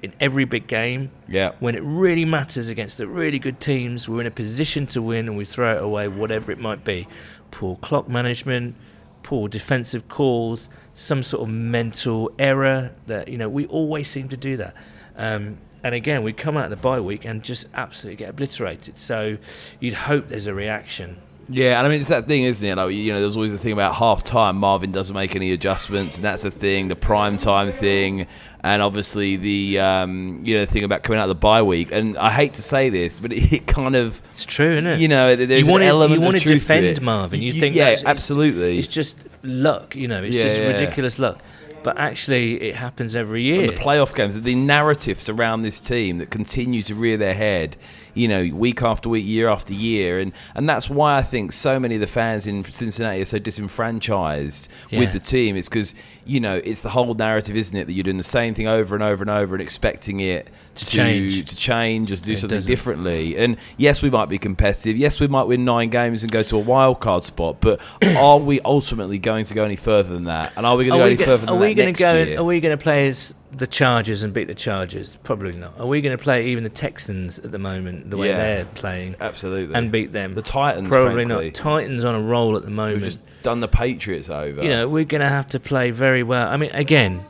in 0.03 0.13
every 0.21 0.45
big 0.45 0.67
game. 0.67 1.11
Yeah. 1.27 1.53
When 1.61 1.75
it 1.75 1.83
really 1.83 2.25
matters 2.25 2.69
against 2.69 2.99
the 2.99 3.07
really 3.07 3.39
good 3.39 3.61
teams, 3.61 4.09
we're 4.09 4.21
in 4.21 4.27
a 4.27 4.33
position 4.33 4.87
to 4.89 5.03
win 5.03 5.29
and 5.29 5.37
we 5.37 5.45
throw 5.45 5.77
it 5.77 5.83
away, 5.83 6.09
whatever 6.09 6.53
it 6.53 6.59
might 6.59 6.85
be. 6.85 7.09
Poor 7.51 7.77
clock 7.77 8.09
management, 8.09 8.77
poor 9.23 9.49
defensive 9.49 10.09
calls, 10.09 10.69
some 10.95 11.23
sort 11.23 11.49
of 11.49 11.55
mental 11.55 12.31
error 12.39 12.93
that, 13.07 13.29
you 13.29 13.39
know, 13.39 13.49
we 13.49 13.67
always 13.67 14.09
seem 14.09 14.29
to 14.29 14.37
do 14.37 14.57
that. 14.57 14.75
Um, 15.17 15.59
and 15.83 15.95
again, 15.95 16.23
we 16.23 16.33
come 16.33 16.57
out 16.57 16.65
of 16.65 16.71
the 16.71 16.77
bye 16.77 17.01
week 17.01 17.25
and 17.25 17.43
just 17.43 17.67
absolutely 17.75 18.17
get 18.17 18.31
obliterated. 18.31 18.99
So 18.99 19.39
you'd 19.81 19.95
hope 19.95 20.29
there's 20.29 20.47
a 20.47 20.55
reaction. 20.55 21.19
Yeah, 21.51 21.79
and 21.79 21.87
I 21.87 21.91
mean 21.91 22.01
it's 22.01 22.11
that 22.11 22.27
thing, 22.27 22.45
isn't 22.45 22.67
it? 22.67 22.77
Like 22.77 22.95
you 22.95 23.13
know, 23.13 23.21
there's 23.21 23.37
always 23.37 23.53
the 23.53 23.59
thing 23.59 23.73
about 23.73 23.95
half 23.95 24.23
time. 24.23 24.57
Marvin 24.57 24.93
doesn't 24.93 25.15
make 25.15 25.35
any 25.35 25.53
adjustments, 25.53 26.17
and 26.17 26.25
that's 26.25 26.43
the 26.43 26.51
thing. 26.51 26.89
The 26.89 26.97
prime 26.97 27.39
time 27.39 27.73
thing, 27.73 28.27
and 28.64 28.83
obviously 28.83 29.37
the 29.37 29.79
um, 29.79 30.40
you 30.44 30.55
know 30.57 30.64
the 30.64 30.71
thing 30.71 30.85
about 30.85 31.03
coming 31.03 31.18
out 31.21 31.25
of 31.25 31.29
the 31.29 31.35
bye 31.35 31.62
week. 31.62 31.90
And 31.92 32.16
I 32.18 32.31
hate 32.31 32.55
to 32.55 32.62
say 32.62 32.88
this, 32.90 33.21
but 33.21 33.33
it, 33.33 33.66
kind 33.66 33.94
of 33.97 34.21
It's 34.35 34.44
true, 34.44 34.73
isn't 34.73 34.87
it? 34.87 35.01
you 35.01 35.09
know 35.09 35.37
there's 35.37 35.66
you 35.66 35.71
want 35.73 35.83
an 35.85 35.88
element 35.88 36.21
you 36.21 36.25
want 36.25 36.40
to 36.40 36.49
defend. 36.49 37.01
Marvin. 37.03 37.40
You 37.40 37.53
Y- 37.55 37.61
think 37.61 37.75
yeah, 37.75 37.85
that's- 37.85 38.01
it's- 38.01 38.11
absolutely. 38.11 38.79
It's 38.79 38.88
just 38.88 39.18
luck, 39.42 39.94
you 39.97 40.09
know. 40.09 40.23
It's 40.23 40.37
Yeah, 40.37 40.42
just 40.42 40.61
yeah. 40.61 40.66
ridiculous 40.68 41.18
luck. 41.18 41.38
But 41.83 41.97
actually, 41.99 42.62
it 42.62 42.75
happens 42.75 43.14
every 43.17 43.43
year. 43.43 43.69
And 43.69 43.73
the 43.73 43.81
playoff 43.81 44.14
games, 44.14 44.38
the 44.38 44.55
narratives 44.55 45.29
around 45.29 45.62
this 45.62 45.81
team 45.81 46.19
that 46.19 46.31
continue 46.31 46.83
to 46.83 46.95
rear 46.95 47.17
their 47.17 47.35
head, 47.35 47.77
you 48.14 48.27
know, 48.29 48.51
week 48.55 48.83
after 48.83 49.09
week, 49.09 49.25
year 49.25 49.49
after 49.49 49.73
year, 49.73 50.19
and 50.19 50.33
and 50.55 50.69
that's 50.69 50.91
why 50.91 51.17
I 51.17 51.23
think 51.23 51.53
so 51.53 51.79
many 51.79 51.95
of 51.95 52.01
the 52.01 52.07
fans 52.09 52.47
in 52.47 52.64
Cincinnati 52.64 53.21
are 53.23 53.25
so 53.25 53.38
disenfranchised 53.38 54.69
Yeah. 54.91 54.99
with 55.01 55.12
the 55.12 55.21
team. 55.21 55.57
It's 55.57 55.69
because 55.69 55.95
you 56.27 56.41
know 56.41 56.61
it's 56.64 56.81
the 56.81 56.91
whole 56.91 57.14
narrative, 57.14 57.57
isn't 57.57 57.77
it, 57.77 57.87
that 57.87 57.93
you're 57.93 58.03
doing 58.05 58.17
the 58.17 58.23
same 58.23 58.55
thing 58.55 58.67
over 58.67 58.95
and 58.95 59.03
over 59.05 59.23
and 59.23 59.31
over 59.31 59.55
and 59.55 59.62
expecting 59.62 60.21
it 60.21 60.49
To 60.75 60.85
to 60.85 60.91
change. 60.91 61.49
to 61.51 61.57
change 61.57 62.12
or 62.12 62.17
to 62.17 62.23
do 62.23 62.33
It 62.33 62.38
something 62.38 62.57
doesn't. 62.57 62.71
differently. 62.71 63.37
And 63.38 63.57
yes, 63.77 64.03
we 64.03 64.11
might 64.11 64.29
be 64.29 64.38
competitive. 64.38 64.97
Yes, 64.97 65.21
we 65.21 65.29
might 65.29 65.45
win 65.45 65.64
nine 65.64 65.88
games 65.91 66.23
and 66.23 66.31
go 66.33 66.43
to 66.43 66.57
a 66.57 66.61
wild 66.61 67.01
card 67.01 67.23
spot. 67.23 67.61
But 67.61 67.81
are 68.17 68.38
we 68.38 68.61
ultimately 68.62 69.19
going 69.19 69.45
to 69.47 69.55
go 69.55 69.62
any 69.64 69.77
further 69.77 70.12
than 70.12 70.25
that? 70.25 70.53
And 70.57 70.67
are 70.67 70.77
we 70.77 70.85
going 70.87 70.99
to 70.99 71.03
go 71.03 71.07
any 71.07 71.17
go- 71.17 71.25
further 71.25 71.47
than 71.47 71.55
that 71.55 71.61
we 71.69 71.75
going 71.75 71.95
to 71.95 71.99
go? 71.99 72.15
year? 72.15 72.39
Are 72.41 72.45
we 72.45 72.61
going 72.61 72.77
to 72.77 72.83
play 72.83 73.13
the 73.53 73.67
Chargers 73.67 74.23
and 74.23 74.33
beat 74.35 74.49
the 74.49 74.55
Chargers? 74.55 75.17
Probably 75.23 75.53
not. 75.53 75.79
Are 75.79 75.87
we 75.87 76.01
going 76.01 76.17
to 76.17 76.23
play 76.23 76.49
even 76.49 76.65
the 76.65 76.71
Texans 76.71 77.39
at 77.39 77.51
the 77.53 77.59
moment, 77.59 78.11
the 78.11 78.17
way 78.17 78.29
Yeah. 78.29 78.37
they're 78.39 78.65
playing, 78.67 79.17
Absolutely. 79.21 79.75
and 79.75 79.91
beat 79.93 80.13
them? 80.13 80.35
the 80.35 80.43
Titans, 80.43 80.89
Probably 80.89 81.25
frankly. 81.25 81.47
not. 81.47 81.55
Titans 81.55 82.05
on 82.05 82.15
a 82.15 82.21
roll 82.21 82.57
at 82.57 82.63
the 82.63 82.71
moment. 82.71 82.97
We've 82.97 83.05
just 83.05 83.21
done 83.43 83.61
the 83.61 83.69
Patriots 83.69 84.29
over. 84.29 84.63
you 84.63 84.69
know, 84.69 84.89
we're 84.89 85.05
going 85.05 85.21
to 85.23 85.29
have 85.29 85.47
to 85.49 85.61
play 85.61 85.91
very 85.91 86.23
well. 86.23 86.49
I 86.49 86.57
mean, 86.57 86.71
again, 86.73 87.25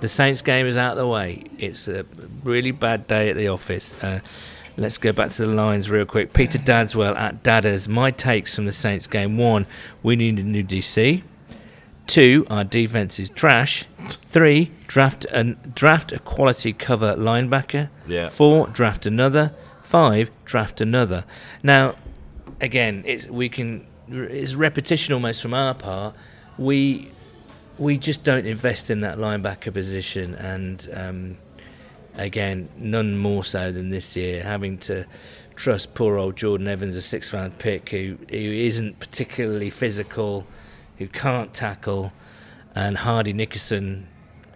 the 0.00 0.08
Saints 0.08 0.42
game 0.42 0.66
is 0.66 0.76
out 0.76 0.92
of 0.92 0.98
the 0.98 1.06
way. 1.06 1.44
It's 1.58 1.88
a 1.88 2.04
really 2.42 2.72
bad 2.72 3.06
day 3.06 3.30
at 3.30 3.36
the 3.36 3.48
office. 3.48 3.94
Uh, 4.02 4.20
let's 4.76 4.98
go 4.98 5.12
back 5.12 5.30
to 5.30 5.46
the 5.46 5.52
lines 5.54 5.88
real 5.88 6.04
quick. 6.04 6.32
Peter 6.34 6.58
Dadswell 6.58 7.16
at 7.16 7.42
Dadders. 7.42 7.88
My 7.88 8.10
takes 8.10 8.54
from 8.54 8.66
the 8.66 8.72
Saints 8.72 9.06
game: 9.06 9.38
one, 9.38 9.66
we 10.02 10.16
need 10.16 10.38
a 10.38 10.42
new 10.42 10.62
DC. 10.64 11.22
Two, 12.06 12.46
our 12.50 12.64
defense 12.64 13.18
is 13.18 13.30
trash. 13.30 13.86
Three, 14.08 14.70
draft 14.86 15.26
a 15.30 15.44
draft 15.44 16.12
a 16.12 16.18
quality 16.18 16.72
cover 16.72 17.14
linebacker. 17.16 17.88
Yeah. 18.06 18.28
Four, 18.28 18.68
draft 18.68 19.06
another. 19.06 19.52
Five, 19.82 20.30
draft 20.44 20.80
another. 20.80 21.24
Now, 21.62 21.94
again, 22.60 23.04
it's 23.06 23.26
we 23.26 23.48
can 23.48 23.86
it's 24.08 24.54
repetition 24.54 25.14
almost 25.14 25.40
from 25.40 25.54
our 25.54 25.74
part. 25.74 26.14
We 26.58 27.10
we 27.78 27.98
just 27.98 28.22
don't 28.22 28.46
invest 28.46 28.90
in 28.90 29.00
that 29.00 29.18
linebacker 29.18 29.72
position, 29.72 30.34
and 30.34 30.88
um, 30.94 31.36
again, 32.14 32.68
none 32.76 33.16
more 33.16 33.44
so 33.44 33.72
than 33.72 33.90
this 33.90 34.14
year, 34.16 34.42
having 34.42 34.78
to 34.78 35.06
trust 35.56 35.94
poor 35.94 36.16
old 36.16 36.36
Jordan 36.36 36.68
Evans, 36.68 36.96
a 36.96 37.02
six 37.02 37.32
round 37.32 37.58
pick 37.58 37.88
who 37.90 38.16
who 38.30 38.36
isn't 38.36 38.98
particularly 39.00 39.70
physical, 39.70 40.46
who 40.98 41.08
can't 41.08 41.52
tackle, 41.54 42.12
and 42.74 42.96
Hardy 42.98 43.32
Nickerson 43.32 44.08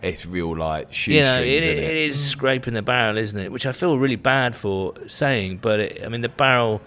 It's 0.03 0.25
real 0.27 0.57
like 0.57 1.07
you 1.07 1.21
know, 1.21 1.23
shoestrings, 1.23 1.65
it, 1.65 1.65
it 1.65 1.79
it? 1.79 1.97
is 1.97 2.31
scraping 2.31 2.75
the 2.75 2.83
barrel, 2.83 3.17
isn't 3.19 3.39
it? 3.39 3.51
Which 3.53 3.67
I 3.67 3.73
feel 3.73 3.99
really 3.99 4.17
bad 4.17 4.55
for 4.55 4.95
saying, 5.09 5.59
but 5.63 5.81
it, 5.81 6.03
I 6.05 6.09
mean 6.09 6.21
the 6.21 6.29
barrel 6.29 6.81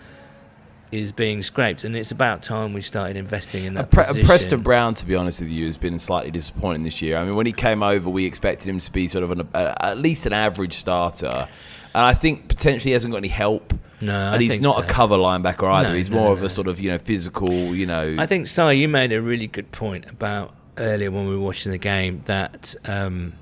is 0.92 1.14
being 1.14 1.42
scraped, 1.42 1.86
and 1.86 1.96
it's 1.96 2.12
about 2.12 2.44
time 2.44 2.74
we 2.74 2.82
started 2.82 3.16
investing 3.16 3.64
in 3.64 3.78
Uh, 3.78 3.82
that 3.84 3.92
Pre- 3.92 4.04
position. 4.04 4.26
Preston 4.28 4.62
Brown, 4.62 4.94
to 4.96 5.06
be 5.06 5.16
honest 5.16 5.40
with 5.40 5.50
you, 5.50 5.66
has 5.66 5.78
been 5.78 5.98
slightly 5.98 6.32
disappointing 6.32 6.84
this 6.84 7.02
year. 7.02 7.16
I 7.18 7.24
mean, 7.24 7.36
when 7.36 7.46
he 7.46 7.54
came 7.54 7.82
over, 7.82 8.10
we 8.10 8.26
expected 8.26 8.68
him 8.68 8.78
to 8.80 8.92
be 8.92 9.08
sort 9.08 9.24
of 9.24 9.32
an, 9.32 9.48
uh, 9.54 9.74
at 9.80 9.98
least 10.00 10.26
an 10.26 10.34
average 10.34 10.74
starter, 10.74 11.48
and 11.94 12.04
I 12.06 12.14
think 12.14 12.48
potentially 12.48 12.90
he 12.90 12.94
hasn't 12.94 13.12
got 13.12 13.18
any 13.18 13.28
help. 13.28 13.74
No, 14.02 14.18
I 14.18 14.34
and 14.34 14.42
he's 14.42 14.54
think 14.54 14.64
not 14.64 14.76
so. 14.78 14.82
a 14.82 14.86
cover 14.86 15.16
linebacker 15.16 15.72
either. 15.72 15.90
No, 15.90 15.96
he's 15.96 16.10
no, 16.10 16.18
more 16.18 16.34
of 16.34 16.40
no. 16.40 16.48
a 16.48 16.50
sort 16.50 16.68
of 16.68 16.80
you 16.80 16.92
know 16.92 16.98
physical, 16.98 17.52
you 17.76 17.86
know. 17.86 18.16
I 18.18 18.26
think, 18.26 18.48
Si, 18.48 18.74
you 18.74 18.88
made 18.88 19.12
a 19.14 19.22
really 19.22 19.48
good 19.48 19.72
point 19.72 20.10
about 20.10 20.56
earlier 20.78 21.12
when 21.12 21.28
we 21.28 21.36
were 21.36 21.44
watching 21.44 21.72
the 21.72 21.78
game 21.78 22.22
that, 22.26 22.74
um, 22.86 23.34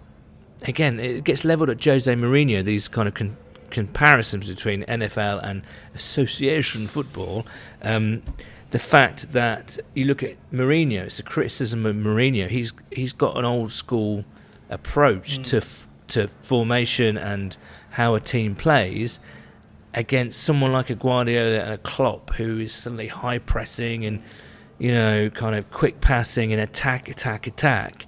again, 0.63 0.99
it 0.99 1.23
gets 1.23 1.45
levelled 1.45 1.69
at 1.69 1.83
Jose 1.83 2.13
Mourinho, 2.13 2.63
these 2.63 2.87
kind 2.87 3.07
of 3.07 3.13
con- 3.13 3.37
comparisons 3.69 4.47
between 4.47 4.83
NFL 4.83 5.41
and 5.43 5.61
association 5.95 6.87
football. 6.87 7.45
Um, 7.81 8.23
the 8.71 8.79
fact 8.79 9.31
that 9.31 9.77
you 9.95 10.05
look 10.05 10.23
at 10.23 10.35
Mourinho, 10.51 11.03
it's 11.03 11.19
a 11.19 11.23
criticism 11.23 11.85
of 11.85 11.95
Mourinho. 11.95 12.47
He's 12.49 12.73
he's 12.91 13.13
got 13.13 13.37
an 13.37 13.45
old 13.45 13.71
school 13.71 14.25
approach 14.69 15.39
to 15.49 15.57
f- 15.57 15.87
to 16.09 16.27
formation 16.43 17.17
and 17.17 17.57
how 17.91 18.15
a 18.15 18.19
team 18.19 18.55
plays 18.55 19.19
against 19.93 20.41
someone 20.43 20.71
like 20.71 20.89
a 20.89 20.95
Guardiola 20.95 21.59
and 21.61 21.73
a 21.73 21.77
Klopp, 21.77 22.33
who 22.35 22.59
is 22.59 22.73
suddenly 22.73 23.07
high 23.07 23.39
pressing 23.39 24.05
and 24.05 24.21
you 24.77 24.93
know 24.93 25.29
kind 25.29 25.55
of 25.55 25.69
quick 25.71 25.99
passing 26.01 26.51
and 26.53 26.61
attack, 26.61 27.09
attack, 27.09 27.47
attack. 27.47 28.05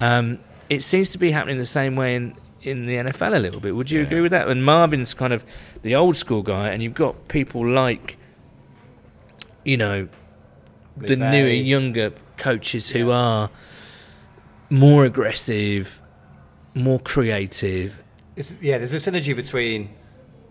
Um, 0.00 0.38
it 0.68 0.82
seems 0.82 1.08
to 1.10 1.18
be 1.18 1.30
happening 1.30 1.58
the 1.58 1.66
same 1.66 1.96
way 1.96 2.14
in 2.16 2.34
in 2.62 2.86
the 2.86 2.94
NFL 2.94 3.34
a 3.34 3.38
little 3.40 3.60
bit. 3.60 3.74
Would 3.74 3.90
you 3.90 4.00
Yeah. 4.00 4.06
agree 4.06 4.20
with 4.20 4.30
that? 4.30 4.46
And 4.48 4.64
Marvin's 4.64 5.14
kind 5.14 5.32
of 5.32 5.44
the 5.82 5.94
old 5.96 6.16
school 6.16 6.42
guy, 6.42 6.68
and 6.68 6.82
you've 6.82 6.94
got 6.94 7.28
people 7.28 7.66
like 7.66 8.16
you 9.64 9.76
know 9.76 10.08
the 10.96 11.16
newer, 11.16 11.48
younger 11.48 12.12
coaches 12.36 12.90
who 12.90 13.10
are 13.10 13.48
more 14.70 15.04
aggressive, 15.04 16.00
more 16.74 16.98
creative. 17.00 18.01
It's, 18.34 18.56
yeah, 18.62 18.78
there's 18.78 18.94
a 18.94 19.10
synergy 19.10 19.36
between 19.36 19.94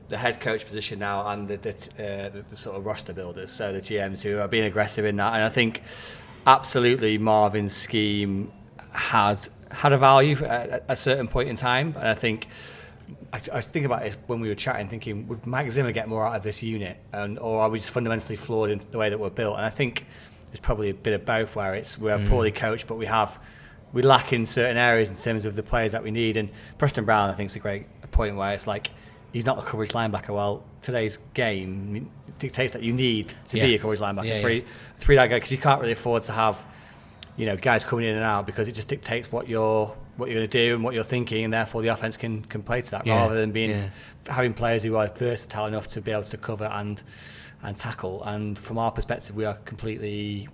the 0.09 0.17
head 0.17 0.39
coach 0.39 0.65
position 0.65 0.99
now 0.99 1.27
and 1.29 1.47
the 1.47 1.57
the, 1.57 1.69
uh, 1.71 2.29
the, 2.29 2.45
the 2.49 2.55
sort 2.55 2.77
of 2.77 2.85
roster 2.85 3.13
builders, 3.13 3.51
so 3.51 3.73
the 3.73 3.81
GMs 3.81 4.21
who 4.21 4.39
are 4.39 4.47
being 4.47 4.65
aggressive 4.65 5.05
in 5.05 5.15
that. 5.15 5.33
And 5.33 5.43
I 5.43 5.49
think 5.49 5.81
absolutely 6.45 7.17
Marvin's 7.17 7.73
scheme 7.73 8.51
has 8.91 9.49
had 9.71 9.93
a 9.93 9.97
value 9.97 10.35
at 10.43 10.83
a 10.87 10.95
certain 10.95 11.27
point 11.27 11.49
in 11.49 11.55
time. 11.55 11.95
And 11.97 12.07
I 12.07 12.13
think 12.13 12.47
I, 13.33 13.39
I 13.51 13.55
was 13.55 13.65
thinking 13.65 13.85
about 13.85 14.05
it 14.05 14.17
when 14.27 14.41
we 14.41 14.49
were 14.49 14.55
chatting, 14.55 14.87
thinking 14.87 15.27
would 15.27 15.47
Mike 15.47 15.71
Zimmer 15.71 15.91
get 15.91 16.07
more 16.07 16.25
out 16.25 16.35
of 16.35 16.43
this 16.43 16.61
unit, 16.61 16.97
and 17.13 17.39
or 17.39 17.61
are 17.61 17.69
we 17.69 17.79
just 17.79 17.91
fundamentally 17.91 18.35
flawed 18.35 18.69
in 18.69 18.81
the 18.91 18.97
way 18.97 19.09
that 19.09 19.19
we're 19.19 19.29
built? 19.29 19.55
And 19.57 19.65
I 19.65 19.69
think 19.69 20.05
there's 20.49 20.59
probably 20.59 20.89
a 20.89 20.93
bit 20.93 21.13
of 21.13 21.25
both, 21.25 21.55
where 21.55 21.73
it's 21.75 21.97
we're 21.97 22.23
poorly 22.27 22.51
coached, 22.51 22.87
but 22.87 22.95
we 22.95 23.05
have 23.05 23.39
we 23.93 24.01
lack 24.01 24.33
in 24.33 24.45
certain 24.45 24.77
areas 24.77 25.09
in 25.09 25.15
terms 25.15 25.45
of 25.45 25.55
the 25.55 25.63
players 25.63 25.91
that 25.91 26.03
we 26.03 26.11
need. 26.11 26.37
And 26.37 26.49
Preston 26.77 27.05
Brown, 27.05 27.29
I 27.29 27.33
think, 27.33 27.49
is 27.49 27.55
a 27.55 27.59
great 27.59 27.85
point 28.11 28.35
where 28.35 28.53
it's 28.53 28.67
like 28.67 28.91
he's 29.33 29.45
not 29.45 29.57
a 29.59 29.61
coverage 29.61 29.91
linebacker. 29.91 30.29
Well, 30.29 30.63
today's 30.81 31.17
game 31.33 32.09
dictates 32.39 32.73
that 32.73 32.83
you 32.83 32.93
need 32.93 33.33
to 33.47 33.55
be 33.55 33.75
a 33.75 33.79
coverage 33.79 33.99
linebacker, 33.99 34.25
Yeah, 34.25 34.41
three 34.41 34.65
three 34.99 35.15
guy, 35.15 35.27
because 35.27 35.51
you 35.51 35.57
can't 35.57 35.79
really 35.79 35.93
afford 35.93 36.23
to 36.23 36.31
have 36.31 36.63
you 37.37 37.45
know 37.45 37.55
guys 37.55 37.85
coming 37.85 38.05
in 38.05 38.15
and 38.15 38.23
out 38.23 38.45
because 38.45 38.67
it 38.67 38.73
just 38.73 38.87
dictates 38.87 39.31
what 39.31 39.47
you're 39.47 39.95
what 40.17 40.29
you're 40.29 40.39
going 40.39 40.49
to 40.49 40.67
do 40.67 40.75
and 40.75 40.83
what 40.83 40.93
you're 40.93 41.03
thinking, 41.03 41.43
and 41.43 41.53
therefore 41.53 41.81
the 41.81 41.87
offense 41.89 42.17
can 42.17 42.43
can 42.45 42.61
play 42.63 42.81
to 42.81 42.91
that 42.91 43.05
Yeah, 43.05 43.15
rather 43.21 43.35
than 43.35 43.51
being 43.51 43.69
yeah. 43.71 43.89
having 44.27 44.53
players 44.53 44.83
who 44.83 44.95
are 44.97 45.07
versatile 45.07 45.65
enough 45.67 45.87
to 45.89 46.01
be 46.01 46.11
able 46.11 46.23
to 46.23 46.37
cover 46.37 46.65
and 46.65 47.01
and 47.63 47.75
tackle. 47.75 48.23
And 48.23 48.57
from 48.57 48.77
our 48.77 48.91
perspective, 48.91 49.35
we 49.35 49.45
are 49.45 49.55
completely 49.65 50.49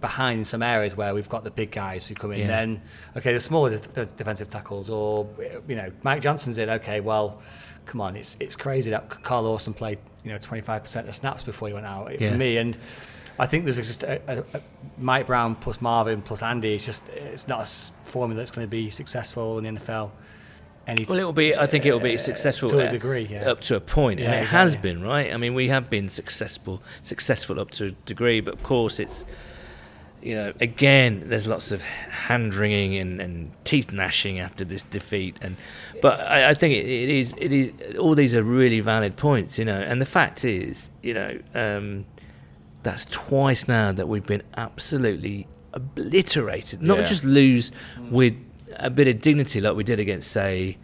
behind 0.00 0.40
in 0.40 0.44
some 0.44 0.62
areas 0.62 0.96
where 0.96 1.14
we've 1.14 1.28
got 1.28 1.44
the 1.44 1.50
big 1.50 1.70
guys 1.70 2.06
who 2.06 2.14
come 2.14 2.32
in. 2.32 2.40
Yeah. 2.40 2.46
Then 2.46 2.82
okay, 3.16 3.32
the 3.32 3.40
smaller 3.40 3.70
de- 3.70 3.78
de- 3.88 4.06
defensive 4.06 4.48
tackles, 4.48 4.90
or 4.90 5.28
you 5.68 5.76
know, 5.76 5.92
Mike 6.02 6.22
Johnson's 6.22 6.58
in. 6.58 6.70
Okay, 6.70 7.00
well, 7.00 7.42
come 7.86 8.00
on, 8.00 8.16
it's 8.16 8.36
it's 8.40 8.56
crazy 8.56 8.90
that 8.90 9.08
Carl 9.08 9.42
Lawson 9.44 9.74
played 9.74 9.98
you 10.24 10.30
know 10.30 10.38
25% 10.38 11.08
of 11.08 11.14
snaps 11.16 11.44
before 11.44 11.68
he 11.68 11.74
went 11.74 11.86
out 11.86 12.20
Yeah. 12.20 12.30
for 12.30 12.36
me 12.36 12.56
and. 12.56 12.76
I 13.38 13.46
think 13.46 13.64
there's 13.64 13.78
just 13.78 14.02
a, 14.02 14.20
a, 14.30 14.44
a 14.58 14.60
Mike 14.98 15.26
Brown 15.26 15.54
plus 15.54 15.80
Marvin 15.80 16.20
plus 16.20 16.42
Andy. 16.42 16.74
It's 16.74 16.84
just 16.84 17.08
it's 17.08 17.48
not 17.48 17.62
a 17.62 17.92
formula 18.06 18.36
that's 18.36 18.50
going 18.50 18.66
to 18.66 18.70
be 18.70 18.90
successful 18.90 19.56
in 19.58 19.64
the 19.64 19.80
NFL. 19.80 20.10
Any 20.86 21.06
Well, 21.08 21.18
it'll 21.18 21.32
be. 21.32 21.56
I 21.56 21.66
think 21.66 21.86
it'll 21.86 21.98
be 21.98 22.18
successful 22.18 22.68
to 22.68 22.80
a 22.80 22.86
uh, 22.88 22.90
degree, 22.90 23.26
yeah. 23.30 23.50
up 23.50 23.60
to 23.62 23.76
a 23.76 23.80
point, 23.80 24.20
and 24.20 24.28
Yeah, 24.28 24.42
it 24.42 24.48
has 24.48 24.76
been, 24.76 25.02
right? 25.02 25.32
I 25.32 25.38
mean, 25.38 25.54
we 25.54 25.68
have 25.68 25.88
been 25.88 26.08
successful, 26.10 26.82
successful 27.02 27.58
up 27.58 27.70
to 27.72 27.86
a 27.86 27.90
degree, 27.90 28.40
but 28.40 28.54
of 28.54 28.62
course, 28.62 28.98
it's 28.98 29.24
you 30.22 30.34
know, 30.34 30.52
again, 30.60 31.24
there's 31.26 31.46
lots 31.46 31.72
of 31.72 31.82
hand 31.82 32.54
wringing 32.54 32.96
and, 32.96 33.20
and 33.20 33.50
teeth 33.64 33.92
gnashing 33.92 34.38
after 34.38 34.64
this 34.64 34.82
defeat, 34.82 35.36
and 35.42 35.56
but 36.00 36.20
I, 36.20 36.50
I 36.50 36.54
think 36.54 36.74
it, 36.74 36.86
it 36.86 37.08
is, 37.08 37.34
it 37.38 37.52
is. 37.52 37.96
All 37.96 38.14
these 38.14 38.34
are 38.34 38.42
really 38.42 38.80
valid 38.80 39.16
points, 39.16 39.58
you 39.58 39.64
know, 39.64 39.80
and 39.80 40.00
the 40.00 40.06
fact 40.06 40.44
is, 40.44 40.90
you 41.02 41.14
know, 41.14 41.38
um, 41.54 42.04
that's 42.82 43.04
twice 43.06 43.66
now 43.68 43.92
that 43.92 44.08
we've 44.08 44.26
been 44.26 44.42
absolutely 44.56 45.46
obliterated. 45.72 46.82
Not 46.82 46.98
Yeah. 46.98 47.04
just 47.04 47.24
lose 47.24 47.70
with 48.10 48.34
a 48.76 48.90
bit 48.90 49.08
of 49.08 49.20
dignity 49.20 49.60
like 49.60 49.74
we 49.76 49.84
did 49.84 50.00
against, 50.00 50.30
say, 50.30 50.76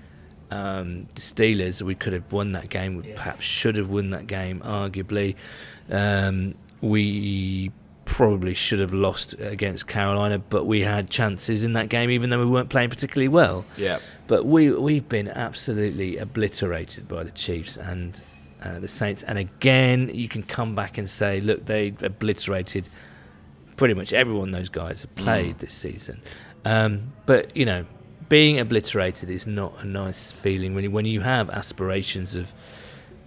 um, 0.50 1.08
the 1.14 1.20
Steelers. 1.20 1.82
We 1.82 1.94
could 1.94 2.12
have 2.12 2.32
won 2.32 2.52
that 2.52 2.68
game. 2.70 2.96
We 2.96 3.12
perhaps 3.12 3.44
should 3.44 3.76
have 3.76 3.90
won 3.90 4.10
that 4.10 4.26
game, 4.26 4.60
arguably. 4.60 5.34
Um, 5.90 6.54
we 6.80 7.70
probably 8.08 8.54
should 8.54 8.78
have 8.80 8.94
lost 8.94 9.34
against 9.38 9.86
Carolina, 9.86 10.38
but 10.38 10.64
we 10.64 10.80
had 10.80 11.10
chances 11.10 11.62
in 11.62 11.74
that 11.74 11.90
game, 11.90 12.10
even 12.10 12.30
though 12.30 12.38
we 12.38 12.46
weren't 12.46 12.70
playing 12.70 12.88
particularly 12.88 13.28
well. 13.28 13.66
yeah. 13.76 13.98
But 14.26 14.46
we 14.46 14.72
we've 14.72 15.08
been 15.08 15.28
absolutely 15.28 16.16
obliterated 16.16 17.06
by 17.06 17.22
the 17.22 17.30
Chiefs 17.30 17.76
and 17.76 18.18
uh, 18.62 18.80
the 18.80 18.88
Saints. 18.88 19.22
And 19.22 19.38
again, 19.38 20.10
you 20.12 20.26
can 20.26 20.42
come 20.42 20.74
back 20.74 20.96
and 20.96 21.08
say, 21.08 21.40
look, 21.40 21.66
they 21.66 21.94
obliterated 22.02 22.88
pretty 23.76 23.94
much 23.94 24.12
everyone 24.12 24.50
those 24.50 24.70
guys 24.70 25.02
have 25.02 25.14
played 25.14 25.58
this 25.58 25.74
season. 25.74 26.20
Um, 26.64 27.12
but 27.26 27.54
you 27.54 27.66
know, 27.66 27.84
being 28.30 28.58
obliterated 28.58 29.30
is 29.30 29.46
not 29.46 29.82
a 29.82 29.86
nice 29.86 30.32
feeling 30.32 30.74
when 30.74 30.84
you, 30.84 30.90
when 30.90 31.04
you 31.04 31.20
have 31.20 31.50
aspirations 31.50 32.34
of. 32.36 32.52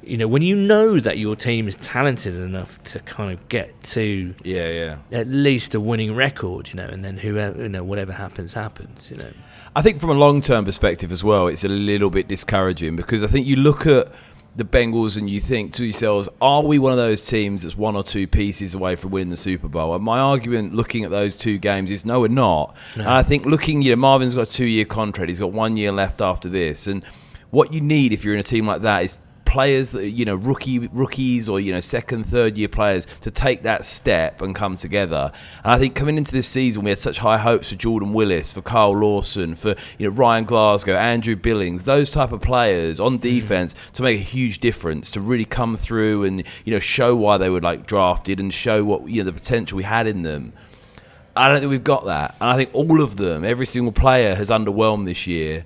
You 0.03 0.17
know, 0.17 0.27
when 0.27 0.41
you 0.41 0.55
know 0.55 0.99
that 0.99 1.17
your 1.17 1.35
team 1.35 1.67
is 1.67 1.75
talented 1.75 2.35
enough 2.35 2.81
to 2.85 2.99
kind 2.99 3.31
of 3.31 3.49
get 3.49 3.81
to 3.83 4.33
Yeah, 4.43 4.67
yeah. 4.69 4.97
at 5.11 5.27
least 5.27 5.75
a 5.75 5.79
winning 5.79 6.15
record, 6.15 6.69
you 6.69 6.75
know, 6.75 6.87
and 6.87 7.03
then 7.05 7.17
whoever, 7.17 7.61
you 7.61 7.69
know, 7.69 7.83
whatever 7.83 8.11
happens, 8.11 8.53
happens, 8.53 9.11
you 9.11 9.17
know. 9.17 9.31
I 9.75 9.81
think 9.81 9.99
from 9.99 10.09
a 10.09 10.15
long 10.15 10.41
term 10.41 10.65
perspective 10.65 11.11
as 11.11 11.23
well, 11.23 11.47
it's 11.47 11.63
a 11.63 11.69
little 11.69 12.09
bit 12.09 12.27
discouraging 12.27 12.95
because 12.95 13.23
I 13.23 13.27
think 13.27 13.47
you 13.47 13.55
look 13.55 13.85
at 13.85 14.11
the 14.55 14.65
Bengals 14.65 15.17
and 15.17 15.29
you 15.29 15.39
think 15.39 15.71
to 15.73 15.85
yourselves, 15.85 16.27
are 16.41 16.61
we 16.61 16.77
one 16.77 16.91
of 16.91 16.97
those 16.97 17.25
teams 17.25 17.63
that's 17.63 17.77
one 17.77 17.95
or 17.95 18.03
two 18.03 18.27
pieces 18.27 18.73
away 18.73 18.95
from 18.97 19.11
winning 19.11 19.29
the 19.29 19.37
Super 19.37 19.69
Bowl? 19.69 19.95
And 19.95 20.03
my 20.03 20.19
argument 20.19 20.75
looking 20.75 21.05
at 21.05 21.09
those 21.09 21.37
two 21.37 21.57
games 21.57 21.89
is 21.89 22.03
no, 22.03 22.19
we're 22.19 22.27
not. 22.27 22.75
And 22.95 23.07
I 23.07 23.23
think 23.23 23.45
looking, 23.45 23.81
you 23.81 23.91
know, 23.91 23.95
Marvin's 23.95 24.35
got 24.35 24.49
a 24.49 24.51
two 24.51 24.65
year 24.65 24.85
contract, 24.85 25.29
he's 25.29 25.39
got 25.39 25.53
one 25.53 25.77
year 25.77 25.91
left 25.91 26.21
after 26.21 26.49
this. 26.49 26.87
And 26.87 27.05
what 27.49 27.73
you 27.73 27.79
need 27.79 28.11
if 28.11 28.25
you're 28.25 28.33
in 28.33 28.39
a 28.39 28.43
team 28.43 28.67
like 28.67 28.81
that 28.81 29.03
is 29.03 29.19
players 29.51 29.91
that 29.91 30.09
you 30.11 30.23
know 30.23 30.35
rookie 30.35 30.79
rookies 30.79 31.49
or 31.49 31.59
you 31.59 31.73
know 31.73 31.81
second 31.81 32.23
third 32.23 32.57
year 32.57 32.69
players 32.69 33.05
to 33.19 33.29
take 33.29 33.63
that 33.63 33.83
step 33.83 34.41
and 34.41 34.55
come 34.55 34.77
together. 34.77 35.31
And 35.63 35.73
I 35.73 35.77
think 35.77 35.93
coming 35.93 36.17
into 36.17 36.31
this 36.31 36.47
season, 36.47 36.83
we 36.83 36.89
had 36.91 36.99
such 36.99 37.17
high 37.19 37.37
hopes 37.37 37.69
for 37.69 37.75
Jordan 37.75 38.13
Willis, 38.13 38.53
for 38.53 38.61
Carl 38.61 38.97
Lawson, 38.97 39.55
for 39.55 39.75
you 39.97 40.09
know 40.09 40.15
Ryan 40.15 40.45
Glasgow, 40.45 40.95
Andrew 40.95 41.35
Billings, 41.35 41.83
those 41.83 42.11
type 42.11 42.31
of 42.31 42.41
players 42.41 42.99
on 42.99 43.17
Mm. 43.17 43.21
defense 43.21 43.75
to 43.93 44.03
make 44.03 44.19
a 44.19 44.23
huge 44.23 44.59
difference, 44.59 45.11
to 45.11 45.19
really 45.19 45.45
come 45.45 45.75
through 45.75 46.23
and 46.23 46.43
you 46.63 46.73
know 46.73 46.79
show 46.79 47.15
why 47.15 47.37
they 47.37 47.49
were 47.49 47.59
like 47.61 47.85
drafted 47.85 48.39
and 48.39 48.53
show 48.53 48.83
what 48.85 49.09
you 49.09 49.17
know 49.21 49.25
the 49.25 49.33
potential 49.33 49.75
we 49.77 49.83
had 49.83 50.07
in 50.07 50.21
them. 50.21 50.53
I 51.35 51.47
don't 51.47 51.59
think 51.59 51.69
we've 51.69 51.83
got 51.83 52.05
that. 52.05 52.35
And 52.39 52.49
I 52.49 52.55
think 52.55 52.69
all 52.73 53.01
of 53.01 53.17
them, 53.17 53.43
every 53.43 53.65
single 53.65 53.91
player 53.91 54.35
has 54.35 54.49
underwhelmed 54.49 55.05
this 55.05 55.27
year. 55.27 55.65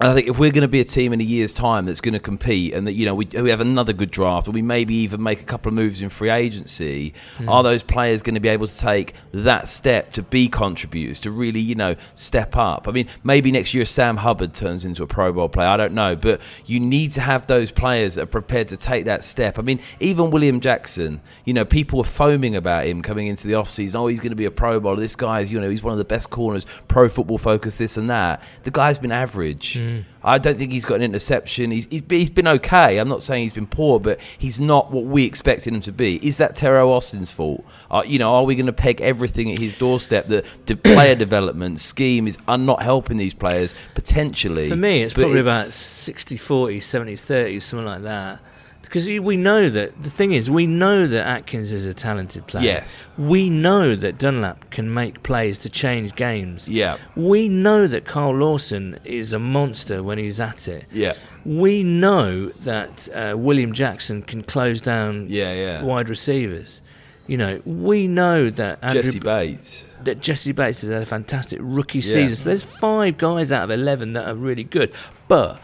And 0.00 0.08
I 0.08 0.14
think 0.14 0.28
if 0.28 0.38
we're 0.38 0.52
going 0.52 0.62
to 0.62 0.68
be 0.68 0.78
a 0.78 0.84
team 0.84 1.12
in 1.12 1.20
a 1.20 1.24
year's 1.24 1.52
time 1.52 1.86
that's 1.86 2.00
going 2.00 2.14
to 2.14 2.20
compete, 2.20 2.72
and 2.72 2.86
that 2.86 2.92
you 2.92 3.04
know 3.04 3.16
we, 3.16 3.26
we 3.26 3.50
have 3.50 3.60
another 3.60 3.92
good 3.92 4.12
draft, 4.12 4.46
and 4.46 4.54
we 4.54 4.62
maybe 4.62 4.94
even 4.94 5.20
make 5.20 5.40
a 5.40 5.44
couple 5.44 5.70
of 5.70 5.74
moves 5.74 6.00
in 6.00 6.08
free 6.08 6.30
agency, 6.30 7.14
hmm. 7.36 7.48
are 7.48 7.64
those 7.64 7.82
players 7.82 8.22
going 8.22 8.36
to 8.36 8.40
be 8.40 8.48
able 8.48 8.68
to 8.68 8.78
take 8.78 9.14
that 9.32 9.68
step 9.68 10.12
to 10.12 10.22
be 10.22 10.46
contributors, 10.48 11.18
to 11.20 11.32
really 11.32 11.58
you 11.58 11.74
know 11.74 11.96
step 12.14 12.56
up? 12.56 12.86
I 12.86 12.92
mean, 12.92 13.08
maybe 13.24 13.50
next 13.50 13.74
year 13.74 13.84
Sam 13.84 14.18
Hubbard 14.18 14.54
turns 14.54 14.84
into 14.84 15.02
a 15.02 15.08
Pro 15.08 15.32
Bowl 15.32 15.48
player. 15.48 15.66
I 15.66 15.76
don't 15.76 15.94
know, 15.94 16.14
but 16.14 16.40
you 16.64 16.78
need 16.78 17.10
to 17.12 17.20
have 17.20 17.48
those 17.48 17.72
players 17.72 18.14
that 18.14 18.22
are 18.22 18.26
prepared 18.26 18.68
to 18.68 18.76
take 18.76 19.06
that 19.06 19.24
step. 19.24 19.58
I 19.58 19.62
mean, 19.62 19.80
even 19.98 20.30
William 20.30 20.60
Jackson, 20.60 21.20
you 21.44 21.52
know, 21.52 21.64
people 21.64 21.98
were 21.98 22.04
foaming 22.04 22.54
about 22.54 22.86
him 22.86 23.02
coming 23.02 23.26
into 23.26 23.48
the 23.48 23.54
offseason. 23.54 23.96
Oh, 23.96 24.06
he's 24.06 24.20
going 24.20 24.30
to 24.30 24.36
be 24.36 24.44
a 24.44 24.52
Pro 24.52 24.78
Bowler. 24.78 25.00
This 25.00 25.16
guy's 25.16 25.50
you 25.50 25.60
know 25.60 25.68
he's 25.68 25.82
one 25.82 25.92
of 25.92 25.98
the 25.98 26.04
best 26.04 26.30
corners, 26.30 26.66
Pro 26.86 27.08
Football 27.08 27.38
Focus, 27.38 27.74
this 27.74 27.96
and 27.96 28.08
that. 28.10 28.40
The 28.62 28.70
guy's 28.70 29.00
been 29.00 29.10
average. 29.10 29.76
Hmm. 29.76 29.87
I 30.22 30.38
don't 30.38 30.58
think 30.58 30.72
he's 30.72 30.84
got 30.84 30.96
an 30.96 31.02
interception. 31.02 31.70
He's, 31.70 31.86
he's, 31.86 32.02
he's 32.08 32.30
been 32.30 32.48
okay. 32.48 32.98
I'm 32.98 33.08
not 33.08 33.22
saying 33.22 33.42
he's 33.44 33.52
been 33.52 33.66
poor, 33.66 34.00
but 34.00 34.20
he's 34.36 34.58
not 34.60 34.90
what 34.90 35.04
we 35.04 35.24
expected 35.24 35.72
him 35.72 35.80
to 35.82 35.92
be. 35.92 36.16
Is 36.26 36.38
that 36.38 36.54
Teryl 36.54 36.88
Austin's 36.88 37.30
fault? 37.30 37.64
Uh, 37.90 38.02
you 38.04 38.18
know, 38.18 38.34
are 38.34 38.44
we 38.44 38.54
going 38.54 38.66
to 38.66 38.72
peg 38.72 39.00
everything 39.00 39.52
at 39.52 39.58
his 39.58 39.76
doorstep? 39.76 40.26
The, 40.26 40.44
the 40.66 40.76
player 40.94 41.14
development 41.14 41.80
scheme 41.80 42.26
is 42.26 42.36
are 42.48 42.58
not 42.58 42.82
helping 42.82 43.16
these 43.16 43.34
players 43.34 43.74
potentially. 43.94 44.68
For 44.68 44.76
me, 44.76 45.02
it's 45.02 45.14
probably 45.14 45.40
it's- 45.40 45.46
about 45.46 45.66
60 45.66 46.36
40, 46.36 46.80
70 46.80 47.16
30, 47.16 47.60
something 47.60 47.86
like 47.86 48.02
that. 48.02 48.40
Because 48.88 49.06
we 49.06 49.36
know 49.36 49.68
that 49.68 50.02
the 50.02 50.08
thing 50.08 50.32
is, 50.32 50.50
we 50.50 50.66
know 50.66 51.06
that 51.06 51.26
Atkins 51.26 51.72
is 51.72 51.84
a 51.86 51.92
talented 51.92 52.46
player. 52.46 52.64
Yes. 52.64 53.06
We 53.18 53.50
know 53.50 53.94
that 53.94 54.18
Dunlap 54.18 54.70
can 54.70 54.92
make 54.94 55.22
plays 55.22 55.58
to 55.60 55.68
change 55.68 56.14
games. 56.16 56.68
Yeah. 56.70 56.96
We 57.14 57.48
know 57.50 57.86
that 57.86 58.06
Carl 58.06 58.34
Lawson 58.36 58.98
is 59.04 59.34
a 59.34 59.38
monster 59.38 60.02
when 60.02 60.16
he's 60.16 60.40
at 60.40 60.68
it. 60.68 60.86
Yeah. 60.90 61.12
We 61.44 61.82
know 61.82 62.48
that 62.60 63.08
uh, 63.14 63.36
William 63.36 63.74
Jackson 63.74 64.22
can 64.22 64.42
close 64.42 64.80
down 64.80 65.26
Yeah, 65.28 65.52
yeah. 65.52 65.82
wide 65.82 66.08
receivers. 66.08 66.80
You 67.26 67.36
know, 67.36 67.60
we 67.66 68.06
know 68.06 68.48
that 68.48 68.78
Andrew, 68.82 69.02
Jessie 69.02 69.18
Bates. 69.20 69.86
that 70.04 70.20
Jessie 70.20 70.52
Bates 70.52 70.80
has 70.80 70.90
had 70.90 71.02
a 71.02 71.06
fantastic 71.06 71.58
rookie 71.62 71.98
Yeah. 71.98 72.04
season. 72.14 72.36
So 72.36 72.44
there's 72.44 72.62
five 72.62 73.18
guys 73.18 73.52
out 73.52 73.64
of 73.64 73.70
eleven 73.70 74.14
that 74.14 74.26
are 74.26 74.34
really 74.34 74.64
good. 74.64 74.94
But 75.28 75.60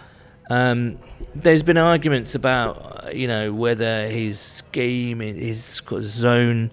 um, 0.51 0.99
there's 1.35 1.63
been 1.63 1.79
arguments 1.79 2.35
about 2.35 3.05
uh, 3.07 3.11
you 3.11 3.27
know 3.27 3.53
whether 3.53 4.09
his 4.09 4.39
scheme, 4.39 5.21
his 5.21 5.83
zone. 6.03 6.71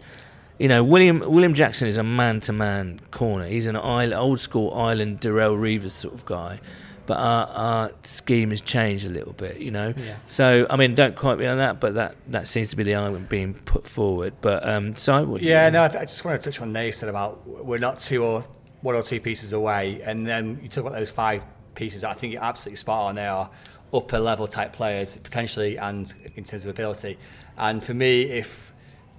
You 0.59 0.67
know, 0.67 0.83
William 0.83 1.19
William 1.19 1.53
Jackson 1.53 1.87
is 1.87 1.97
a 1.97 2.03
man-to-man 2.03 3.01
corner. 3.09 3.45
He's 3.45 3.65
an 3.67 3.75
island, 3.75 4.13
old 4.13 4.39
school 4.39 4.73
island 4.73 5.19
Darrelle 5.19 5.57
Revis 5.57 5.91
sort 5.91 6.13
of 6.13 6.25
guy. 6.25 6.59
But 7.07 7.17
our, 7.17 7.47
our 7.47 7.91
scheme 8.03 8.51
has 8.51 8.61
changed 8.61 9.07
a 9.07 9.09
little 9.09 9.33
bit, 9.33 9.57
you 9.57 9.71
know. 9.71 9.93
Yeah. 9.97 10.17
So 10.27 10.67
I 10.69 10.75
mean, 10.75 10.93
don't 10.93 11.15
quote 11.15 11.39
me 11.39 11.47
on 11.47 11.57
that, 11.57 11.79
but 11.79 11.95
that, 11.95 12.15
that 12.27 12.47
seems 12.47 12.69
to 12.69 12.75
be 12.75 12.83
the 12.83 12.93
argument 12.93 13.27
being 13.27 13.55
put 13.55 13.87
forward. 13.87 14.35
But 14.39 14.67
um, 14.67 14.95
so 14.95 15.25
what, 15.25 15.41
Yeah, 15.41 15.69
no, 15.71 15.83
I, 15.83 15.87
th- 15.87 15.99
I 15.99 16.05
just 16.05 16.23
want 16.23 16.39
to 16.41 16.49
touch 16.49 16.61
on 16.61 16.71
Nave 16.71 16.95
said 16.95 17.09
about 17.09 17.45
we're 17.47 17.79
not 17.79 17.99
two 17.99 18.23
or 18.23 18.45
one 18.81 18.95
or 18.95 19.01
two 19.01 19.19
pieces 19.19 19.51
away, 19.51 20.01
and 20.05 20.27
then 20.27 20.59
you 20.61 20.69
talk 20.69 20.85
about 20.85 20.93
those 20.93 21.09
five 21.09 21.43
pieces. 21.81 22.03
I 22.03 22.13
think 22.13 22.31
you're 22.33 22.43
absolutely 22.43 22.77
spot 22.77 23.07
on. 23.09 23.15
They 23.15 23.25
are 23.25 23.49
upper 23.91 24.19
level 24.19 24.47
type 24.47 24.71
players 24.71 25.17
potentially, 25.17 25.77
and 25.77 26.13
in 26.35 26.43
terms 26.43 26.63
of 26.63 26.69
ability. 26.69 27.17
And 27.57 27.83
for 27.83 27.93
me, 27.95 28.21
if 28.23 28.71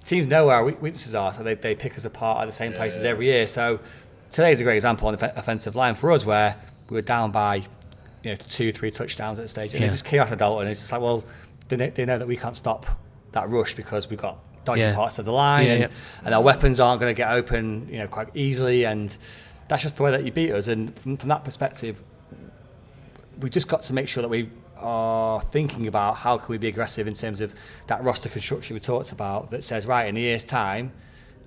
teams 0.05 0.27
know 0.27 0.45
where 0.47 0.55
our 0.55 0.63
weak- 0.63 0.81
weaknesses 0.81 1.13
are, 1.13 1.33
so 1.33 1.43
they, 1.43 1.55
they 1.55 1.75
pick 1.75 1.95
us 1.97 2.05
apart 2.05 2.41
at 2.41 2.45
the 2.45 2.51
same 2.53 2.71
places 2.73 3.03
every 3.03 3.25
year. 3.27 3.45
So 3.47 3.79
today's 4.31 4.61
a 4.61 4.63
great 4.63 4.75
example 4.75 5.07
on 5.09 5.13
the 5.13 5.17
fe- 5.19 5.33
offensive 5.35 5.75
line 5.75 5.95
for 5.95 6.09
us, 6.11 6.25
where 6.25 6.55
we 6.89 6.95
were 6.95 7.01
down 7.01 7.31
by 7.31 7.55
you 8.23 8.29
know 8.31 8.35
two, 8.35 8.71
three 8.71 8.91
touchdowns 8.91 9.37
at 9.39 9.43
the 9.43 9.49
stage, 9.49 9.73
and 9.73 9.81
Yeah. 9.81 9.89
it 9.89 9.91
just 9.91 10.05
came 10.05 10.21
after 10.21 10.37
Dalton. 10.37 10.67
It's 10.69 10.79
just 10.79 10.91
like, 10.93 11.01
well, 11.01 11.23
they 11.67 11.75
know, 11.75 11.89
they 11.89 12.05
know 12.05 12.17
that 12.17 12.27
we 12.27 12.37
can't 12.37 12.55
stop 12.55 12.85
that 13.33 13.49
rush 13.49 13.75
because 13.75 14.09
we've 14.09 14.19
got 14.21 14.37
dodgy 14.63 14.81
Yeah. 14.81 14.95
parts 14.95 15.19
of 15.19 15.25
the 15.25 15.31
line, 15.33 15.65
Yeah, 15.65 15.71
and, 15.73 15.81
yeah. 15.81 15.87
and 16.23 16.33
our 16.33 16.41
weapons 16.41 16.79
aren't 16.79 17.01
going 17.01 17.13
to 17.13 17.17
get 17.17 17.29
open, 17.31 17.87
you 17.91 17.99
know, 17.99 18.07
quite 18.07 18.29
easily, 18.33 18.85
and 18.85 19.15
that's 19.67 19.83
just 19.83 19.97
the 19.97 20.03
way 20.03 20.11
that 20.11 20.23
you 20.25 20.31
beat 20.31 20.51
us. 20.53 20.67
And 20.69 20.97
from, 20.99 21.17
from 21.17 21.29
that 21.29 21.43
perspective, 21.43 22.01
we 23.39 23.49
just 23.49 23.67
got 23.67 23.83
to 23.83 23.93
make 23.93 24.07
sure 24.07 24.21
that 24.21 24.29
we 24.29 24.49
are 24.77 25.41
thinking 25.41 25.87
about 25.87 26.15
how 26.17 26.37
can 26.37 26.47
we 26.49 26.57
be 26.57 26.67
aggressive 26.67 27.07
in 27.07 27.13
terms 27.13 27.39
of 27.41 27.53
that 27.87 28.03
roster 28.03 28.27
construction 28.29 28.73
we 28.73 28.79
talked 28.79 29.11
about 29.11 29.49
that 29.51 29.63
says 29.63 29.85
right 29.85 30.07
in 30.07 30.17
a 30.17 30.19
year's 30.19 30.43
time 30.43 30.91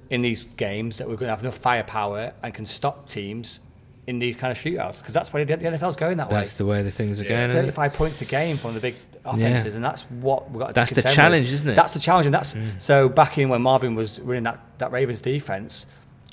in 0.09 0.23
these 0.23 0.45
games 0.57 0.99
that 0.99 1.07
we're 1.09 1.17
going 1.17 1.27
to 1.27 1.31
have 1.35 1.41
enough 1.43 1.59
firepower 1.59 2.33
and 2.43 2.55
can 2.55 2.65
stop 2.65 3.07
teams 3.07 3.61
in 4.07 4.21
these 4.21 4.37
kind 4.37 4.53
of 4.53 4.57
shootouts 4.57 5.01
because 5.01 5.13
that's 5.13 5.33
why 5.33 5.43
the 5.43 5.57
the 5.57 5.65
NFL's 5.65 5.97
going 5.97 6.17
that 6.19 6.31
way. 6.31 6.39
that's 6.39 6.53
the 6.55 6.65
way 6.65 6.83
the 6.83 6.91
things 6.93 7.21
are 7.21 7.25
It's 7.25 7.29
going. 7.29 7.39
isn't 7.41 7.51
it? 7.51 7.55
35 7.75 7.93
points 7.95 8.23
a 8.23 8.25
game 8.25 8.57
from 8.57 8.75
the 8.75 8.81
big 8.81 8.95
offenses, 9.25 9.75
and 9.75 9.85
that's 9.85 10.03
what 10.03 10.49
we've 10.51 10.61
got. 10.61 10.69
to 10.69 10.73
That's 10.75 10.91
the 10.91 11.03
contend 11.03 11.11
with. 11.11 11.17
challenge, 11.17 11.53
isn't 11.53 11.69
it? 11.69 11.73
Mm. 11.73 11.75
That's 11.77 11.93
the 11.95 11.99
challenge, 11.99 12.27
and 12.27 12.35
that's 12.35 12.55
so. 12.79 13.09
Back 13.09 13.37
in 13.39 13.49
when 13.49 13.63
Marvin 13.63 13.97
was 13.97 14.21
running 14.21 14.45
that, 14.45 14.61
that 14.79 14.93
Ravens 14.93 15.21
defense, 15.21 15.87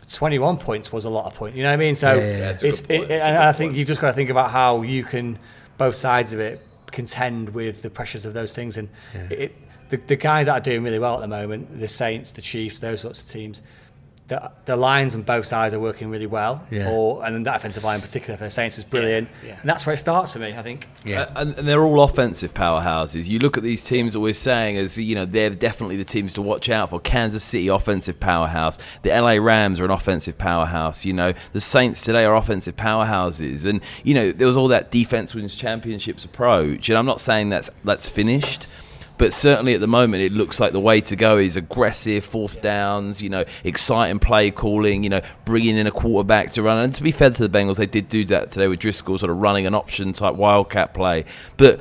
21 0.10 0.58
points 0.58 0.92
was 0.92 1.06
a 1.06 1.10
lot 1.10 1.26
of 1.26 1.34
points. 1.34 1.56
You 1.58 1.64
know 1.64 1.70
what 1.70 1.74
I 1.74 1.78
mean? 1.78 1.96
So 1.96 2.14
Yeah, 2.14 2.22
yeah, 2.22 2.38
yeah. 2.38 2.58
It's 2.62 2.82
it, 2.82 3.12
and 3.12 3.38
I 3.38 3.52
think 3.54 3.72
point. 3.72 3.78
you've 3.78 3.88
just 3.88 4.02
got 4.02 4.08
to 4.08 4.14
think 4.14 4.30
about 4.30 4.52
how 4.52 4.82
you 4.82 5.04
can 5.04 5.40
both 5.78 5.96
sides 5.96 6.34
of 6.34 6.40
it 6.40 6.66
contend 6.92 7.50
with 7.50 7.82
the 7.82 7.90
pressures 7.90 8.26
of 8.26 8.34
those 8.34 8.56
things, 8.56 8.78
and 8.78 8.90
it, 9.30 9.56
the 9.90 9.98
the 9.98 10.16
guys 10.16 10.46
that 10.46 10.54
are 10.54 10.62
doing 10.62 10.84
really 10.84 11.00
well 11.00 11.16
at 11.16 11.22
the 11.22 11.28
moment, 11.28 11.80
the 11.80 11.88
Saints, 11.88 12.34
the 12.34 12.42
Chiefs, 12.42 12.80
those 12.80 13.02
sorts 13.02 13.22
of 13.22 13.30
teams. 13.30 13.62
The, 14.34 14.52
the 14.66 14.76
lines 14.76 15.14
on 15.14 15.22
both 15.22 15.46
sides 15.46 15.76
are 15.76 15.80
working 15.80 16.10
really 16.10 16.26
well, 16.26 16.66
Yeah. 16.72 16.90
or 16.90 17.24
and 17.24 17.36
then 17.36 17.44
that 17.44 17.58
offensive 17.58 17.84
line 17.84 17.96
in 17.98 18.02
particular 18.02 18.36
for 18.36 18.46
the 18.46 18.50
Saints 18.50 18.78
was 18.78 18.84
brilliant, 18.84 19.30
yeah. 19.46 19.60
and 19.62 19.70
that's 19.70 19.86
where 19.86 19.94
it 19.94 19.98
starts 19.98 20.34
for 20.34 20.40
me. 20.40 20.56
I 20.58 20.64
think. 20.64 20.88
Yeah. 21.06 21.22
Uh, 21.22 21.42
and, 21.42 21.58
and 21.60 21.68
they're 21.68 21.84
all 21.84 22.02
offensive 22.02 22.54
powerhouses. 22.56 23.28
You 23.28 23.38
look 23.38 23.58
at 23.58 23.64
these 23.64 23.84
teams 23.84 24.14
that 24.14 24.22
we're 24.22 24.34
saying 24.34 24.78
as 24.78 24.98
you 24.98 25.14
know 25.14 25.26
they're 25.26 25.52
definitely 25.52 25.98
the 25.98 26.04
teams 26.06 26.34
to 26.34 26.42
watch 26.42 26.68
out 26.70 26.90
for. 26.90 27.00
Kansas 27.00 27.44
City 27.44 27.68
offensive 27.68 28.20
powerhouse. 28.20 28.80
The 29.04 29.10
LA 29.10 29.34
Rams 29.34 29.80
are 29.80 29.86
an 29.86 29.92
offensive 29.92 30.38
powerhouse. 30.40 31.06
You 31.06 31.14
know 31.14 31.34
the 31.52 31.62
Saints 31.62 32.04
today 32.04 32.26
are 32.26 32.36
offensive 32.36 32.76
powerhouses. 32.76 33.70
And 33.70 33.82
you 34.04 34.16
know 34.16 34.32
there 34.32 34.48
was 34.48 34.58
all 34.58 34.70
that 34.70 34.90
defense 34.90 35.36
wins 35.36 35.54
championships 35.54 36.26
approach. 36.26 36.90
And 36.90 36.98
I'm 36.98 37.06
not 37.06 37.22
saying 37.22 37.50
that's 37.50 37.70
that's 37.84 38.10
finished. 38.10 38.68
But 39.24 39.32
certainly 39.32 39.74
at 39.74 39.80
the 39.80 39.88
moment, 39.88 40.22
it 40.22 40.34
looks 40.34 40.60
like 40.60 40.74
the 40.74 40.82
way 40.82 41.00
to 41.00 41.16
go 41.16 41.38
is 41.38 41.56
aggressive 41.56 42.26
fourth 42.26 42.62
downs, 42.62 43.22
you 43.22 43.30
know, 43.30 43.46
exciting 43.64 44.20
play 44.20 44.52
calling, 44.52 45.06
you 45.06 45.10
know, 45.10 45.22
bringing 45.46 45.78
in 45.78 45.88
a 45.88 45.92
quarterback 45.92 46.52
to 46.52 46.62
run. 46.62 46.84
And 46.84 46.94
to 46.94 47.02
be 47.02 47.14
fair 47.14 47.30
to 47.30 47.48
the 47.48 47.58
Bengals, 47.58 47.78
they 47.78 47.86
did 47.86 48.10
do 48.10 48.26
that 48.26 48.50
today 48.50 48.68
with 48.68 48.82
Driskel, 48.82 49.18
sort 49.18 49.30
of 49.30 49.38
running 49.38 49.66
an 49.66 49.76
option 49.76 50.12
type 50.12 50.36
wildcat 50.36 50.94
play. 50.94 51.24
But 51.56 51.80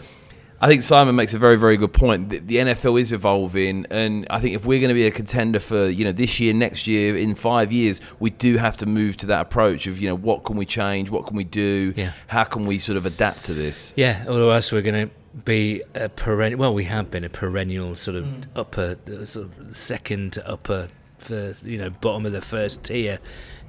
I 0.64 0.68
think 0.68 0.82
Simon 0.84 1.16
makes 1.16 1.34
a 1.34 1.38
very, 1.38 1.56
very 1.58 1.76
good 1.76 1.92
point. 1.92 2.30
The, 2.30 2.38
the 2.38 2.56
NFL 2.56 3.00
is 3.00 3.10
evolving, 3.10 3.84
and 3.90 4.26
I 4.30 4.38
think 4.38 4.54
if 4.54 4.64
we're 4.64 4.78
going 4.78 4.90
to 4.90 4.94
be 4.94 5.06
a 5.06 5.10
contender 5.10 5.58
for 5.58 5.88
you 5.88 6.04
know 6.04 6.12
this 6.12 6.38
year, 6.38 6.54
next 6.54 6.86
year, 6.86 7.16
in 7.16 7.34
five 7.34 7.72
years, 7.72 8.00
we 8.20 8.30
do 8.30 8.58
have 8.58 8.76
to 8.76 8.86
move 8.86 9.16
to 9.18 9.26
that 9.26 9.40
approach 9.40 9.88
of 9.88 9.98
you 9.98 10.08
know 10.08 10.14
what 10.14 10.44
can 10.44 10.56
we 10.56 10.64
change, 10.64 11.10
what 11.10 11.26
can 11.26 11.36
we 11.36 11.42
do, 11.44 11.92
Yeah. 11.96 12.12
how 12.28 12.44
can 12.44 12.64
we 12.66 12.78
sort 12.78 12.96
of 12.96 13.04
adapt 13.06 13.42
to 13.46 13.54
this. 13.54 13.92
Yeah, 13.96 14.24
otherwise 14.28 14.70
we're 14.70 14.82
going 14.82 15.08
to 15.08 15.14
be 15.44 15.82
a 15.96 16.08
perennial. 16.08 16.60
Well, 16.60 16.74
we 16.74 16.84
have 16.84 17.10
been 17.10 17.24
a 17.24 17.28
perennial 17.28 17.96
sort 17.96 18.16
of 18.16 18.28
upper, 18.54 18.96
uh, 19.08 19.24
sort 19.24 19.46
of 19.46 19.74
second 19.76 20.34
to 20.34 20.48
upper, 20.48 20.88
first, 21.18 21.64
you 21.64 21.78
know, 21.78 21.90
bottom 21.90 22.24
of 22.24 22.30
the 22.32 22.40
first 22.42 22.84
tier 22.84 23.18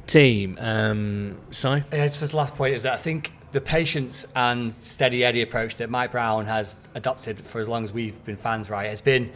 team. 0.06 0.58
Um, 0.60 1.38
so 1.50 1.76
Yeah, 1.76 2.04
it's 2.04 2.20
just 2.20 2.34
last 2.36 2.54
point 2.56 2.76
is 2.76 2.84
that 2.84 2.94
I 2.94 2.98
think 2.98 3.32
the 3.54 3.62
patience 3.62 4.28
and 4.36 4.74
steady 4.74 5.24
Eddie 5.24 5.44
approach 5.44 5.78
that 5.78 5.90
Mike 5.90 6.12
Brown 6.12 6.48
has 6.48 6.76
adopted 6.96 7.40
for 7.40 7.60
as 7.62 7.70
long 7.70 7.84
as 7.84 7.94
we've 7.94 8.24
been 8.26 8.36
fans, 8.36 8.70
right, 8.70 8.90
has 8.90 9.00
been 9.00 9.32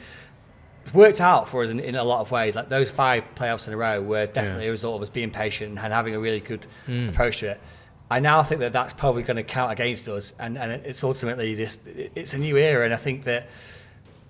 worked 0.93 1.21
out 1.21 1.47
for 1.47 1.63
us 1.63 1.69
in, 1.69 1.79
in 1.79 1.95
a 1.95 2.03
lot 2.03 2.21
of 2.21 2.31
ways. 2.31 2.55
Like 2.55 2.67
those 2.67 2.89
five 2.89 3.23
playoffs 3.35 3.67
in 3.67 3.73
a 3.75 3.77
row 3.77 4.01
were 4.01 4.25
definitely 4.25 4.67
a 4.67 4.71
result 4.71 4.95
of 4.95 5.03
us 5.03 5.09
being 5.09 5.29
patient 5.29 5.77
and 5.77 5.93
having 5.93 6.15
a 6.15 6.19
really 6.19 6.39
good 6.39 6.65
mm. 6.87 7.09
approach 7.09 7.39
to 7.39 7.51
it. 7.51 7.61
I 8.09 8.19
now 8.19 8.41
think 8.41 8.61
that 8.61 8.73
that's 8.73 8.93
probably 8.93 9.21
going 9.21 9.37
to 9.37 9.43
count 9.43 9.71
against 9.71 10.07
us, 10.09 10.33
and, 10.39 10.57
and 10.57 10.71
it's 10.85 11.03
ultimately 11.03 11.53
this. 11.55 11.79
It's 12.15 12.33
a 12.33 12.37
new 12.37 12.57
era, 12.57 12.85
and 12.85 12.93
I 12.93 12.97
think 12.97 13.25
that 13.25 13.49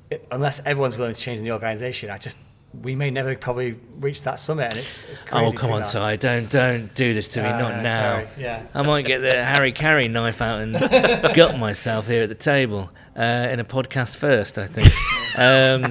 it, 0.09 0.27
unless 0.31 0.59
everyone's 0.65 0.97
willing 0.97 1.13
to 1.13 1.19
change 1.19 1.39
in 1.39 1.45
the 1.45 1.51
organisation, 1.51 2.09
I 2.09 2.17
just 2.17 2.39
we 2.73 2.95
may 2.95 3.09
never 3.09 3.35
probably 3.35 3.79
reach 3.99 4.23
that 4.23 4.39
summit, 4.39 4.65
and 4.73 4.77
it's, 4.77 5.05
it's 5.05 5.19
crazy. 5.21 5.55
Oh 5.55 5.57
come 5.57 5.71
on, 5.71 5.81
that. 5.81 5.89
Ty! 5.91 6.15
Don't 6.17 6.49
don't 6.49 6.93
do 6.93 7.13
this 7.13 7.27
to 7.29 7.41
me. 7.41 7.47
Uh, 7.49 7.57
Not 7.59 7.81
now. 7.83 8.11
sorry, 8.13 8.27
Yeah. 8.37 8.65
I 8.73 8.81
might 8.83 9.05
get 9.05 9.19
the 9.19 9.43
hara-kiri 9.43 10.07
knife 10.09 10.41
out 10.41 10.61
and 10.61 10.73
gut 11.35 11.57
myself 11.57 12.07
here 12.07 12.23
at 12.23 12.29
the 12.29 12.35
table 12.35 12.91
uh, 13.15 13.47
in 13.51 13.59
a 13.59 13.65
podcast 13.65 14.17
first. 14.17 14.57
I 14.59 14.67
think. 14.67 14.91
Um, 15.37 15.81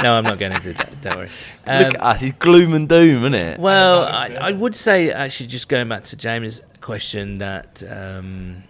no, 0.00 0.14
I'm 0.14 0.22
not 0.22 0.38
going 0.38 0.52
to 0.52 0.60
do 0.60 0.74
that. 0.74 1.00
Don't 1.00 1.16
worry. 1.16 1.28
Um, 1.66 1.82
Look 1.86 1.94
at 1.96 2.02
us, 2.02 2.22
it's 2.22 2.38
gloom 2.38 2.72
and 2.72 2.88
doom, 2.88 3.24
isn't 3.24 3.34
it? 3.34 3.58
well, 3.58 4.04
I, 4.04 4.36
I 4.40 4.52
would 4.52 4.76
say 4.76 5.10
actually, 5.10 5.48
just 5.48 5.68
going 5.68 5.88
back 5.88 6.04
to 6.04 6.16
James' 6.16 6.60
question, 6.80 7.38
that 7.38 7.82
um, 7.90 8.62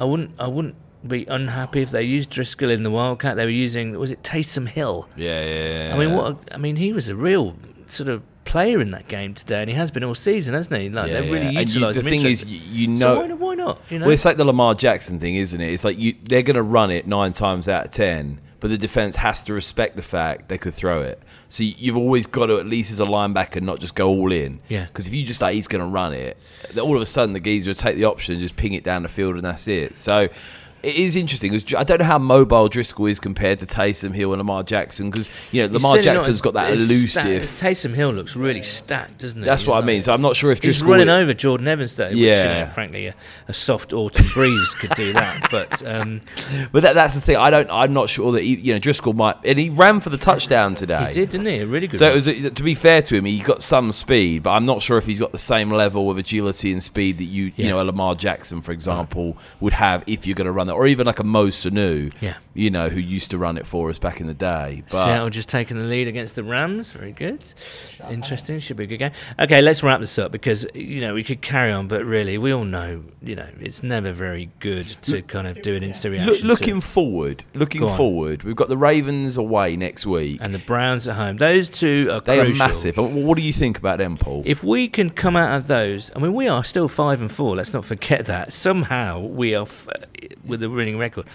I 0.00 0.04
wouldn't, 0.04 0.30
I 0.38 0.46
wouldn't 0.46 0.74
be 1.06 1.24
unhappy 1.26 1.82
if 1.82 1.90
they 1.90 2.02
used 2.02 2.30
Driskel 2.30 2.70
in 2.70 2.82
the 2.82 2.90
Wildcat. 2.90 3.36
They 3.36 3.44
were 3.44 3.50
using, 3.50 3.98
was 3.98 4.10
it 4.10 4.22
Taysom 4.22 4.68
Hill? 4.68 5.08
yeah, 5.16 5.44
yeah, 5.44 5.86
yeah. 5.88 5.94
I 5.94 5.98
mean, 5.98 6.12
what? 6.14 6.32
a- 6.50 6.54
I 6.54 6.58
mean, 6.58 6.76
he 6.76 6.92
was 6.92 7.08
a 7.08 7.16
real 7.16 7.56
sort 7.86 8.08
of 8.08 8.22
player 8.44 8.80
in 8.80 8.90
that 8.90 9.06
game 9.08 9.32
today, 9.34 9.60
and 9.60 9.70
he 9.70 9.76
has 9.76 9.90
been 9.90 10.02
all 10.04 10.14
season, 10.14 10.54
hasn't 10.54 10.80
he? 10.80 10.88
Like 10.90 11.10
Yeah, 11.10 11.20
they 11.20 11.30
really 11.30 11.44
yeah. 11.54 11.60
And 11.60 11.68
you- 11.70 11.80
utilised 11.80 12.02
the 12.02 12.10
thing 12.10 12.24
is, 12.26 12.44
you, 12.44 12.88
you 12.88 12.96
so 12.96 13.14
know, 13.14 13.20
why, 13.20 13.26
not- 13.26 13.38
why 13.38 13.54
not? 13.54 13.80
You 13.90 13.98
know, 13.98 14.06
Well, 14.06 14.12
it's 14.14 14.24
like 14.24 14.36
the 14.36 14.44
Lamar 14.44 14.74
Jackson 14.74 15.18
thing, 15.18 15.36
isn't 15.36 15.60
it? 15.60 15.72
It's 15.72 15.84
like 15.84 15.98
you 15.98 16.14
they're 16.22 16.42
going 16.42 16.56
to 16.56 16.62
run 16.62 16.90
it 16.90 17.06
nine 17.06 17.32
times 17.32 17.68
out 17.68 17.84
of 17.86 17.90
ten, 17.92 18.40
but 18.58 18.68
the 18.70 18.76
defense 18.78 19.16
has 19.16 19.42
to 19.44 19.54
respect 19.54 19.96
the 19.96 20.02
fact 20.02 20.48
they 20.48 20.58
could 20.58 20.74
throw 20.74 21.00
it. 21.02 21.22
So 21.48 21.62
you- 21.64 21.74
you've 21.78 21.96
always 21.96 22.26
got 22.26 22.46
to, 22.46 22.58
at 22.58 22.66
least 22.66 22.90
as 22.90 22.98
a 23.00 23.04
linebacker, 23.06 23.62
not 23.62 23.78
just 23.80 23.94
go 23.94 24.08
all 24.08 24.32
in. 24.32 24.60
Yeah. 24.68 24.86
Because 24.86 25.06
if 25.06 25.14
you 25.14 25.24
just 25.24 25.40
like 25.40 25.54
he's 25.54 25.68
going 25.68 25.80
to 25.84 25.90
run 25.90 26.12
it, 26.12 26.36
all 26.80 26.96
of 26.96 27.02
a 27.02 27.06
sudden 27.06 27.32
the 27.32 27.40
geezer 27.40 27.70
will 27.70 27.74
take 27.76 27.96
the 27.96 28.04
option 28.04 28.34
and 28.34 28.42
just 28.42 28.56
ping 28.56 28.74
it 28.74 28.82
down 28.84 29.02
the 29.02 29.08
field, 29.08 29.36
and 29.36 29.44
that's 29.44 29.66
it. 29.68 29.94
So. 29.94 30.28
It 30.82 30.96
is 30.96 31.16
interesting 31.16 31.52
'cause 31.52 31.64
I 31.76 31.84
don't 31.84 31.98
know 32.00 32.06
how 32.06 32.18
mobile 32.18 32.68
Driskel 32.68 33.10
is 33.10 33.20
compared 33.20 33.58
to 33.60 33.66
Taysom 33.66 34.14
Hill 34.14 34.32
and 34.32 34.38
Lamar 34.38 34.62
Jackson 34.62 35.10
because 35.10 35.28
you 35.52 35.62
know 35.62 35.68
He's 35.68 35.74
Lamar 35.82 35.98
Jackson's 36.00 36.40
got 36.40 36.54
that 36.54 36.72
elusive. 36.72 37.44
Stacked. 37.44 37.62
Taysom 37.62 37.94
Hill 37.94 38.10
looks 38.12 38.34
really 38.36 38.62
stacked, 38.62 39.18
doesn't 39.18 39.38
he? 39.40 39.44
That's 39.44 39.66
what 39.66 39.82
I 39.82 39.86
mean. 39.86 40.02
So 40.02 40.12
I'm 40.12 40.22
not 40.22 40.36
sure 40.36 40.50
if 40.52 40.62
He's 40.62 40.82
Driskel 40.82 40.88
running 40.88 41.08
over 41.08 41.34
Jordan 41.34 41.68
Evans 41.68 41.94
though. 41.94 42.08
Which, 42.08 42.16
you 42.16 42.26
Yeah. 42.28 42.60
know, 42.64 42.66
frankly, 42.66 43.06
a, 43.08 43.14
a 43.48 43.52
soft 43.52 43.92
autumn 43.92 44.26
breeze 44.32 44.74
could 44.74 44.94
do 44.94 45.12
that. 45.12 45.38
But 45.50 45.82
um, 45.86 46.20
But 46.72 46.82
that, 46.82 46.94
that's 46.94 47.14
the 47.14 47.20
thing. 47.20 47.36
I 47.36 47.50
don't. 47.50 47.68
I'm 47.70 47.92
not 47.92 48.08
sure 48.08 48.32
that 48.32 48.42
he, 48.42 48.56
you 48.56 48.72
know 48.74 48.80
Driskel 48.80 49.14
might. 49.14 49.36
And 49.44 49.58
he 49.58 49.68
ran 49.68 50.00
for 50.00 50.10
the 50.10 50.18
touchdown 50.18 50.74
today. 50.74 51.06
he 51.06 51.12
did, 51.12 51.30
didn't 51.30 51.46
he? 51.46 51.58
A 51.58 51.66
really 51.66 51.88
good. 51.88 51.98
So 51.98 52.06
one. 52.06 52.12
it 52.12 52.14
was 52.14 52.26
a, 52.28 52.50
to 52.50 52.62
be 52.62 52.74
fair 52.74 53.02
to 53.02 53.16
him, 53.16 53.24
he 53.24 53.38
got 53.40 53.62
some 53.62 53.92
speed, 53.92 54.44
but 54.44 54.50
I'm 54.50 54.64
not 54.66 54.80
sure 54.80 54.96
if 54.98 55.06
he's 55.06 55.18
got 55.20 55.32
the 55.32 55.38
same 55.38 55.70
level 55.70 56.10
of 56.10 56.18
agility 56.18 56.72
and 56.72 56.82
speed 56.82 57.18
that 57.18 57.24
you, 57.24 57.46
Yeah. 57.56 57.66
you 57.66 57.68
know, 57.70 57.80
a 57.80 57.84
Lamar 57.84 58.14
Jackson, 58.14 58.60
for 58.62 58.72
example, 58.72 59.36
would 59.60 59.72
have 59.72 60.04
if 60.06 60.26
you're 60.26 60.34
going 60.36 60.46
to 60.46 60.52
run 60.52 60.69
that, 60.70 60.74
or 60.76 60.86
even 60.86 61.06
like 61.06 61.18
a 61.18 61.24
Mo 61.24 61.48
Sanu, 61.48 62.12
Yeah. 62.20 62.34
you 62.54 62.70
know, 62.70 62.88
who 62.88 63.00
used 63.00 63.30
to 63.32 63.38
run 63.38 63.58
it 63.58 63.66
for 63.66 63.90
us 63.90 63.98
back 63.98 64.20
in 64.20 64.26
the 64.26 64.34
day. 64.34 64.82
But 64.90 65.04
Seattle 65.04 65.30
just 65.30 65.48
taking 65.48 65.76
the 65.76 65.84
lead 65.84 66.08
against 66.08 66.34
the 66.36 66.42
Rams. 66.44 66.92
Very 66.92 67.12
good. 67.12 67.44
Interesting. 68.10 68.58
Should 68.60 68.76
be 68.76 68.84
a 68.84 68.86
good 68.86 68.98
game. 68.98 69.10
Okay, 69.38 69.60
let's 69.60 69.82
wrap 69.82 70.00
this 70.00 70.18
up 70.18 70.32
because 70.32 70.66
you 70.74 71.00
know 71.00 71.14
we 71.14 71.22
could 71.22 71.42
carry 71.42 71.72
on, 71.72 71.86
but 71.88 72.04
really 72.04 72.38
we 72.38 72.52
all 72.52 72.64
know 72.64 73.02
you 73.22 73.36
know 73.36 73.46
it's 73.60 73.82
never 73.82 74.12
very 74.12 74.50
good 74.60 74.86
to 75.02 75.22
kind 75.22 75.46
of 75.46 75.60
do 75.62 75.74
an 75.74 75.82
instant 75.82 76.12
reaction. 76.12 76.32
look, 76.34 76.42
looking 76.60 76.80
forward, 76.80 77.44
looking 77.54 77.86
forward, 77.88 78.42
we've 78.44 78.56
got 78.56 78.68
the 78.68 78.76
Ravens 78.76 79.36
away 79.36 79.76
next 79.76 80.06
week. 80.06 80.38
and 80.40 80.54
the 80.54 80.58
Browns 80.60 81.06
at 81.08 81.16
home. 81.16 81.36
Those 81.36 81.68
two 81.68 82.08
are 82.10 82.20
They 82.20 82.38
crucial. 82.38 82.54
are 82.62 82.68
massive. 82.68 82.98
Uh, 82.98 83.02
what 83.02 83.36
do 83.36 83.42
you 83.42 83.52
think 83.52 83.78
about 83.78 83.98
them, 83.98 84.16
Paul? 84.16 84.42
If 84.46 84.62
we 84.64 84.88
can 84.88 85.10
come 85.10 85.36
out 85.36 85.56
of 85.56 85.66
those, 85.66 86.10
I 86.16 86.18
mean, 86.20 86.32
we 86.34 86.48
are 86.48 86.64
still 86.64 86.88
five 86.88 87.20
and 87.20 87.30
four. 87.30 87.56
Let's 87.56 87.72
not 87.72 87.84
forget 87.84 88.26
that. 88.26 88.52
Somehow 88.52 89.20
we 89.20 89.54
are 89.54 89.62
f- 89.62 89.88
uh, 89.88 90.06
with 90.44 90.59
a 90.62 90.70
winning 90.70 90.98
record. 90.98 91.26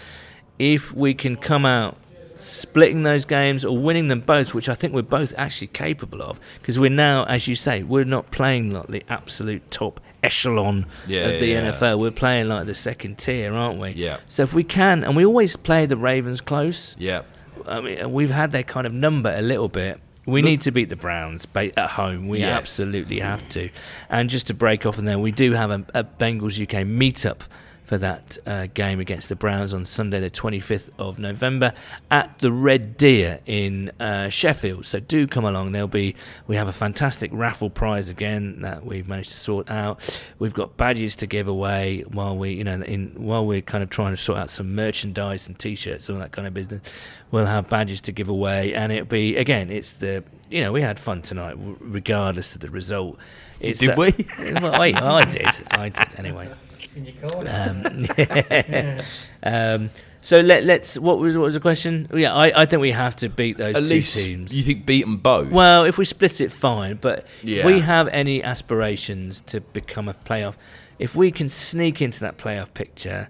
If 0.58 0.92
we 0.92 1.14
can 1.14 1.36
come 1.36 1.66
out 1.66 1.96
splitting 2.38 3.02
those 3.02 3.24
games 3.24 3.64
or 3.64 3.76
winning 3.76 4.08
them 4.08 4.20
both, 4.20 4.54
which 4.54 4.68
I 4.68 4.74
think 4.74 4.92
we're 4.92 5.02
both 5.02 5.32
actually 5.36 5.68
capable 5.68 6.22
of, 6.22 6.38
because 6.60 6.78
we're 6.78 6.90
now, 6.90 7.24
as 7.24 7.48
you 7.48 7.54
say, 7.54 7.82
we're 7.82 8.04
not 8.04 8.30
playing 8.30 8.72
like 8.72 8.88
the 8.88 9.02
absolute 9.08 9.70
top 9.70 10.00
echelon 10.22 10.86
Yeah, 11.06 11.26
of 11.28 11.40
the 11.40 11.46
yeah. 11.46 11.70
NFL. 11.72 11.98
We're 11.98 12.10
playing 12.10 12.48
like 12.48 12.66
the 12.66 12.74
second 12.74 13.18
tier, 13.18 13.54
aren't 13.54 13.78
we? 13.80 13.90
Yeah. 13.90 14.18
So 14.28 14.42
if 14.42 14.52
we 14.54 14.64
can, 14.64 15.04
and 15.04 15.16
we 15.16 15.24
always 15.24 15.56
play 15.56 15.86
the 15.86 15.96
Ravens 15.96 16.40
close. 16.40 16.94
yeah. 16.98 17.22
I 17.66 17.80
mean, 17.80 18.12
we've 18.12 18.30
had 18.30 18.52
their 18.52 18.62
kind 18.62 18.86
of 18.86 18.92
number 18.92 19.32
a 19.34 19.40
little 19.42 19.68
bit. 19.68 19.98
We 20.24 20.40
Look- 20.42 20.50
need 20.50 20.60
to 20.62 20.70
beat 20.72 20.88
the 20.88 20.94
Browns 20.96 21.46
at 21.54 21.78
home. 21.90 22.28
We 22.28 22.40
Yes. 22.40 22.56
absolutely 22.58 23.18
have 23.20 23.48
to. 23.50 23.70
And 24.10 24.28
just 24.30 24.46
to 24.48 24.54
break 24.54 24.84
off 24.86 24.98
in 24.98 25.04
there, 25.04 25.18
we 25.18 25.32
do 25.32 25.52
have 25.52 25.70
a, 25.70 25.84
a 25.94 26.04
Bengals 26.04 26.60
UK 26.62 26.84
meetup 26.86 27.40
for 27.86 27.96
that 27.98 28.36
uh, 28.46 28.66
game 28.74 28.98
against 28.98 29.28
the 29.28 29.36
Browns 29.36 29.72
on 29.72 29.86
Sunday, 29.86 30.18
the 30.18 30.30
25th 30.30 30.90
of 30.98 31.20
November, 31.20 31.72
at 32.10 32.36
the 32.40 32.50
Red 32.50 32.96
Deer 32.96 33.38
in 33.46 33.92
uh, 34.00 34.28
Sheffield. 34.28 34.84
So 34.84 34.98
do 34.98 35.28
come 35.28 35.44
along. 35.44 35.70
There'll 35.70 35.86
be 35.86 36.16
we 36.48 36.56
have 36.56 36.66
a 36.66 36.72
fantastic 36.72 37.30
raffle 37.32 37.70
prize 37.70 38.10
again 38.10 38.60
that 38.62 38.84
we've 38.84 39.06
managed 39.08 39.30
to 39.30 39.36
sort 39.36 39.70
out. 39.70 40.20
We've 40.40 40.52
got 40.52 40.76
badges 40.76 41.14
to 41.16 41.26
give 41.28 41.46
away 41.46 42.04
while 42.08 42.36
we, 42.36 42.50
you 42.50 42.64
know, 42.64 42.82
in 42.82 43.12
while 43.16 43.46
we're 43.46 43.62
kind 43.62 43.84
of 43.84 43.90
trying 43.90 44.12
to 44.12 44.16
sort 44.16 44.38
out 44.38 44.50
some 44.50 44.74
merchandise 44.74 45.46
and 45.46 45.56
T-shirts, 45.56 46.08
and 46.08 46.16
all 46.18 46.22
that 46.22 46.32
kind 46.32 46.48
of 46.48 46.54
business. 46.54 46.80
We'll 47.30 47.46
have 47.46 47.68
badges 47.68 48.00
to 48.02 48.12
give 48.12 48.28
away, 48.28 48.74
and 48.74 48.90
it'll 48.92 49.06
be 49.06 49.36
again. 49.36 49.70
It's 49.70 49.92
the 49.92 50.24
you 50.50 50.60
know 50.60 50.72
we 50.72 50.82
had 50.82 50.98
fun 50.98 51.22
tonight, 51.22 51.56
regardless 51.80 52.54
of 52.56 52.60
the 52.62 52.70
result. 52.70 53.18
It's 53.60 53.78
Did 53.78 53.90
that- 53.90 53.98
we? 53.98 54.26
well, 54.60 54.80
wait, 54.80 55.00
I 55.00 55.22
did. 55.24 55.46
I 55.70 55.88
did 55.88 56.08
anyway. 56.18 56.50
In 56.96 57.04
your 57.04 57.14
corner. 57.28 59.00
Um, 59.42 59.42
um, 59.42 59.90
so 60.20 60.40
let, 60.40 60.64
let's. 60.64 60.98
What 60.98 61.18
was 61.18 61.36
what 61.36 61.44
was 61.44 61.54
the 61.54 61.60
question? 61.60 62.08
Yeah, 62.12 62.34
I, 62.34 62.62
I 62.62 62.66
think 62.66 62.80
we 62.80 62.90
have 62.90 63.14
to 63.16 63.28
beat 63.28 63.58
those 63.58 63.76
At 63.76 63.82
two 63.82 63.88
least 63.88 64.24
teams. 64.24 64.56
you 64.56 64.62
think 64.64 64.84
beat 64.86 65.02
them 65.02 65.18
both. 65.18 65.50
well, 65.50 65.84
if 65.84 65.98
we 65.98 66.04
split 66.04 66.40
it, 66.40 66.50
fine. 66.50 66.96
But 66.96 67.26
Yeah. 67.42 67.64
we 67.66 67.80
have 67.80 68.08
any 68.08 68.42
aspirations 68.42 69.40
to 69.42 69.60
become 69.60 70.08
a 70.08 70.14
playoff, 70.14 70.54
if 70.98 71.14
we 71.14 71.30
can 71.30 71.48
sneak 71.48 72.02
into 72.02 72.20
that 72.20 72.38
playoff 72.38 72.74
picture, 72.74 73.28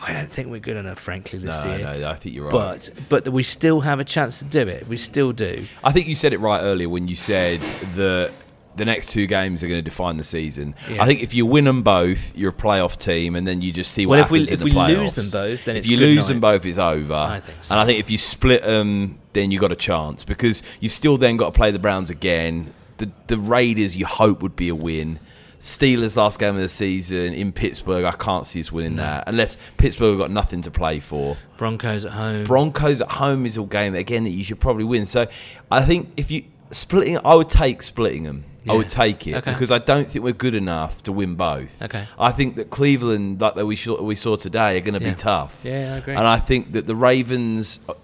I 0.00 0.12
don't 0.12 0.28
think 0.28 0.50
we're 0.50 0.60
good 0.60 0.76
enough, 0.76 0.98
frankly, 1.00 1.38
this 1.38 1.64
no, 1.64 1.74
year. 1.76 1.98
no, 2.00 2.10
I 2.10 2.14
think 2.14 2.34
you're 2.34 2.44
right. 2.44 2.52
But 2.52 2.90
but 3.08 3.32
we 3.32 3.42
still 3.42 3.80
have 3.80 3.98
a 3.98 4.04
chance 4.04 4.38
to 4.40 4.44
do 4.44 4.68
it. 4.68 4.86
We 4.86 4.98
still 4.98 5.32
do. 5.32 5.66
I 5.82 5.90
think 5.90 6.06
you 6.06 6.14
said 6.14 6.32
it 6.32 6.38
right 6.38 6.60
earlier 6.60 6.88
when 6.88 7.08
you 7.08 7.16
said 7.16 7.60
that 7.94 8.30
the 8.76 8.84
next 8.84 9.10
two 9.10 9.26
games 9.26 9.62
are 9.64 9.68
going 9.68 9.78
to 9.78 9.82
define 9.82 10.16
the 10.18 10.24
season. 10.24 10.74
Yeah. 10.90 11.02
I 11.02 11.06
think 11.06 11.22
if 11.22 11.32
you 11.34 11.46
win 11.46 11.64
them 11.64 11.82
both, 11.82 12.36
you're 12.36 12.50
a 12.50 12.54
playoff 12.54 12.98
team, 12.98 13.34
and 13.34 13.46
then 13.46 13.62
you 13.62 13.72
just 13.72 13.92
see 13.92 14.06
what 14.06 14.16
Well, 14.16 14.24
if 14.24 14.30
we- 14.30 14.38
happens 14.40 14.52
if 14.52 14.60
in 14.62 14.68
the 14.68 14.74
playoffs. 14.74 14.90
If 14.90 14.96
we 14.98 15.00
lose 15.02 15.12
them 15.14 15.30
both, 15.30 15.64
then 15.64 15.76
if 15.76 15.88
you 15.90 15.96
lose 15.96 16.16
night. 16.16 16.26
them 16.28 16.40
both, 16.40 16.66
it's 16.66 16.78
over. 16.78 17.14
I 17.14 17.40
think 17.40 17.58
so. 17.62 17.72
And 17.74 17.80
I 17.80 17.84
think 17.86 18.00
if 18.00 18.10
you 18.10 18.18
split 18.18 18.62
them, 18.62 19.18
then 19.32 19.50
you 19.50 19.58
got 19.58 19.72
a 19.72 19.76
chance 19.76 20.24
because 20.24 20.62
you've 20.80 20.92
still 20.92 21.16
then 21.16 21.36
got 21.36 21.46
to 21.52 21.56
play 21.58 21.70
the 21.70 21.78
Browns 21.78 22.10
again. 22.10 22.72
The 22.98 23.10
the 23.26 23.36
Raiders 23.38 23.96
you 23.96 24.06
hope 24.06 24.42
would 24.42 24.56
be 24.56 24.68
a 24.68 24.74
win. 24.74 25.18
Steelers 25.58 26.18
last 26.18 26.38
game 26.38 26.54
of 26.54 26.60
the 26.60 26.68
season 26.68 27.32
in 27.32 27.50
Pittsburgh, 27.50 28.04
I 28.04 28.12
can't 28.12 28.46
see 28.46 28.60
us 28.60 28.70
winning 28.70 28.96
that 28.96 29.24
unless 29.26 29.56
Pittsburgh 29.78 30.10
have 30.10 30.18
got 30.18 30.30
nothing 30.30 30.60
to 30.62 30.70
play 30.70 31.00
for. 31.00 31.38
Broncos 31.56 32.04
at 32.04 32.12
home. 32.12 32.44
Broncos 32.44 33.00
at 33.00 33.12
home 33.12 33.46
is 33.46 33.56
a 33.56 33.62
game 33.62 33.94
again 33.94 34.24
that 34.24 34.30
you 34.30 34.44
should 34.44 34.60
probably 34.60 34.84
win. 34.84 35.06
So 35.06 35.26
I 35.70 35.82
think 35.82 36.10
if 36.18 36.30
you 36.30 36.44
splitting, 36.70 37.18
I 37.24 37.34
would 37.34 37.48
take 37.48 37.82
splitting 37.82 38.24
them. 38.24 38.44
I 38.68 38.74
would 38.74 38.88
take 38.88 39.26
it 39.26 39.34
Okay. 39.36 39.52
because 39.52 39.70
I 39.70 39.78
don't 39.78 40.10
think 40.10 40.24
we're 40.24 40.32
good 40.32 40.54
enough 40.54 41.02
to 41.04 41.12
win 41.12 41.34
both. 41.34 41.80
Okay. 41.82 42.06
I 42.18 42.32
think 42.32 42.56
that 42.56 42.70
Cleveland, 42.70 43.40
like 43.40 43.54
that 43.54 43.66
we 43.66 43.76
saw, 43.76 44.00
we 44.02 44.14
saw 44.14 44.36
today, 44.36 44.76
are 44.76 44.80
going 44.80 44.98
to 44.98 45.04
Yeah. 45.04 45.10
be 45.12 45.16
tough. 45.16 45.60
Yeah, 45.64 45.94
I 45.94 45.96
agree. 45.98 46.14
And 46.14 46.26
I 46.26 46.38
think 46.38 46.72
that 46.72 46.86
the 46.86 46.94
Ravens 46.94 47.80
uh, 47.88 47.94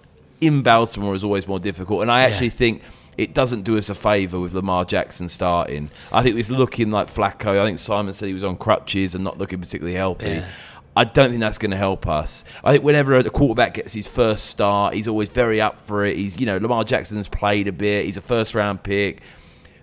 in 0.41 0.63
Baltimore 0.63 1.15
is 1.15 1.25
always 1.25 1.47
more 1.49 1.61
difficult. 1.61 2.03
And 2.03 2.11
I 2.11 2.23
actually 2.23 2.47
Yeah. 2.49 2.53
think 2.55 2.83
it 3.19 3.35
doesn't 3.35 3.63
do 3.63 3.77
us 3.77 3.91
a 3.91 3.95
favour 3.95 4.41
with 4.41 4.55
Lamar 4.55 4.85
Jackson 4.85 5.29
starting. 5.29 5.91
I 6.13 6.23
think 6.23 6.37
it's 6.39 6.51
looking 6.51 6.91
like 6.91 7.09
Flacco. 7.09 7.61
I 7.61 7.67
think 7.67 7.79
Simon 7.79 8.13
said 8.15 8.27
he 8.29 8.35
was 8.35 8.43
on 8.45 8.57
crutches 8.57 9.15
and 9.15 9.23
not 9.23 9.39
looking 9.39 9.61
particularly 9.61 9.97
healthy. 9.97 10.27
Yeah. 10.31 10.45
I 10.95 11.05
don't 11.05 11.31
think 11.31 11.41
that's 11.41 11.57
going 11.59 11.71
to 11.71 11.77
help 11.79 12.07
us. 12.07 12.45
I 12.63 12.73
think 12.73 12.85
whenever 12.85 13.17
a 13.17 13.25
quarterback 13.31 13.75
gets 13.75 13.95
his 13.95 14.07
first 14.07 14.47
start, 14.47 14.93
he's 14.95 15.09
always 15.09 15.31
very 15.31 15.59
up 15.61 15.81
for 15.87 16.05
it. 16.05 16.17
He's, 16.19 16.39
you 16.39 16.45
know, 16.45 16.59
Lamar 16.59 16.85
Jackson's 16.85 17.29
played 17.29 17.67
a 17.67 17.73
bit. 17.73 18.05
He's 18.05 18.19
a 18.19 18.21
first 18.21 18.55
round 18.55 18.83
pick. 18.83 19.23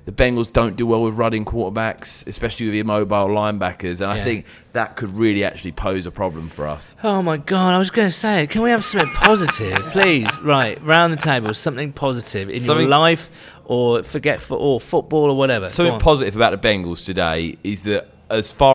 The 0.09 0.23
Bengals 0.23 0.51
don't 0.51 0.75
do 0.75 0.87
well 0.87 1.03
with 1.03 1.13
running 1.13 1.45
quarterbacks, 1.45 2.25
especially 2.25 2.65
with 2.65 2.73
immobile 2.73 3.27
linebackers, 3.27 4.01
and 4.01 4.09
I 4.09 4.19
think 4.19 4.45
that 4.73 4.95
could 4.95 5.15
really 5.15 5.43
actually 5.43 5.71
pose 5.73 6.07
a 6.07 6.11
problem 6.11 6.49
for 6.49 6.67
us. 6.67 6.95
Oh 7.03 7.21
my 7.21 7.37
god, 7.37 7.75
I 7.75 7.77
was 7.77 7.91
going 7.91 8.07
to 8.07 8.11
say, 8.11 8.47
can 8.47 8.63
we 8.63 8.71
have 8.71 8.83
something 8.83 9.07
positive, 9.13 9.77
please? 9.91 10.41
Right, 10.41 10.83
round 10.83 11.13
the 11.13 11.17
table, 11.17 11.53
something 11.53 11.93
positive 11.93 12.49
in 12.49 12.59
Something- 12.59 12.87
your 12.87 12.97
life, 12.97 13.29
or 13.65 14.01
forget 14.01 14.41
for 14.41 14.57
or 14.57 14.79
football 14.79 15.29
or 15.29 15.37
whatever. 15.37 15.67
Something 15.67 15.99
positive 15.99 16.35
about 16.35 16.59
the 16.59 16.67
Bengals 16.67 17.05
today 17.05 17.57
is 17.63 17.83
that 17.83 18.09
as 18.31 18.51
far 18.51 18.73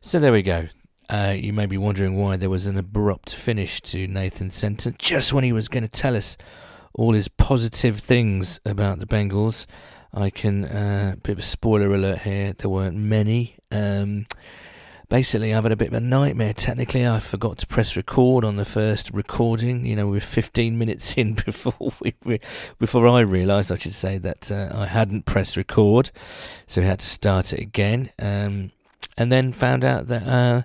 So 0.00 0.18
there 0.18 0.32
we 0.32 0.42
go. 0.42 0.66
Uh, 1.08 1.34
you 1.36 1.52
may 1.52 1.66
be 1.66 1.76
wondering 1.76 2.16
why 2.16 2.36
there 2.36 2.50
was 2.50 2.66
an 2.66 2.78
abrupt 2.78 3.34
finish 3.34 3.80
to 3.82 4.06
Nathan's 4.06 4.54
sentence 4.54 4.96
just 4.98 5.32
when 5.32 5.44
he 5.44 5.52
was 5.52 5.68
going 5.68 5.82
to 5.82 5.88
tell 5.88 6.16
us 6.16 6.36
all 6.94 7.12
his 7.12 7.28
positive 7.28 7.98
things 7.98 8.60
about 8.64 9.00
the 9.00 9.06
Bengals. 9.06 9.66
I 10.12 10.30
can, 10.30 10.64
uh, 10.64 11.16
bit 11.22 11.32
of 11.32 11.38
a 11.40 11.42
spoiler 11.42 11.92
alert 11.92 12.20
here, 12.20 12.52
there 12.52 12.70
weren't 12.70 12.96
many. 12.96 13.56
Um, 13.72 14.24
basically, 15.08 15.52
I've 15.52 15.64
had 15.64 15.72
a 15.72 15.76
bit 15.76 15.88
of 15.88 15.94
a 15.94 16.00
nightmare. 16.00 16.52
Technically, 16.52 17.06
I 17.06 17.18
forgot 17.18 17.58
to 17.58 17.66
press 17.66 17.96
record 17.96 18.44
on 18.44 18.56
the 18.56 18.64
first 18.64 19.10
recording. 19.10 19.84
You 19.84 19.96
know, 19.96 20.06
we 20.06 20.18
are 20.18 20.20
15 20.20 20.78
minutes 20.78 21.14
in 21.18 21.34
before 21.44 21.92
we, 22.00 22.40
before 22.78 23.08
I 23.08 23.20
realised, 23.20 23.72
I 23.72 23.76
should 23.76 23.94
say, 23.94 24.18
that 24.18 24.52
uh, 24.52 24.70
I 24.72 24.86
hadn't 24.86 25.26
pressed 25.26 25.56
record, 25.56 26.12
so 26.68 26.80
we 26.80 26.86
had 26.86 27.00
to 27.00 27.06
start 27.06 27.52
it 27.52 27.58
again. 27.58 28.10
Um, 28.18 28.70
and 29.16 29.30
then 29.30 29.52
found 29.52 29.84
out 29.84 30.08
that 30.08 30.26
uh, 30.26 30.62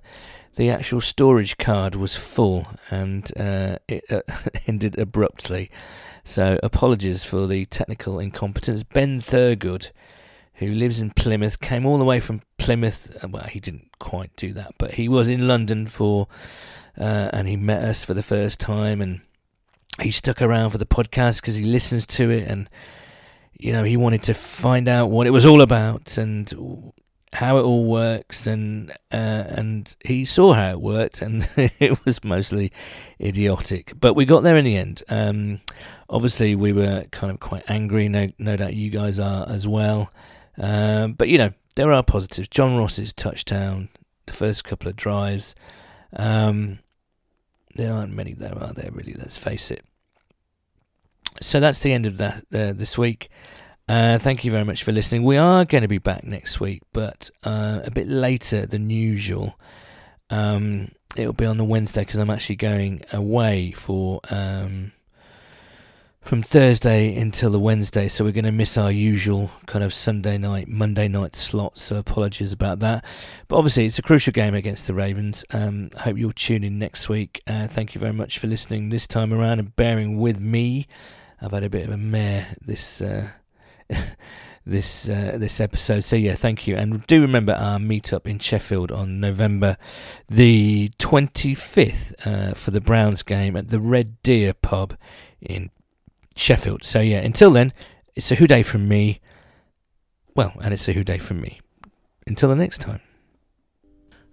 the 0.55 0.69
actual 0.69 1.01
storage 1.01 1.57
card 1.57 1.95
was 1.95 2.15
full, 2.15 2.67
and 2.89 3.31
uh, 3.37 3.77
it 3.87 4.03
uh, 4.09 4.21
ended 4.67 4.97
abruptly. 4.97 5.69
So 6.23 6.59
apologies 6.61 7.23
for 7.23 7.47
the 7.47 7.65
technical 7.65 8.19
incompetence. 8.19 8.83
Ben 8.83 9.19
Thurgood 9.19 9.91
who 10.59 10.67
lives 10.67 10.99
in 10.99 11.09
Plymouth, 11.11 11.61
came 11.61 11.85
all 11.85 11.97
the 11.97 12.03
way 12.03 12.19
from 12.19 12.41
Plymouth. 12.57 13.15
Uh, 13.23 13.29
well, 13.29 13.45
he 13.45 13.61
didn't 13.61 13.89
quite 13.97 14.35
do 14.35 14.51
that, 14.53 14.75
but 14.77 14.95
he 14.95 15.07
was 15.07 15.29
in 15.29 15.47
London 15.47 15.87
for, 15.87 16.27
uh, 16.97 17.29
and 17.31 17.47
he 17.47 17.55
met 17.55 17.81
us 17.81 18.03
for 18.03 18.13
the 18.13 18.21
first 18.21 18.59
time, 18.59 19.01
and 19.01 19.21
he 20.01 20.11
stuck 20.11 20.41
around 20.41 20.71
for 20.71 20.77
the 20.77 20.85
podcast 20.85 21.39
because 21.39 21.55
he 21.55 21.63
listens 21.63 22.05
to 22.05 22.29
it, 22.29 22.45
and 22.45 22.69
you 23.57 23.71
know 23.71 23.83
he 23.83 23.95
wanted 23.95 24.21
to 24.23 24.33
find 24.33 24.89
out 24.89 25.09
what 25.09 25.27
it 25.27 25.31
was 25.31 25.45
all 25.45 25.61
about 25.61 26.17
and 26.17 26.53
how 27.33 27.57
it 27.57 27.63
all 27.63 27.85
works, 27.85 28.47
and 28.47 28.91
uh, 29.11 29.43
and 29.47 29.95
he 30.03 30.25
saw 30.25 30.53
how 30.53 30.71
it 30.71 30.81
worked, 30.81 31.21
and 31.21 31.49
it 31.79 32.03
was 32.05 32.23
mostly 32.23 32.71
idiotic, 33.21 33.93
but 33.99 34.15
we 34.15 34.25
got 34.25 34.43
there 34.43 34.57
in 34.57 34.65
the 34.65 34.77
end. 34.77 35.03
Um, 35.09 35.61
obviously, 36.09 36.55
we 36.55 36.73
were 36.73 37.05
kind 37.11 37.31
of 37.31 37.39
quite 37.39 37.69
angry. 37.69 38.09
No, 38.09 38.29
no 38.37 38.55
doubt 38.55 38.73
you 38.73 38.89
guys 38.89 39.19
are 39.19 39.47
as 39.47 39.67
well. 39.67 40.11
Um, 40.57 41.13
but 41.13 41.29
you 41.29 41.37
know, 41.37 41.51
there 41.75 41.91
are 41.91 42.03
positives. 42.03 42.47
John 42.47 42.75
Ross's 42.75 43.13
touchdown, 43.13 43.89
the 44.25 44.33
first 44.33 44.63
couple 44.63 44.89
of 44.89 44.95
drives. 44.95 45.55
Um, 46.15 46.79
there 47.75 47.93
aren't 47.93 48.13
many 48.13 48.33
there, 48.33 48.57
are 48.57 48.73
there? 48.73 48.91
Really, 48.91 49.13
let's 49.13 49.37
face 49.37 49.71
it. 49.71 49.85
So 51.41 51.59
that's 51.59 51.79
the 51.79 51.93
end 51.93 52.05
of 52.05 52.17
that 52.17 52.43
uh, 52.53 52.73
this 52.73 52.97
week. 52.97 53.29
Uh, 53.89 54.19
thank 54.19 54.45
you 54.45 54.51
very 54.51 54.63
much 54.63 54.83
for 54.83 54.91
listening. 54.91 55.23
We 55.23 55.37
are 55.37 55.65
going 55.65 55.81
to 55.81 55.87
be 55.87 55.97
back 55.97 56.23
next 56.23 56.59
week, 56.59 56.83
but 56.93 57.31
uh, 57.43 57.79
a 57.83 57.89
bit 57.89 58.07
later 58.07 58.67
than 58.67 58.91
usual. 58.91 59.59
Um, 60.29 60.91
it'll 61.15 61.33
be 61.33 61.47
on 61.47 61.57
the 61.57 61.63
Wednesday 61.63 62.01
because 62.01 62.19
I'm 62.19 62.29
actually 62.29 62.57
going 62.57 63.01
away 63.11 63.71
for 63.71 64.19
um, 64.29 64.91
from 66.21 66.43
Thursday 66.43 67.15
until 67.15 67.49
the 67.49 67.59
Wednesday, 67.59 68.07
so 68.09 68.23
we're 68.23 68.31
going 68.31 68.45
to 68.45 68.51
miss 68.51 68.77
our 68.77 68.91
usual 68.91 69.49
kind 69.65 69.83
of 69.83 69.91
Sunday 69.91 70.37
night, 70.37 70.67
Monday 70.67 71.07
night 71.07 71.35
slot. 71.35 71.79
So 71.79 71.95
apologies 71.95 72.53
about 72.53 72.81
that. 72.81 73.03
But 73.47 73.57
obviously, 73.57 73.87
it's 73.87 73.97
a 73.97 74.03
crucial 74.03 74.33
game 74.33 74.53
against 74.53 74.85
the 74.85 74.93
Ravens. 74.93 75.43
Um, 75.49 75.89
hope 75.97 76.15
you'll 76.15 76.31
tune 76.33 76.63
in 76.63 76.77
next 76.77 77.09
week. 77.09 77.41
Uh, 77.47 77.65
thank 77.65 77.95
you 77.95 77.99
very 77.99 78.13
much 78.13 78.37
for 78.37 78.45
listening 78.45 78.89
this 78.89 79.07
time 79.07 79.33
around 79.33 79.57
and 79.57 79.75
bearing 79.75 80.19
with 80.19 80.39
me. 80.39 80.85
I've 81.41 81.53
had 81.53 81.63
a 81.63 81.71
bit 81.71 81.87
of 81.87 81.91
a 81.91 81.97
mare 81.97 82.55
this. 82.61 83.01
Uh, 83.01 83.29
this 84.65 85.09
uh, 85.09 85.35
this 85.37 85.59
episode. 85.59 86.03
So 86.03 86.15
yeah, 86.15 86.35
thank 86.35 86.67
you, 86.67 86.75
and 86.75 87.05
do 87.07 87.21
remember 87.21 87.53
our 87.53 87.79
meetup 87.79 88.27
in 88.27 88.39
Sheffield 88.39 88.91
on 88.91 89.19
November 89.19 89.77
the 90.29 90.91
twenty 90.97 91.55
fifth 91.55 92.13
uh, 92.25 92.53
for 92.53 92.71
the 92.71 92.81
Browns 92.81 93.23
game 93.23 93.55
at 93.55 93.69
the 93.69 93.79
Red 93.79 94.21
Deer 94.23 94.53
Pub 94.53 94.95
in 95.41 95.71
Sheffield. 96.35 96.83
So 96.83 96.99
yeah, 96.99 97.19
until 97.19 97.51
then, 97.51 97.73
it's 98.15 98.31
a 98.31 98.35
Who 98.35 98.47
Dey 98.47 98.63
from 98.63 98.87
me. 98.87 99.19
Well, 100.35 100.53
and 100.61 100.73
it's 100.73 100.87
a 100.87 100.93
Who 100.93 101.03
Dey 101.03 101.17
from 101.17 101.41
me. 101.41 101.59
Until 102.27 102.49
the 102.49 102.55
next 102.55 102.79
time. 102.79 103.01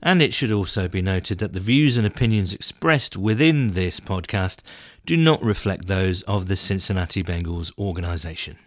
And 0.03 0.23
it 0.23 0.35
should 0.35 0.53
also 0.53 0.87
be 0.87 1.01
noted 1.01 1.39
that 1.39 1.53
the 1.53 1.61
views 1.61 1.97
and 1.97 2.07
opinions 2.07 2.53
expressed 2.53 3.17
within 3.17 3.73
this 3.73 3.99
podcast 3.99 4.61
do 5.07 5.17
not 5.17 5.43
reflect 5.43 5.87
those 5.87 6.23
of 6.23 6.49
the 6.49 6.57
Cincinnati 6.57 7.23
Bengals 7.23 7.73
organisation. 7.79 8.59